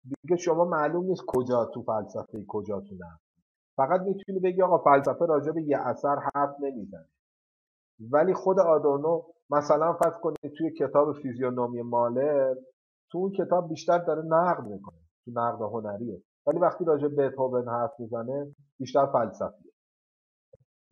دیگه 0.07 0.37
شما 0.37 0.65
معلوم 0.65 1.05
نیست 1.05 1.23
کجا 1.27 1.65
تو 1.65 1.83
فلسفه 1.83 2.45
کجا 2.49 2.81
تو 2.81 2.95
نقد 2.95 3.21
فقط 3.77 4.01
می‌تونی 4.01 4.39
بگی 4.41 4.63
آقا 4.63 4.79
فلسفه 4.79 5.27
راجع 5.27 5.53
به 5.53 5.63
یه 5.63 5.79
اثر 5.79 6.17
حرف 6.35 6.57
نمی‌زنه. 6.61 7.09
ولی 8.11 8.35
خود 8.35 8.61
آدورنو 8.61 9.23
مثلا 9.51 9.93
فرض 9.93 10.15
کنید 10.23 10.55
توی 10.59 10.71
کتاب 10.71 11.13
فیزیونومی 11.13 11.83
مالر 11.83 12.55
تو 13.11 13.19
اون 13.19 13.33
کتاب 13.33 13.69
بیشتر 13.69 13.99
داره 13.99 14.23
نقد 14.23 14.65
می‌کنه. 14.67 14.99
تو 15.25 15.31
نقد 15.35 15.63
هنریه. 15.63 16.23
ولی 16.47 16.59
وقتی 16.59 16.85
راجع 16.85 17.09
به 17.09 17.29
بتهوون 17.29 17.69
حرف 17.69 18.01
می‌زنه 18.01 18.55
بیشتر 18.79 19.07
فلسفیه. 19.07 19.73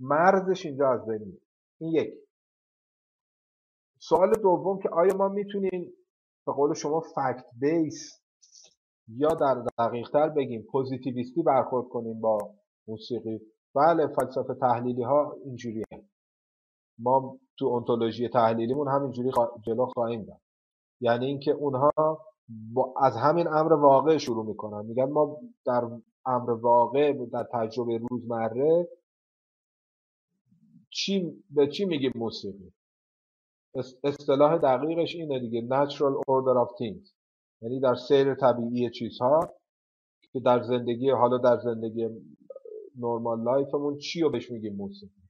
مرزش 0.00 0.66
اینجا 0.66 0.88
از 0.92 1.06
بین 1.06 1.38
این 1.80 1.94
یک 1.94 2.14
سوال 3.98 4.32
دوم 4.32 4.78
که 4.78 4.88
آیا 4.88 5.16
ما 5.16 5.28
می‌تونیم 5.28 5.92
به 6.46 6.52
قول 6.52 6.74
شما 6.74 7.00
فکت 7.00 7.46
بیس 7.60 8.23
یا 9.08 9.28
در 9.28 9.64
دقیق 9.78 10.10
تر 10.10 10.28
بگیم 10.28 10.62
پوزیتیویستی 10.62 11.42
برخورد 11.42 11.88
کنیم 11.88 12.20
با 12.20 12.38
موسیقی. 12.88 13.40
بله 13.74 14.06
فلسفه 14.06 14.54
تحلیلی 14.54 15.02
ها 15.02 15.36
اینجوریه. 15.44 15.84
ما 16.98 17.38
تو 17.58 17.66
انتولوژی 17.66 18.28
تحلیلیمون 18.28 18.88
همینجوری 18.88 19.30
جلو 19.66 19.86
خواهیم 19.86 20.26
رفت. 20.30 20.42
یعنی 21.00 21.26
اینکه 21.26 21.50
اونها 21.50 21.92
با 22.48 22.94
از 23.02 23.16
همین 23.16 23.48
امر 23.48 23.72
واقع 23.72 24.18
شروع 24.18 24.46
می‌کنن. 24.46 24.86
میگن 24.86 25.10
ما 25.10 25.40
در 25.66 25.88
امر 26.26 26.50
واقع 26.50 27.12
در 27.12 27.46
تجربه 27.52 27.98
روزمره 28.10 28.88
چی 30.90 31.44
به 31.50 31.68
چی 31.68 31.84
میگیم 31.84 32.12
موسیقی؟ 32.14 32.72
اصطلاح 34.04 34.58
دقیقش 34.58 35.14
اینه 35.14 35.40
دیگه 35.40 35.68
natural 35.68 36.14
order 36.28 36.66
of 36.66 36.70
things. 36.78 37.23
یعنی 37.62 37.80
در 37.80 37.94
سیر 37.94 38.34
طبیعی 38.34 38.90
چیزها 38.90 39.54
که 40.32 40.40
در 40.40 40.62
زندگی 40.62 41.10
حالا 41.10 41.38
در 41.38 41.58
زندگی 41.58 42.08
نورمال 42.98 43.42
لایفمون 43.42 43.98
چی 43.98 44.20
رو 44.20 44.30
بهش 44.30 44.50
میگیم 44.50 44.76
موسیقی؟ 44.76 45.22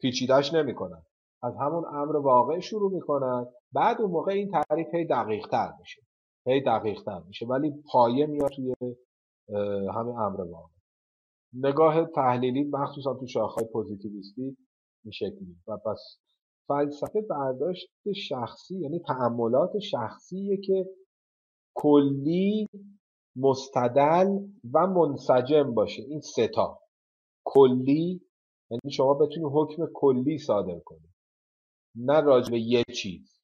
پیچیدش 0.00 0.54
نمی‌کنن. 0.54 1.02
از 1.42 1.54
همون 1.56 1.84
امر 1.94 2.16
واقع 2.16 2.60
شروع 2.60 2.92
می‌کنن. 2.92 3.46
بعد 3.72 4.00
اون 4.00 4.10
موقع 4.10 4.32
این 4.32 4.50
تعریف 4.50 4.94
هی 4.94 5.06
دقیق 5.06 5.46
تر 5.46 5.72
میشه. 5.80 6.02
هی 6.46 6.60
دقیق 6.60 7.02
تر 7.02 7.20
میشه. 7.26 7.46
ولی 7.46 7.72
پایه 7.92 8.26
میاد 8.26 8.50
توی 8.50 8.74
همین 9.94 10.16
امر 10.16 10.40
واقع 10.40 10.72
نگاه 11.52 12.04
تحلیلی 12.04 12.64
مخصوصا 12.64 13.14
تو 13.14 13.26
شاخهای 13.26 13.66
پوزیتیویستی 13.72 14.56
این 15.04 15.12
شکلی. 15.12 15.56
و 15.68 15.76
پس 15.76 16.18
فلسفه 16.68 17.20
برداشت 17.20 17.88
شخصی 18.16 18.78
یعنی 18.78 18.98
تعملات 18.98 19.78
شخصیه 19.78 20.56
که 20.56 20.86
کلی 21.74 22.66
مستدل 23.36 24.26
و 24.74 24.86
منسجم 24.86 25.74
باشه. 25.74 26.02
این 26.02 26.20
ستا 26.20 26.80
کلی 27.44 28.20
یعنی 28.70 28.92
شما 28.92 29.14
بتونی 29.14 29.46
حکم 29.52 29.86
کلی 29.94 30.38
صادر 30.38 30.78
کنی. 30.78 31.08
نه 31.94 32.20
راجب 32.20 32.54
یه 32.54 32.84
چیز. 32.94 33.40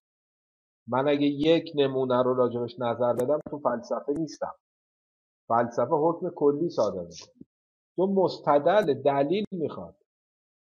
من 0.89 1.09
اگه 1.09 1.27
یک 1.27 1.73
نمونه 1.75 2.23
رو 2.23 2.35
راجبش 2.35 2.79
نظر 2.79 3.13
بدم 3.13 3.41
تو 3.51 3.59
فلسفه 3.59 4.13
نیستم. 4.13 4.55
فلسفه 5.49 5.95
حکم 5.95 6.31
کلی 6.31 6.71
صادر 6.71 7.03
می‌کنه. 7.03 7.45
تو 7.97 8.07
مستدل 8.07 9.03
دلیل 9.03 9.45
می‌خواد. 9.53 9.97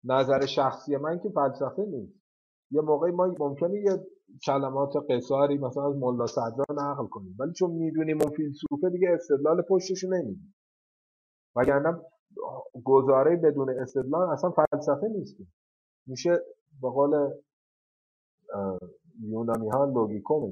نظر 0.04 0.45
شخصی 0.45 0.97
من 0.97 1.20
که 1.20 1.30
فلسفه 1.30 1.86
نیست. 1.86 2.20
یه 2.72 2.82
موقعی 2.82 3.12
ما 3.12 3.36
ممکنه 3.39 3.82
یه 3.82 4.08
کلمات 4.46 4.94
قصاری 5.10 5.58
مثلا 5.58 5.88
از 5.88 5.96
ملا 5.96 6.28
صدرا 6.28 6.66
نقل 6.78 7.08
کنیم. 7.08 7.36
ولی 7.40 7.54
چون 7.54 7.72
می‌دونیم 7.72 8.22
اون 8.22 8.32
فیلسوفه 8.32 8.90
دیگه 8.90 9.10
استدلال 9.10 9.62
پشتش 9.62 10.04
نمیدیم 10.04 10.56
وگرنه 11.56 12.02
گزاره 12.84 13.36
بدون 13.36 13.70
استدلال 13.70 14.30
اصلا 14.30 14.50
فلسفه 14.52 15.08
نیست. 15.08 15.38
میشه 16.08 16.40
به 16.82 16.90
قول 16.90 17.32
یونانی 19.22 19.70
ها 19.70 19.86
لوگیکو 19.86 20.52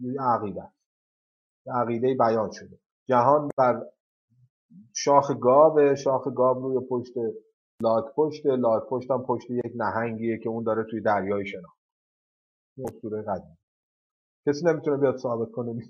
یه 0.00 0.20
عقیده 0.20 0.68
عقیده 1.74 2.14
بیان 2.14 2.50
شده. 2.50 2.78
جهان 3.08 3.50
بر 3.58 3.86
شاخ 4.94 5.32
گاو 5.40 5.94
شاخ 5.96 6.28
گاو 6.36 6.62
روی 6.62 6.86
پشت 6.90 7.12
لاک 7.82 8.04
پشت 8.16 8.46
لاک 8.46 8.82
پشت 8.90 9.10
هم 9.10 9.22
پشت 9.22 9.50
یک 9.50 9.72
نهنگیه 9.76 10.38
که 10.38 10.48
اون 10.48 10.64
داره 10.64 10.84
توی 10.90 11.00
دریای 11.00 11.46
شناخت 12.78 12.94
اسطوره 12.94 13.22
قدیم. 13.22 13.58
کسی 14.46 14.66
نمی‌تونه 14.66 14.96
بیاد 14.96 15.16
ثابت 15.16 15.50
کنه 15.52 15.82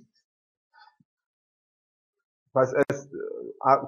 پس 2.55 2.74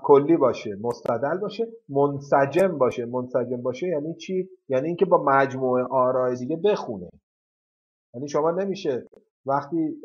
کلی 0.03 0.37
باشه 0.37 0.77
مستدل 0.81 1.39
باشه 1.39 1.69
منسجم 1.89 2.79
باشه. 2.79 3.05
منسجم 3.05 3.63
باشه 3.63 3.87
یعنی 3.89 4.15
چی؟ 4.15 4.49
یعنی 4.69 4.87
اینکه 4.87 5.05
با 5.05 5.23
مجموعه 5.25 5.85
آرای 5.85 6.37
دیگه 6.37 6.57
بخونه. 6.57 7.11
یعنی 8.15 8.29
شما 8.29 8.51
نمیشه 8.51 9.07
وقتی 9.47 10.03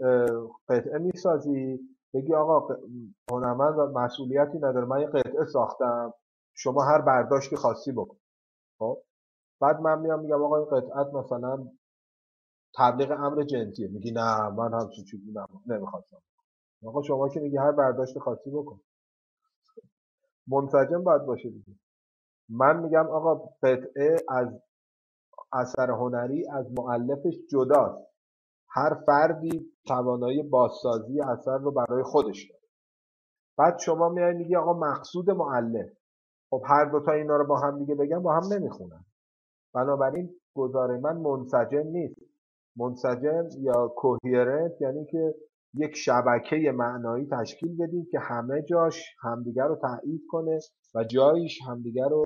قطعه 0.70 0.98
می‌سازی 0.98 1.80
بگی 2.14 2.34
آقا 2.34 2.76
هنرمند 3.32 3.80
مسئولیتی 3.80 4.58
نداره 4.58 4.86
من 4.86 5.02
یه 5.02 5.08
قطعه 5.08 5.46
ساختم. 5.46 6.14
شما 6.54 6.84
هر 6.84 7.02
برداشتی 7.02 7.56
خاصی 7.56 7.92
بکن. 7.92 8.18
خب؟ 8.80 9.02
بعد 9.62 9.80
من 9.82 10.00
میام 10.00 10.20
میگم 10.20 10.44
آقا 10.44 10.58
این 10.58 10.66
قطعت 10.66 11.14
مثلا 11.14 11.68
تبلیغ 12.78 13.12
امر 13.12 13.44
جنسیه 13.44 13.88
میگی 13.88 14.12
نه 14.12 14.50
من 14.50 14.74
همچین 14.82 15.06
چیزی 15.06 15.34
نمی‌خواستم. 15.68 16.22
آقا 16.88 17.02
شما 17.04 17.30
که 17.30 17.40
میگی 17.40 17.58
هر 17.58 17.72
برداشت 17.72 18.20
خاصی 18.20 18.52
بکن. 18.52 18.82
منسجم 20.48 21.04
باید 21.04 21.26
باشه 21.26 21.50
دیگه. 21.50 21.80
من 22.50 22.80
میگم 22.84 23.08
آقا 23.08 23.36
قطعه 23.64 24.18
از 24.30 24.48
اثر 25.54 25.92
هنری 25.92 26.48
از 26.50 26.68
معلفش 26.80 27.36
جداست. 27.52 28.08
هر 28.70 28.96
فردی 29.08 29.74
توانایی 29.88 30.44
بازسازی 30.44 31.22
اثر 31.22 31.58
رو 31.58 31.72
برای 31.72 32.04
خودش 32.04 32.50
داره. 32.50 32.62
بعد 33.58 33.80
شما 33.80 34.10
میای 34.10 34.34
میگی 34.34 34.56
آقا 34.56 34.74
مقصود 34.74 35.32
معلف 35.32 35.90
خب 36.52 36.64
هر 36.68 36.86
دوتا 36.86 37.12
اینا 37.12 37.38
رو 37.38 37.48
با 37.48 37.60
هم 37.60 37.80
دیگه 37.80 37.96
بگم 37.96 38.24
با 38.24 38.34
هم 38.36 38.54
نمی‌خونن. 38.54 39.06
بنابراین 39.76 40.36
گزاره 40.56 40.98
من 41.00 41.18
منسجم 41.18 41.88
نیست. 41.88 42.22
منسجم 42.76 43.50
یا 43.60 43.88
کوهیرنت 43.88 44.82
یعنی 44.82 45.06
که 45.06 45.36
یک 45.74 45.96
شبکه 45.96 46.72
معنایی 46.76 47.28
تشکیل 47.32 47.78
بدیم 47.78 48.08
که 48.12 48.20
همه 48.20 48.62
جاش 48.62 49.04
همدیگر 49.22 49.68
رو 49.68 49.76
تایید 49.76 50.22
کنه 50.30 50.60
و 50.96 51.04
جاییش 51.04 51.60
همدیگر 51.68 52.10
رو 52.10 52.26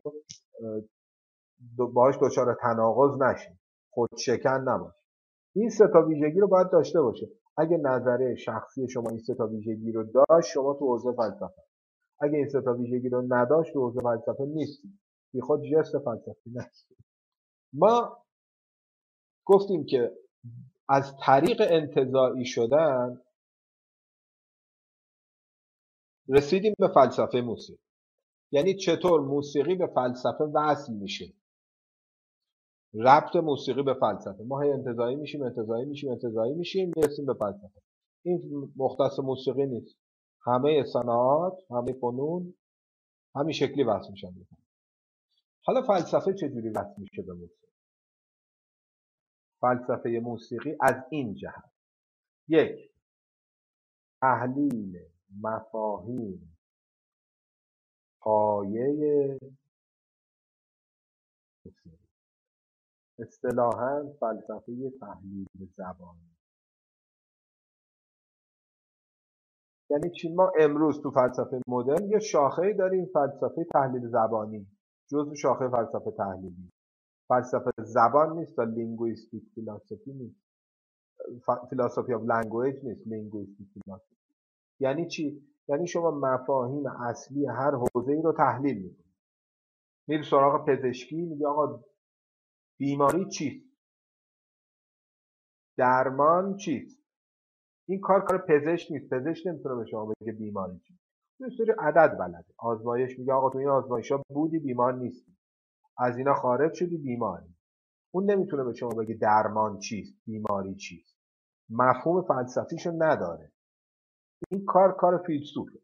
باهاش 1.78 2.16
دچار 2.22 2.58
تناقض 2.62 3.22
نشه 3.22 3.60
خود 3.90 4.10
شکن 4.18 4.50
نباشه. 4.50 5.00
این 5.56 5.70
سه 5.70 5.88
تا 5.94 6.02
ویژگی 6.02 6.40
رو 6.40 6.48
باید 6.48 6.70
داشته 6.72 7.02
باشه. 7.02 7.28
اگه 7.58 7.78
نظره 7.78 8.36
شخصی 8.36 8.90
شما 8.90 9.10
این 9.10 9.20
سه 9.20 9.36
تا 9.36 9.48
ویژگی 9.48 9.92
رو 9.92 10.04
داشت 10.04 10.50
شما 10.50 10.74
تو 10.74 10.86
حوزه 10.86 11.12
فلسفه. 11.12 11.62
اگه 12.22 12.38
این 12.38 12.50
سه 12.50 12.62
تا 12.62 12.74
ویژگی 12.74 13.10
رو 13.10 13.24
نداشت 13.30 13.74
تو 13.74 13.80
حوزه 13.80 14.02
فلسفه 14.02 14.46
نیستیم. 14.46 15.00
بی 15.34 15.42
خود 15.42 15.62
جست 15.64 16.00
فلسفی 16.00 16.50
نیست 16.50 16.88
ما 17.74 18.18
گفتیم 19.46 19.86
که 19.86 20.12
از 20.90 21.16
طریق 21.26 21.62
انتظاعی 21.62 22.46
شدن 22.46 23.22
رسیدیم 26.30 26.74
به 26.80 26.88
فلسفه 26.88 27.42
موسیقی. 27.42 27.80
یعنی 28.52 28.76
چطور 28.76 29.22
موسیقی 29.22 29.76
به 29.76 29.88
فلسفه 29.88 30.44
وصل 30.44 30.94
میشه. 30.94 31.34
ربط 32.94 33.36
موسیقی 33.36 33.84
به 33.84 33.94
فلسفه. 33.94 34.44
ما 34.44 34.62
هی 34.62 34.72
انتظایی 34.72 35.16
میشیم 35.16 35.44
انتظایی 35.44 35.86
میشیم 35.86 36.12
انتظایی 36.12 36.54
میشیم 36.54 36.92
می‌رسیم 36.96 37.26
به 37.26 37.34
فلسفه. 37.34 37.82
این 38.26 38.74
مختص 38.76 39.20
موسیقی 39.20 39.66
نیست. 39.66 39.96
همه 40.46 40.84
صناعات 40.84 41.58
همه 41.72 41.94
فنون 41.94 42.54
همین 43.36 43.54
شکلی 43.54 43.84
وصل 43.84 44.12
میشن. 44.12 44.28
حالا 45.64 45.82
فلسفه 45.82 46.34
چجوری 46.34 46.70
وصل 46.70 46.94
میشه 46.98 47.22
به 47.22 47.34
موسیقی؟ 47.34 47.69
فلسفه 49.62 50.20
موسیقی 50.24 50.78
از 50.82 50.96
این 51.10 51.36
جهت. 51.36 51.72
یک 52.50 52.92
تحلیل 54.22 55.00
مفاهیم 55.42 56.58
پایه 58.22 59.40
اصطلاحا 63.20 64.14
فلسفه 64.20 64.92
تحلیل 65.02 65.48
زبانی 65.78 66.38
یعنی 69.92 70.12
چی؟ 70.12 70.30
ما 70.36 70.52
امروز 70.60 71.04
تو 71.04 71.12
فلسفه 71.12 71.62
مدرن 71.68 72.10
یه 72.10 72.20
شاخه 72.20 72.74
داریم 72.74 73.06
فلسفه 73.06 73.66
تحلیل 73.74 74.08
زبانی 74.10 74.68
جزو 75.12 75.36
شاخه 75.36 75.70
فلسفه 75.70 76.12
تحلیلی. 76.12 76.72
فلسفه 77.30 77.72
زبان 77.78 78.38
نیست 78.40 78.56
تا 78.56 78.64
لینگویستیک 78.64 79.44
فیلاسوفی 79.56 80.14
نیست. 80.14 80.42
philosophy 81.70 82.14
of 82.14 82.22
language 82.22 82.86
نیست 82.86 83.08
linguistic 83.08 83.68
philosophy 83.74 84.16
یعنی 84.80 85.08
چی؟ 85.08 85.50
یعنی 85.68 85.88
شما 85.88 86.12
مفاهیم 86.12 86.86
اصلی 86.86 87.46
هر 87.46 87.72
حوزه 87.72 88.12
ای 88.12 88.22
رو 88.22 88.34
تحلیل 88.34 88.78
می‌کنید. 88.78 89.16
میری 90.08 90.24
سراغ 90.24 90.66
پزشکی 90.66 91.22
میگه 91.22 91.48
آقا 91.48 91.84
بیماری 92.78 93.26
چیست؟ 93.30 93.66
درمان 95.78 96.58
چیست؟ 96.58 97.00
این 97.88 98.00
کار 98.00 98.26
کار 98.26 98.38
پزشک 98.38 98.92
نیست. 98.92 99.10
پزشک 99.14 99.48
نمی‌تونه 99.48 99.76
به 99.76 99.86
شما 99.86 100.14
بگه 100.22 100.32
بیماری 100.32 100.80
چیست. 100.80 101.00
یه 101.40 101.50
سری 101.50 101.72
عدد 101.80 102.18
بلده. 102.18 102.54
آزمایش 102.58 103.20
میگه 103.20 103.34
آقا 103.34 103.50
تو 103.50 103.58
این 103.58 103.68
آزمایش 103.68 104.12
ها 104.12 104.24
بودی 104.30 104.60
بیمار 104.60 104.94
نیستی. 104.94 105.39
از 106.00 106.18
اینا 106.18 106.34
خارج 106.34 106.74
شدی 106.74 106.98
بیماری. 106.98 107.56
اون 108.12 108.32
نمی‌تونه 108.32 108.64
به 108.64 108.74
شما 108.74 108.90
بگه 108.90 109.16
درمان 109.16 109.80
چیست 109.80 110.14
بیماری 110.26 110.76
چیست. 110.76 111.18
مفهوم 111.70 112.22
فلسفیشو 112.22 112.92
نداره. 112.98 113.52
این 114.52 114.66
کار 114.66 114.96
کار 114.96 115.18
فیلسوفه. 115.18 115.80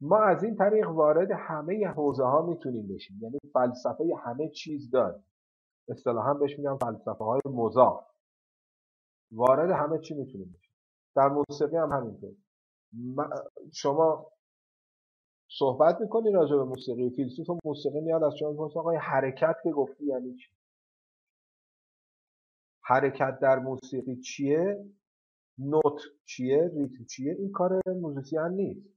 ما 0.00 0.22
از 0.22 0.44
این 0.44 0.56
طریق 0.56 0.90
وارد 0.90 1.30
همه 1.30 1.86
حوزه 1.86 2.24
ها 2.24 2.46
می‌تونیم 2.46 2.88
بشیم. 2.88 3.18
یعنی 3.22 3.38
فلسفه 3.52 4.04
همه 4.24 4.48
چیز 4.48 4.90
داریم 4.90 5.24
اصطلاحا 5.88 6.34
بهش 6.34 6.58
میگم 6.58 6.78
فلسفه 6.78 7.24
های 7.24 7.40
مضاف. 7.44 8.04
وارد 9.32 9.70
همه 9.70 9.98
چی 9.98 10.14
می‌تونیم 10.14 10.54
بشیم. 10.58 10.72
در 11.16 11.28
موسیقی 11.28 11.76
هم 11.76 11.92
همینطور. 11.92 12.30
شما 13.72 14.26
صحبت 15.50 16.00
می‌کنی 16.00 16.32
راجع 16.32 16.56
به 16.56 16.64
موسیقی. 16.64 17.10
فیلسوف 17.10 17.50
و 17.50 17.58
موسیقی 17.64 18.00
میاد 18.00 18.22
از 18.22 18.34
شما 18.38 18.50
می‌پرسه 18.50 18.78
آقای 18.78 18.96
حرکت 18.96 19.56
که 19.62 19.70
گفتی 19.70 20.06
یعنی 20.06 20.34
چی؟ 20.34 20.50
حرکت 22.84 23.38
در 23.40 23.58
موسیقی 23.58 24.16
چیه؟ 24.20 24.84
نوت 25.58 26.00
چیه؟ 26.24 26.70
ریتم 26.74 27.04
چیه؟ 27.04 27.32
این 27.38 27.52
کار 27.52 27.82
موزیسین 27.86 28.40
نیست. 28.40 28.88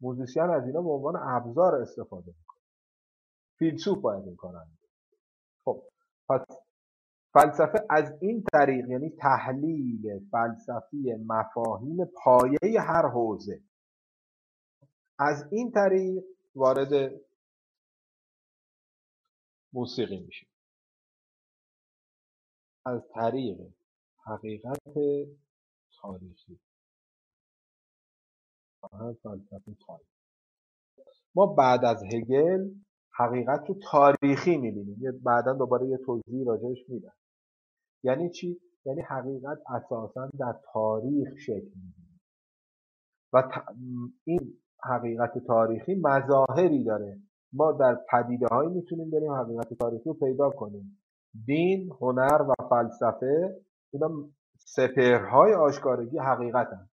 موزیسین 0.00 0.42
از 0.42 0.66
اینا 0.66 0.82
به 0.82 0.90
عنوان 0.90 1.16
ابزار 1.16 1.74
استفاده 1.74 2.34
می‌کنه. 2.38 2.60
فیلسوف 3.58 3.98
باید 3.98 4.24
این 4.24 4.36
کار 4.36 4.54
خب 5.64 5.82
پس 6.28 6.40
فلسفه 7.32 7.86
از 7.90 8.12
این 8.20 8.44
طریق 8.52 8.88
یعنی 8.88 9.10
تحلیل 9.10 10.28
فلسفی 10.30 11.14
مفاهیم 11.26 12.04
پایه 12.04 12.80
هر 12.80 13.08
حوزه 13.08 13.60
از 15.18 15.48
این 15.52 15.70
طریق 15.70 16.24
وارد 16.54 17.20
موسیقی 19.72 20.20
میشه 20.20 20.46
از 22.86 23.02
طریق 23.14 23.58
حقیقت 24.24 24.82
تاریخی. 26.00 26.60
ما 31.34 31.46
بعد 31.46 31.84
از 31.84 32.02
هگل 32.12 32.70
حقیقت 33.10 33.68
رو 33.68 33.78
تاریخی 33.90 34.56
می‌بینیم. 34.56 35.20
بعدا 35.24 35.52
دوباره 35.52 35.86
یه 35.86 35.96
توضیح 35.96 36.46
راجعش 36.46 36.78
میدم. 36.88 37.14
یعنی 38.02 38.30
چی؟ 38.30 38.60
یعنی 38.84 39.00
حقیقت 39.00 39.58
اساسا 39.70 40.30
در 40.38 40.60
تاریخ 40.72 41.28
شکل 41.38 41.70
می‌گیره. 41.74 42.20
و 43.32 43.64
این 44.24 44.62
حقیقت 44.84 45.38
تاریخی 45.38 45.94
مظاهری 45.94 46.84
داره. 46.84 47.18
ما 47.52 47.72
در 47.72 47.98
پدیده 48.10 48.46
هایی 48.46 48.70
می‌تونیم 48.70 49.10
بریم 49.10 49.32
حقیقت 49.32 49.74
تاریخی 49.74 50.10
رو 50.10 50.14
پیدا 50.14 50.50
کنیم. 50.50 50.98
دین، 51.46 51.90
هنر 52.00 52.42
و 52.48 52.54
فلسفه 52.70 53.56
اینا 53.92 54.10
سپرهای 54.58 55.54
آشکارگی 55.54 56.18
حقیقت 56.18 56.72
هم. 56.72 56.88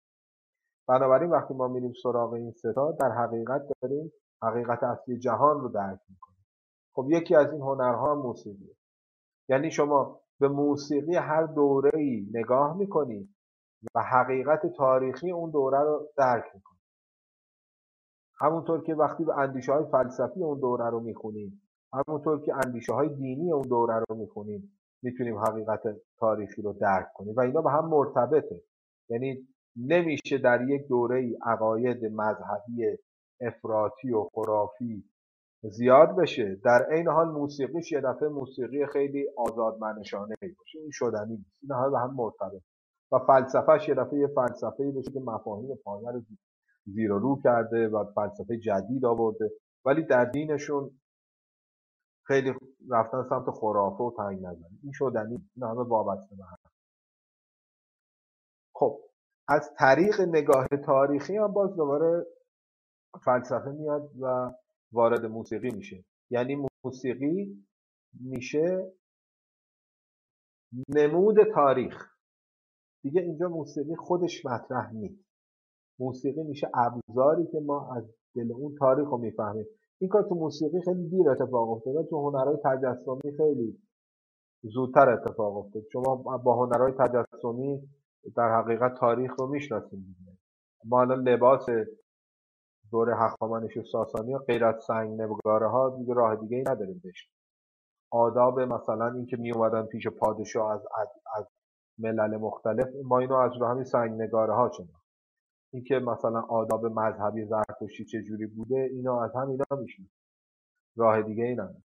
بنابراین 0.89 1.30
وقتی 1.30 1.55
ما 1.55 1.68
میریم 1.68 1.93
سراغ 2.03 2.33
این 2.33 2.53
ستا 2.53 2.93
در 2.93 3.11
حقیقت 3.11 3.62
داریم 3.83 4.12
حقیقت 4.43 4.83
اصلی 4.83 5.18
جهان 5.18 5.61
رو 5.61 5.68
درک 5.68 6.01
می‌کنیم. 6.09 6.47
خب 6.95 7.07
یکی 7.11 7.35
از 7.37 7.53
این 7.53 7.61
هنرها 7.61 8.14
موسیقی. 8.14 8.76
یعنی 9.49 9.70
شما 9.70 10.20
به 10.41 10.49
موسیقی 10.49 11.16
هر 11.16 11.43
دوره 11.43 11.91
ای 11.95 12.26
نگاه 12.35 12.76
می‌کنید 12.76 13.28
و 13.95 14.03
حقیقت 14.03 14.66
تاریخی 14.66 15.30
اون 15.30 15.51
دوره 15.51 15.78
رو 15.78 16.09
درک 16.16 16.45
می‌کنید 16.55 16.72
همونطور 18.43 18.82
که 18.84 18.95
وقتی 18.95 19.24
به 19.24 19.38
اندیشه 19.38 19.72
های 19.72 19.84
فلسفی 19.93 20.43
اون 20.43 20.61
دوره 20.61 20.90
رو 20.90 21.01
می‌خونیم 21.01 21.62
همونطور 21.93 22.40
که 22.40 22.55
اندیشه 22.66 22.93
های 22.93 23.09
دینی 23.09 23.53
اون 23.53 23.68
دوره 23.68 24.05
رو 24.09 24.16
می‌خونیم 24.16 24.78
می‌تونیم 25.03 25.38
حقیقت 25.38 25.82
تاریخی 26.18 26.62
رو 26.62 26.72
درک 26.72 27.12
کنیم. 27.14 27.34
و 27.36 27.40
اینا 27.40 27.61
به 27.61 27.70
هم 27.70 27.88
مرتبطه. 27.88 28.62
یعنی 29.11 29.49
نمیشه 29.76 30.38
در 30.38 30.68
یک 30.68 30.88
دوره 30.88 31.18
ای 31.18 31.38
عقاید 31.47 32.05
مذهبی 32.05 32.99
افراطی 33.40 34.12
و 34.12 34.28
خرافی 34.34 35.05
زیاد 35.62 36.16
بشه. 36.16 36.61
در 36.64 36.86
عین 36.90 37.09
حال 37.09 37.28
موسیقیش 37.28 37.93
یه 37.93 38.01
دفعه 38.01 38.28
موسیقی 38.28 38.86
خیلی 38.86 39.26
آزادمنشانه 39.36 40.34
باشه. 40.40 40.78
این 40.78 40.90
شدنی 40.93 41.36
نیست. 41.36 41.59
این 41.62 41.90
به 41.90 41.99
هم 41.99 42.14
مرتبط 42.14 42.62
و 43.12 43.18
فلسفهش 43.18 43.88
یه 43.88 43.95
دفعه 43.95 44.18
یه 44.18 44.26
فلسفه 44.26 44.93
بشه 44.93 45.11
که 45.11 45.20
مفاهیم 45.20 45.76
پایه 45.84 46.11
رو 46.11 46.20
زیر 46.87 47.09
رو 47.11 47.41
کرده 47.45 47.89
و 47.89 48.05
فلسفه 48.14 48.59
جدید 48.59 49.05
آورده. 49.05 49.51
ولی 49.85 50.03
در 50.07 50.24
دینشون 50.24 51.01
خیلی 52.26 52.55
رفتن 52.91 53.22
سمت 53.28 53.51
خرافه 53.51 54.05
و 54.05 54.14
تنگ 54.16 54.47
نظری. 54.47 54.78
این 54.83 54.93
شدنی 54.93 55.35
این 55.35 55.64
همه 55.64 55.83
وابسته 55.83 56.37
به 56.37 56.45
هم. 56.45 56.57
خب 58.74 59.01
از 59.49 59.70
طریق 59.78 60.20
نگاه 60.20 60.66
تاریخی 60.87 61.37
هم 61.37 61.53
باز 61.53 61.76
دوباره 61.76 62.26
فلسفه 63.24 63.70
میاد 63.70 64.11
و 64.20 64.53
وارد 64.93 65.26
موسیقی 65.26 65.70
میشه. 65.70 66.05
یعنی 66.30 66.68
موسیقی 66.85 67.66
میشه 68.20 68.93
نمود 70.89 71.37
تاریخ. 71.55 72.12
دیگه 73.03 73.20
اینجا 73.20 73.49
موسیقی 73.49 73.97
خودش 73.97 74.47
مطرح 74.47 74.93
نیست. 74.93 75.32
موسیقی 75.99 76.43
میشه 76.43 76.70
ابزاری 76.74 77.47
که 77.47 77.61
ما 77.61 77.95
از 77.97 78.05
دل 78.34 78.53
اون 78.53 78.74
تاریخ 78.78 79.09
رو 79.09 79.18
می‌فهمیم. 79.18 79.66
این 79.99 80.09
کار 80.09 80.22
تو 80.22 80.34
موسیقی 80.34 80.80
خیلی 80.84 81.09
دیر 81.09 81.30
اتفاق 81.30 81.70
افتاده. 81.70 82.03
تو 82.03 82.30
هنرهای 82.30 82.57
تجسمی 82.64 83.36
خیلی 83.36 83.78
زودتر 84.62 85.11
اتفاق 85.11 85.57
افتاد 85.57 85.82
شما 85.93 86.16
با 86.16 86.66
هنرهای 86.66 86.93
تجسمی 86.93 87.88
در 88.36 88.59
حقیقت 88.59 88.95
تاریخ 88.95 89.40
رو 89.40 89.47
می‌شناسیم 89.47 90.16
ما 90.84 91.01
الان 91.01 91.28
لباس 91.28 91.66
دور 92.90 93.11
هخامنش 93.11 93.76
و 93.76 93.82
ساسانی 93.82 94.38
غیر 94.38 94.64
از 94.64 94.84
سنگ 94.86 95.20
نگاره 95.20 95.68
ها 95.68 95.97
دیگه 95.99 96.14
راه 96.14 96.36
دیگه 96.36 96.64
نداریم 96.66 97.01
بهش. 97.05 97.28
آداب 98.11 98.61
مثلا 98.61 99.12
اینکه 99.14 99.36
می 99.36 99.53
اومدن 99.53 99.86
پیش 99.86 100.09
پادشاه 100.09 100.72
از, 100.72 100.80
از, 101.36 101.47
ملل 101.99 102.36
مختلف 102.36 102.88
ما 103.05 103.18
اینو 103.18 103.34
از 103.34 103.53
رو 103.61 103.66
همین 103.66 103.84
سنگ 103.84 104.22
نگاره 104.22 104.55
ها 104.55 104.70
این 104.78 104.88
اینکه 105.73 105.95
مثلا 105.95 106.41
آداب 106.41 106.87
مذهبی 106.87 107.45
زرتشتی 107.45 108.05
چجوری 108.05 108.47
بوده 108.47 108.89
اینو 108.93 109.12
از 109.12 109.31
همینا 109.35 109.64
میشیم 109.83 110.11
راه 110.97 111.23
دیگه 111.23 111.45
ای 111.45 111.53
نداریم 111.53 111.85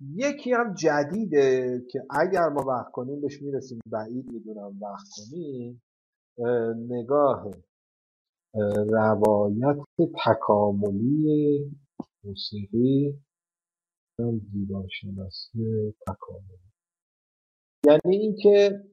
یکی 0.00 0.52
هم 0.52 0.74
جدیده 0.74 1.80
که 1.90 2.00
اگر 2.10 2.48
ما 2.48 2.62
وقت 2.62 2.92
کنیم 2.92 3.20
بهش 3.20 3.42
می‌رسیم. 3.42 3.80
بعید 3.86 4.26
می‌دونم 4.32 4.78
وقت 4.82 5.06
کنیم. 5.16 5.82
نگاه 6.90 7.50
روایت 8.90 9.76
تکاملی 10.26 11.70
موسیقی 12.24 13.18
زیباشناسی 14.52 15.94
تکاملی. 16.06 16.72
یعنی 17.86 18.16
اینکه 18.16 18.84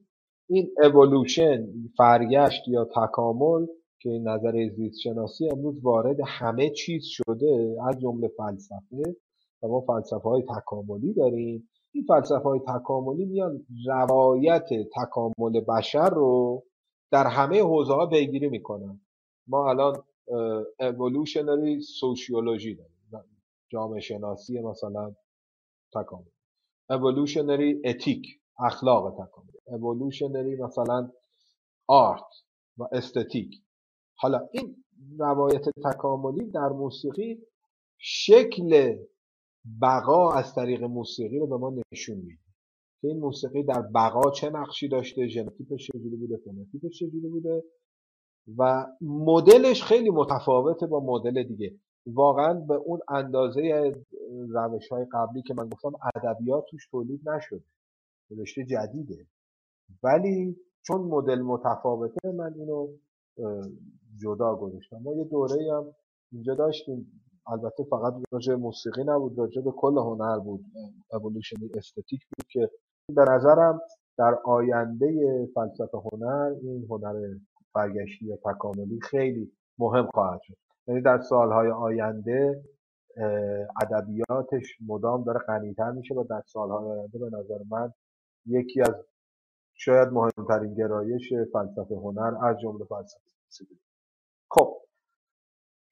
این 0.52 0.70
اولوشن 0.82 1.66
فرگشت 1.96 2.68
یا 2.68 2.84
تکامل 2.84 3.66
که 4.00 4.10
این 4.10 4.28
نظر 4.28 4.68
زیست 4.68 5.00
شناسی 5.00 5.48
امروز 5.50 5.74
وارد 5.82 6.16
همه 6.26 6.70
چیز 6.70 7.04
شده 7.04 7.76
از 7.88 7.98
جمله 7.98 8.28
فلسفه 8.28 9.16
و 9.62 9.68
ما 9.68 9.80
فلسفه 9.80 10.28
های 10.28 10.42
تکاملی 10.42 11.14
داریم. 11.14 11.68
این 11.92 12.04
فلسفه 12.04 12.38
های 12.38 12.60
تکاملی 12.60 13.24
میان 13.24 13.66
روایت 13.86 14.68
تکامل 14.96 15.60
بشر 15.68 16.08
رو 16.10 16.62
در 17.10 17.26
همه 17.26 17.62
حوزه 17.62 17.92
ها 17.94 18.06
پیگیری 18.06 18.48
می‌کنن. 18.48 19.00
ما 19.46 19.70
الان 19.70 20.02
اولوشنری 20.80 21.80
سوشیولوژی 21.80 22.74
داریم. 22.74 23.30
جامعه 23.72 24.00
شناسی 24.00 24.60
مثلا 24.60 25.14
تکامل. 25.94 26.24
اولوشنری 26.90 27.80
اتیک 27.84 28.39
اخلاق 28.64 29.14
تکامل. 29.14 29.50
اولوشنری 29.66 30.56
مثلا 30.56 31.10
آرت 31.86 32.30
و 32.78 32.84
استتیک. 32.92 33.54
حالا 34.16 34.48
این 34.52 34.84
روایت 35.18 35.68
تکاملی 35.84 36.50
در 36.50 36.68
موسیقی 36.68 37.38
شکل 37.98 38.96
بقا 39.82 40.32
از 40.32 40.54
طریق 40.54 40.82
موسیقی 40.82 41.38
رو 41.38 41.46
به 41.46 41.56
ما 41.56 41.74
نشون 41.92 42.16
میده. 42.16 42.40
که 43.00 43.08
این 43.08 43.20
موسیقی 43.20 43.62
در 43.62 43.82
بقا 43.82 44.30
چه 44.30 44.50
نقشی 44.50 44.88
داشته 44.88 45.28
ژنتیپش 45.28 45.86
چجوری 45.86 46.16
بوده 46.16 46.36
فنوتیپش 46.36 46.98
چجوری 46.98 47.28
بوده 47.28 47.64
و 48.58 48.86
مدلش 49.00 49.82
خیلی 49.82 50.10
متفاوته 50.10 50.86
با 50.86 51.00
مدل 51.00 51.42
دیگه. 51.42 51.74
واقعا 52.06 52.54
به 52.54 52.74
اون 52.74 53.00
اندازه 53.08 53.92
روش 54.50 54.88
های 54.88 55.06
قبلی 55.12 55.42
که 55.42 55.54
من 55.54 55.68
گفتم 55.68 55.92
ادبیات 56.14 56.64
توش 56.70 56.88
تولید 56.90 57.28
نشده. 57.28 57.64
رشته 58.38 58.64
جدیده. 58.64 59.26
ولی 60.02 60.56
چون 60.82 61.00
مدل 61.00 61.40
متفاوته 61.42 62.32
من 62.32 62.54
اینو 62.54 62.88
جدا 64.16 64.56
گذاشتم. 64.56 64.96
ما 64.96 65.14
یه 65.14 65.24
دوره 65.24 65.72
هم 65.72 65.94
اینجا 66.32 66.54
داشتیم. 66.54 67.22
البته 67.46 67.84
فقط 67.84 68.14
راجع 68.32 68.54
موسیقی 68.54 69.04
نبود 69.04 69.38
راجع 69.38 69.62
به 69.62 69.70
کل 69.70 69.98
هنر 69.98 70.38
بود. 70.38 70.64
اولوشنی 71.12 71.70
استتیک 71.74 72.20
بود 72.26 72.46
که 72.50 72.70
به 73.14 73.24
نظرم 73.28 73.80
در 74.18 74.38
آینده 74.44 75.48
فلسفه 75.54 75.98
هنر 75.98 76.54
این 76.62 76.86
هنر 76.90 77.38
برگشتی 77.74 78.26
یا 78.26 78.36
تکاملی 78.36 79.00
خیلی 79.00 79.52
مهم 79.78 80.06
خواهد 80.06 80.40
شد. 80.42 80.56
یعنی 80.86 81.00
در 81.00 81.20
سالهای 81.20 81.70
آینده 81.70 82.62
ادبیاتش 83.82 84.78
مدام 84.86 85.24
داره 85.24 85.38
غنیتر 85.38 85.90
میشه 85.90 86.14
و 86.14 86.24
در 86.24 86.42
سالهای 86.46 86.98
آینده 86.98 87.18
به 87.18 87.26
نظر 87.26 87.58
من 87.70 87.92
یکی 88.46 88.80
از 88.80 88.94
شاید 89.74 90.08
مهمترین 90.08 90.74
گرایش 90.74 91.32
فلسفه 91.52 91.94
هنر 91.94 92.46
از 92.46 92.60
جمله 92.60 92.84
فلسفه 92.84 93.30
موسیقی 93.44 93.80
خب 94.50 94.76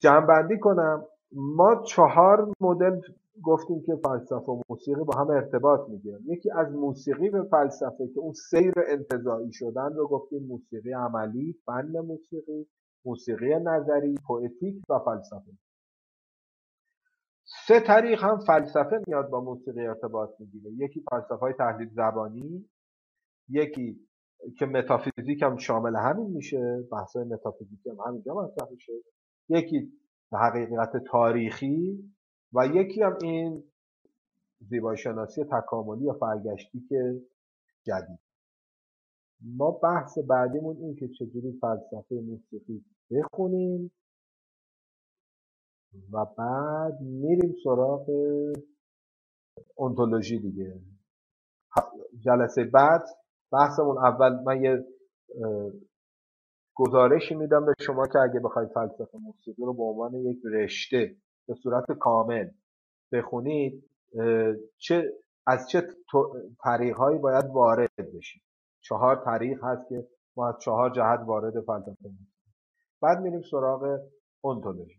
جمع 0.01 0.57
کنم. 0.57 1.07
ما 1.33 1.83
چهار 1.83 2.53
مدل 2.61 3.01
گفتیم 3.43 3.83
که 3.83 3.97
فلسفه 3.97 4.53
و 4.53 4.63
موسیقی 4.71 5.05
با 5.05 5.15
هم 5.17 5.31
ارتباط 5.31 5.89
می‌گیرن. 5.89 6.21
یکی 6.27 6.51
از 6.51 6.73
موسیقی 6.73 7.31
به 7.31 7.43
فلسفه 7.43 8.09
که 8.15 8.21
اون 8.21 8.33
سیر 8.33 8.73
انتظایی 8.89 9.53
شدن 9.53 9.95
رو 9.95 10.09
گفتیم 10.09 10.47
موسیقی 10.47 10.93
عملی 10.93 11.57
فن 11.67 11.99
موسیقی 12.01 12.67
موسیقی 13.05 13.55
نظری 13.55 14.15
پویتیک 14.27 14.83
و 14.91 14.99
فلسفه. 14.99 15.53
سه 17.69 17.81
طریق 17.81 18.25
هم 18.25 18.39
فلسفه 18.39 19.03
میاد 19.07 19.31
با 19.31 19.41
موسیقی 19.41 19.87
ارتباط 19.87 20.31
می‌گیره. 20.39 20.71
یکی 20.73 21.05
فلسفه 21.11 21.35
های 21.35 21.53
تحلیل 21.53 21.89
زبانی 21.89 22.69
یکی 23.49 24.01
که 24.59 24.67
متافیزیک 24.67 25.43
هم 25.43 25.57
شامل 25.57 25.97
همین 25.97 26.31
میشه 26.31 26.87
بحث 26.93 27.17
متافیزیک 27.17 27.87
هم 27.87 27.97
همینجا 28.07 28.35
مطرح 28.35 28.71
میشه. 28.71 28.93
یکی 29.49 29.93
حقیقت 30.33 30.97
تاریخی 30.97 32.13
و 32.53 32.67
یکی 32.67 33.03
هم 33.03 33.19
این 33.23 33.65
زیبایی 34.61 34.99
شناسی 34.99 35.45
تکاملی 35.45 36.05
یا 36.05 36.13
فرگشتی 36.13 36.81
که 36.89 37.21
جدید. 37.87 38.19
ما 39.57 39.71
بحث 39.71 40.19
بعدیمون 40.19 40.77
این 40.77 40.97
که 40.97 41.09
چجوری 41.09 41.59
فلسفه 41.61 42.15
موسیقی 42.15 42.85
بخونیم 43.11 43.93
و 46.13 46.27
بعد 46.39 47.01
میریم 47.01 47.55
سراغ 47.65 48.07
اونتولوژی 49.77 50.39
دیگه. 50.41 50.81
جلسه 52.21 52.65
بعد 52.65 53.05
بحثمون 53.53 53.99
اول 53.99 54.33
من 54.45 54.65
یه 54.65 54.87
گزارشی 56.77 57.35
میدم 57.35 57.67
به 57.67 57.75
شما 57.81 58.07
که 58.07 58.19
اگه 58.19 58.41
بخواید 58.41 58.69
فلسفه 58.69 59.19
موسیقی 59.19 59.63
رو 59.65 59.75
به 59.75 59.83
عنوان 59.83 60.15
یک 60.15 60.39
رشته 60.53 61.17
به 61.49 61.55
صورت 61.55 61.93
کامل 61.93 62.51
بخونید 63.13 63.91
چه 64.79 65.13
از 65.47 65.69
چه 65.71 65.83
طریقهایی 66.65 67.19
باید 67.19 67.47
وارد 67.47 67.91
بشید. 68.17 68.43
چهار 68.83 69.25
طریق 69.25 69.65
هست 69.65 69.89
که 69.89 70.09
ما 70.37 70.49
از 70.49 70.55
چهار 70.61 70.91
جهت 70.91 71.21
وارد 71.27 71.61
فلسفه 71.61 71.97
میشیم 72.05 72.35
بعد 73.03 73.21
میریم 73.21 73.43
سراغ 73.43 74.01
اونتولوژی 74.45 74.98